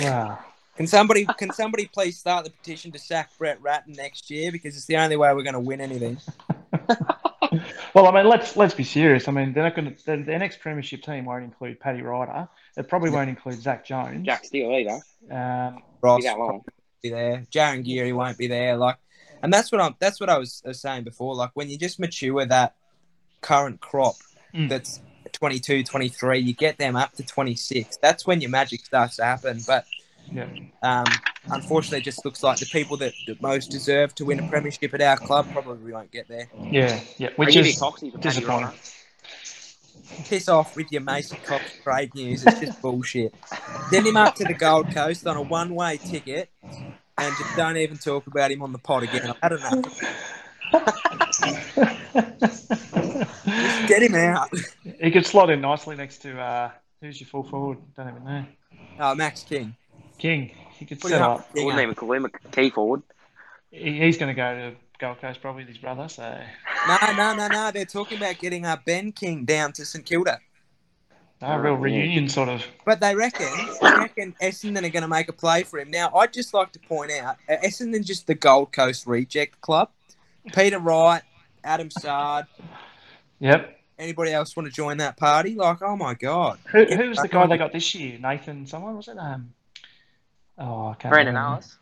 Wow. 0.00 0.38
Can 0.76 0.86
somebody 0.86 1.24
can 1.38 1.50
somebody 1.52 1.86
please 1.86 2.18
start 2.18 2.44
the 2.44 2.50
petition 2.50 2.92
to 2.92 2.98
sack 2.98 3.30
Brett 3.38 3.60
Ratten 3.62 3.94
next 3.94 4.30
year 4.30 4.52
because 4.52 4.76
it's 4.76 4.84
the 4.84 4.98
only 4.98 5.16
way 5.16 5.32
we're 5.32 5.42
going 5.42 5.54
to 5.54 5.60
win 5.60 5.80
anything. 5.80 6.18
Well, 7.94 8.06
I 8.08 8.10
mean, 8.12 8.28
let's 8.28 8.56
let's 8.56 8.74
be 8.74 8.84
serious. 8.84 9.28
I 9.28 9.32
mean, 9.32 9.54
they're 9.54 9.62
not 9.62 9.74
going 9.74 9.94
to. 9.94 10.04
Their, 10.04 10.18
their 10.22 10.38
next 10.38 10.60
premiership 10.60 11.02
team 11.02 11.24
won't 11.24 11.44
include 11.44 11.80
Paddy 11.80 12.02
Ryder. 12.02 12.46
It 12.76 12.88
probably 12.88 13.08
won't 13.08 13.30
include 13.30 13.58
Zach 13.62 13.86
Jones. 13.86 14.26
Jack 14.26 14.44
Steele 14.44 14.70
either. 14.72 15.00
Um, 15.34 15.82
Ross 16.02 16.20
Be 16.20 16.26
that 16.28 16.38
long. 16.38 16.48
won't 16.48 16.64
be 17.02 17.08
there. 17.08 17.44
Jarryn 17.50 17.82
Geary 17.84 18.12
won't 18.12 18.36
be 18.36 18.48
there. 18.48 18.76
Like, 18.76 18.96
and 19.42 19.52
that's 19.52 19.70
what 19.72 19.80
I'm. 19.80 19.94
That's 19.98 20.20
what 20.20 20.28
I 20.28 20.38
was, 20.38 20.62
was 20.64 20.80
saying 20.80 21.04
before. 21.04 21.34
Like 21.34 21.50
when 21.54 21.68
you 21.70 21.78
just 21.78 21.98
mature 21.98 22.44
that 22.46 22.74
current 23.40 23.80
crop 23.80 24.16
Mm. 24.56 24.68
that's 24.68 25.00
22, 25.32 25.84
23, 25.84 26.38
you 26.38 26.54
get 26.54 26.78
them 26.78 26.96
up 26.96 27.12
to 27.14 27.22
26. 27.22 27.98
That's 27.98 28.26
when 28.26 28.40
your 28.40 28.50
magic 28.50 28.84
starts 28.84 29.16
to 29.16 29.24
happen. 29.24 29.60
But 29.66 29.84
yeah. 30.32 30.46
um, 30.82 31.04
unfortunately, 31.50 31.98
it 31.98 32.04
just 32.04 32.24
looks 32.24 32.42
like 32.42 32.58
the 32.58 32.66
people 32.66 32.96
that, 32.98 33.12
that 33.26 33.42
most 33.42 33.70
deserve 33.70 34.14
to 34.14 34.24
win 34.24 34.40
a 34.40 34.48
premiership 34.48 34.94
at 34.94 35.02
our 35.02 35.16
club 35.16 35.46
probably 35.52 35.92
won't 35.92 36.10
get 36.10 36.28
there. 36.28 36.48
Yeah, 36.70 37.00
yeah, 37.18 37.30
which 37.36 37.52
give 37.52 37.66
is 37.66 37.78
Coxie 37.78 38.18
disappointing. 38.18 38.70
Piss 40.24 40.48
off 40.48 40.76
with 40.76 40.90
your 40.92 41.02
Mason 41.02 41.36
Cox 41.44 41.64
trade 41.82 42.14
news. 42.14 42.46
It's 42.46 42.60
just 42.60 42.80
bullshit. 42.80 43.34
Send 43.90 44.06
him 44.06 44.16
up 44.16 44.36
to 44.36 44.44
the 44.44 44.54
Gold 44.54 44.94
Coast 44.94 45.26
on 45.26 45.36
a 45.36 45.42
one-way 45.42 45.98
ticket, 45.98 46.48
and 47.18 47.34
just 47.38 47.56
don't 47.56 47.76
even 47.76 47.96
talk 47.98 48.26
about 48.26 48.50
him 48.50 48.62
on 48.62 48.72
the 48.72 48.78
pod 48.78 49.02
again. 49.04 49.30
I've 49.30 49.38
had 49.42 49.52
enough. 49.52 50.00
Just 52.56 53.88
get 53.88 54.02
him 54.02 54.14
out. 54.14 54.50
he 55.00 55.10
could 55.10 55.26
slot 55.26 55.50
in 55.50 55.60
nicely 55.60 55.96
next 55.96 56.18
to 56.22 56.38
uh, 56.40 56.70
who's 57.00 57.20
your 57.20 57.28
full 57.28 57.42
forward? 57.44 57.78
Don't 57.96 58.08
even 58.08 58.24
know. 58.24 58.44
Oh, 58.98 59.14
Max 59.14 59.42
King. 59.42 59.74
King. 60.18 60.50
He 60.78 60.84
could 60.84 61.00
Put 61.00 61.10
set 61.10 61.18
him 61.18 61.24
up. 61.24 61.38
up. 61.40 61.48
I 61.56 61.64
wouldn't 61.64 61.82
even 61.82 61.94
call 61.94 62.12
him 62.12 62.24
a 62.26 62.30
key 62.50 62.70
forward. 62.70 63.02
He- 63.70 63.98
He's 63.98 64.18
going 64.18 64.34
to 64.34 64.34
go 64.34 64.54
to 64.54 64.74
Gold 64.98 65.20
Coast 65.20 65.40
probably 65.40 65.62
with 65.62 65.68
his 65.68 65.78
brother. 65.78 66.08
So 66.08 66.38
No, 66.88 66.98
no, 67.16 67.34
no, 67.34 67.48
no. 67.48 67.70
They're 67.70 67.84
talking 67.84 68.18
about 68.18 68.38
getting 68.38 68.64
uh, 68.66 68.76
Ben 68.84 69.12
King 69.12 69.44
down 69.44 69.72
to 69.74 69.84
St 69.84 70.04
Kilda. 70.04 70.40
A 71.42 71.60
real 71.60 71.74
Oh, 71.74 71.76
reunion 71.76 72.28
sort 72.28 72.48
of. 72.48 72.64
But 72.86 73.00
they 73.00 73.14
reckon, 73.14 73.46
they 73.82 73.92
reckon 73.92 74.34
Essendon 74.40 74.78
are 74.84 74.88
going 74.88 75.02
to 75.02 75.08
make 75.08 75.28
a 75.28 75.32
play 75.34 75.64
for 75.64 75.78
him. 75.78 75.90
Now, 75.90 76.10
I'd 76.14 76.32
just 76.32 76.54
like 76.54 76.72
to 76.72 76.78
point 76.80 77.12
out, 77.12 77.36
uh, 77.48 77.56
Essendon's 77.62 78.06
just 78.06 78.26
the 78.26 78.34
Gold 78.34 78.72
Coast 78.72 79.06
reject 79.06 79.60
club. 79.60 79.90
Peter 80.54 80.78
Wright, 80.78 81.22
Adam 81.62 81.90
Saad, 81.90 82.46
Yep. 83.40 83.78
anybody 83.98 84.32
else 84.32 84.56
want 84.56 84.66
to 84.66 84.72
join 84.72 84.96
that 84.98 85.16
party? 85.18 85.54
Like, 85.54 85.82
oh 85.82 85.94
my 85.96 86.14
god. 86.14 86.58
Who, 86.72 86.84
who 86.84 87.08
was 87.10 87.18
the 87.18 87.28
guy 87.28 87.46
they 87.46 87.58
got 87.58 87.72
this 87.72 87.94
year? 87.94 88.18
Nathan. 88.18 88.66
Someone 88.66 88.96
was 88.96 89.08
it? 89.08 89.18
Um. 89.18 89.52
Oh, 90.58 90.88
I 90.88 90.94
can't. 90.94 91.12
Brandon 91.12 91.34
remember. 91.34 91.52
Alice. 91.54 91.76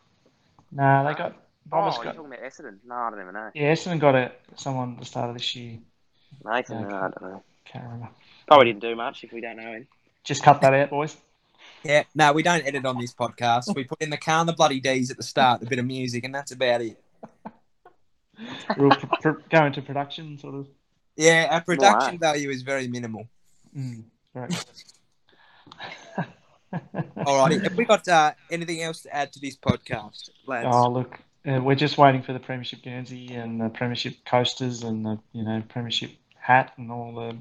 No, 0.73 1.05
they 1.07 1.14
got. 1.14 1.33
Oh, 1.33 1.40
Bombers 1.67 1.95
you're 1.97 2.05
got. 2.05 2.17
talking 2.17 2.33
about 2.33 2.45
Essendon? 2.45 2.79
No, 2.87 2.95
I 2.97 3.11
don't 3.11 3.21
even 3.21 3.35
know. 3.35 3.51
Yeah, 3.55 3.73
Essendon 3.73 4.01
got 4.01 4.14
it. 4.17 4.40
Someone 4.57 4.95
at 4.95 4.99
the 4.99 5.05
start 5.05 5.29
of 5.31 5.37
this 5.37 5.55
year. 5.55 5.79
Nathan, 6.45 6.79
Okay. 6.79 6.88
no, 6.88 6.97
I 6.97 7.01
don't 7.03 7.23
know. 7.23 7.43
Can't 7.64 7.85
remember. 7.85 8.09
Probably 8.47 8.67
didn't 8.67 8.83
do 8.83 8.95
much 8.97 9.25
if 9.25 9.33
we 9.33 9.41
don't 9.41 9.57
know 9.57 9.73
him. 9.73 9.87
Just 10.23 10.43
cut 10.43 10.61
that 10.61 10.75
out, 10.75 10.91
boys. 10.91 11.17
Yeah, 11.83 12.05
no, 12.15 12.33
we 12.33 12.43
don't 12.43 12.67
edit 12.67 12.85
on 12.87 12.99
this 12.99 13.13
podcast. 13.13 13.75
We 13.75 13.85
put 13.85 14.01
in 14.01 14.11
the 14.11 14.17
car 14.17 14.41
and 14.41 14.49
the 14.49 14.53
bloody 14.55 14.81
D's 14.81 15.11
at 15.11 15.17
the 15.17 15.23
start, 15.23 15.63
a 15.63 15.67
bit 15.67 15.79
of 15.79 15.85
music, 15.85 16.25
and 16.25 16.35
that's 16.35 16.53
about 16.53 16.81
it. 16.81 16.99
We'll 18.79 18.91
pr- 18.91 19.07
pr- 19.21 19.41
go 19.51 19.67
into 19.67 19.83
production, 19.83 20.39
sort 20.39 20.55
of. 20.55 20.67
Yeah, 21.17 21.49
our 21.51 21.61
production 21.61 22.13
Right. 22.13 22.21
value 22.21 22.51
is 22.51 22.63
very 22.63 22.89
minimal. 22.89 23.29
Mm, 23.77 24.05
right. 24.35 24.65
Alrighty, 27.17 27.63
have 27.63 27.75
we 27.77 27.85
got 27.85 28.07
uh, 28.09 28.33
anything 28.51 28.83
else 28.83 29.03
to 29.03 29.15
add 29.15 29.33
to 29.35 29.41
this 29.41 29.57
podcast, 29.57 30.31
lads? 30.47 30.67
Oh, 30.71 30.91
look, 30.91 31.19
uh, 31.47 31.61
we're 31.63 31.75
just 31.77 31.99
waiting 31.99 32.23
for 32.23 32.33
the 32.33 32.41
Premiership 32.41 32.83
Guernsey 32.83 33.35
and 33.35 33.61
the 33.61 33.69
Premiership 33.69 34.17
coasters 34.25 34.83
and 34.83 35.05
the 35.05 35.19
you 35.33 35.45
know 35.45 35.63
Premiership 35.69 36.11
hat 36.37 36.73
and 36.77 36.91
all 36.91 37.15
the 37.15 37.37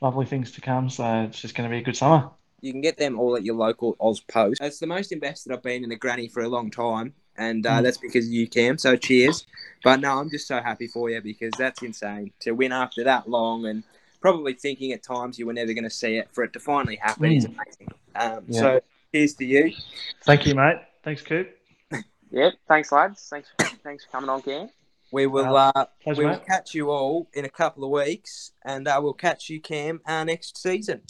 lovely 0.00 0.26
things 0.26 0.52
to 0.52 0.60
come. 0.60 0.90
So 0.90 1.22
it's 1.28 1.40
just 1.40 1.54
going 1.54 1.68
to 1.68 1.74
be 1.74 1.80
a 1.80 1.84
good 1.84 1.96
summer. 1.96 2.30
You 2.60 2.72
can 2.72 2.80
get 2.80 2.96
them 2.96 3.18
all 3.20 3.36
at 3.36 3.44
your 3.44 3.54
local 3.54 3.96
Aus 4.00 4.20
Post. 4.20 4.60
It's 4.60 4.80
the 4.80 4.86
most 4.86 5.12
invested 5.12 5.52
I've 5.52 5.62
been 5.62 5.84
in 5.84 5.92
a 5.92 5.96
granny 5.96 6.26
for 6.28 6.42
a 6.42 6.48
long 6.48 6.70
time, 6.70 7.14
and 7.36 7.64
uh, 7.64 7.78
Mm. 7.78 7.82
that's 7.84 7.98
because 7.98 8.26
of 8.26 8.32
you, 8.32 8.48
Cam. 8.48 8.78
So 8.78 8.96
cheers. 8.96 9.46
But 9.84 10.00
no, 10.00 10.18
I'm 10.18 10.28
just 10.28 10.48
so 10.48 10.60
happy 10.60 10.88
for 10.88 11.08
you 11.08 11.20
because 11.20 11.52
that's 11.56 11.82
insane 11.82 12.32
to 12.40 12.50
win 12.52 12.72
after 12.72 13.04
that 13.04 13.28
long 13.30 13.66
and 13.66 13.84
probably 14.20 14.54
thinking 14.54 14.90
at 14.92 15.04
times 15.04 15.38
you 15.38 15.46
were 15.46 15.52
never 15.52 15.72
going 15.72 15.84
to 15.84 15.90
see 15.90 16.16
it. 16.16 16.28
For 16.32 16.42
it 16.42 16.52
to 16.54 16.58
finally 16.60 16.96
happen 16.96 17.30
is 17.30 17.44
amazing. 17.44 17.88
Um, 18.16 18.44
Yeah. 18.48 18.60
So 18.60 18.80
cheers 19.12 19.34
to 19.34 19.44
you. 19.44 19.72
Thank 20.24 20.46
you, 20.46 20.56
mate. 20.56 20.78
Thanks, 21.04 21.22
Coop. 21.22 21.48
Yep. 22.30 22.54
Thanks, 22.68 22.92
lads. 22.92 23.26
Thanks. 23.30 23.48
Thanks 23.82 24.04
for 24.04 24.10
coming 24.10 24.28
on, 24.28 24.42
Cam. 24.42 24.68
We 25.10 25.26
will 25.26 25.56
uh, 25.56 25.72
Pleasure, 26.02 26.18
we 26.20 26.24
will 26.26 26.32
mate. 26.32 26.46
catch 26.46 26.74
you 26.74 26.90
all 26.90 27.28
in 27.32 27.44
a 27.44 27.48
couple 27.48 27.84
of 27.84 27.90
weeks, 27.90 28.52
and 28.64 28.86
uh, 28.86 29.00
we'll 29.02 29.14
catch 29.14 29.48
you, 29.48 29.60
Cam, 29.60 30.00
uh, 30.06 30.24
next 30.24 30.58
season. 30.58 31.02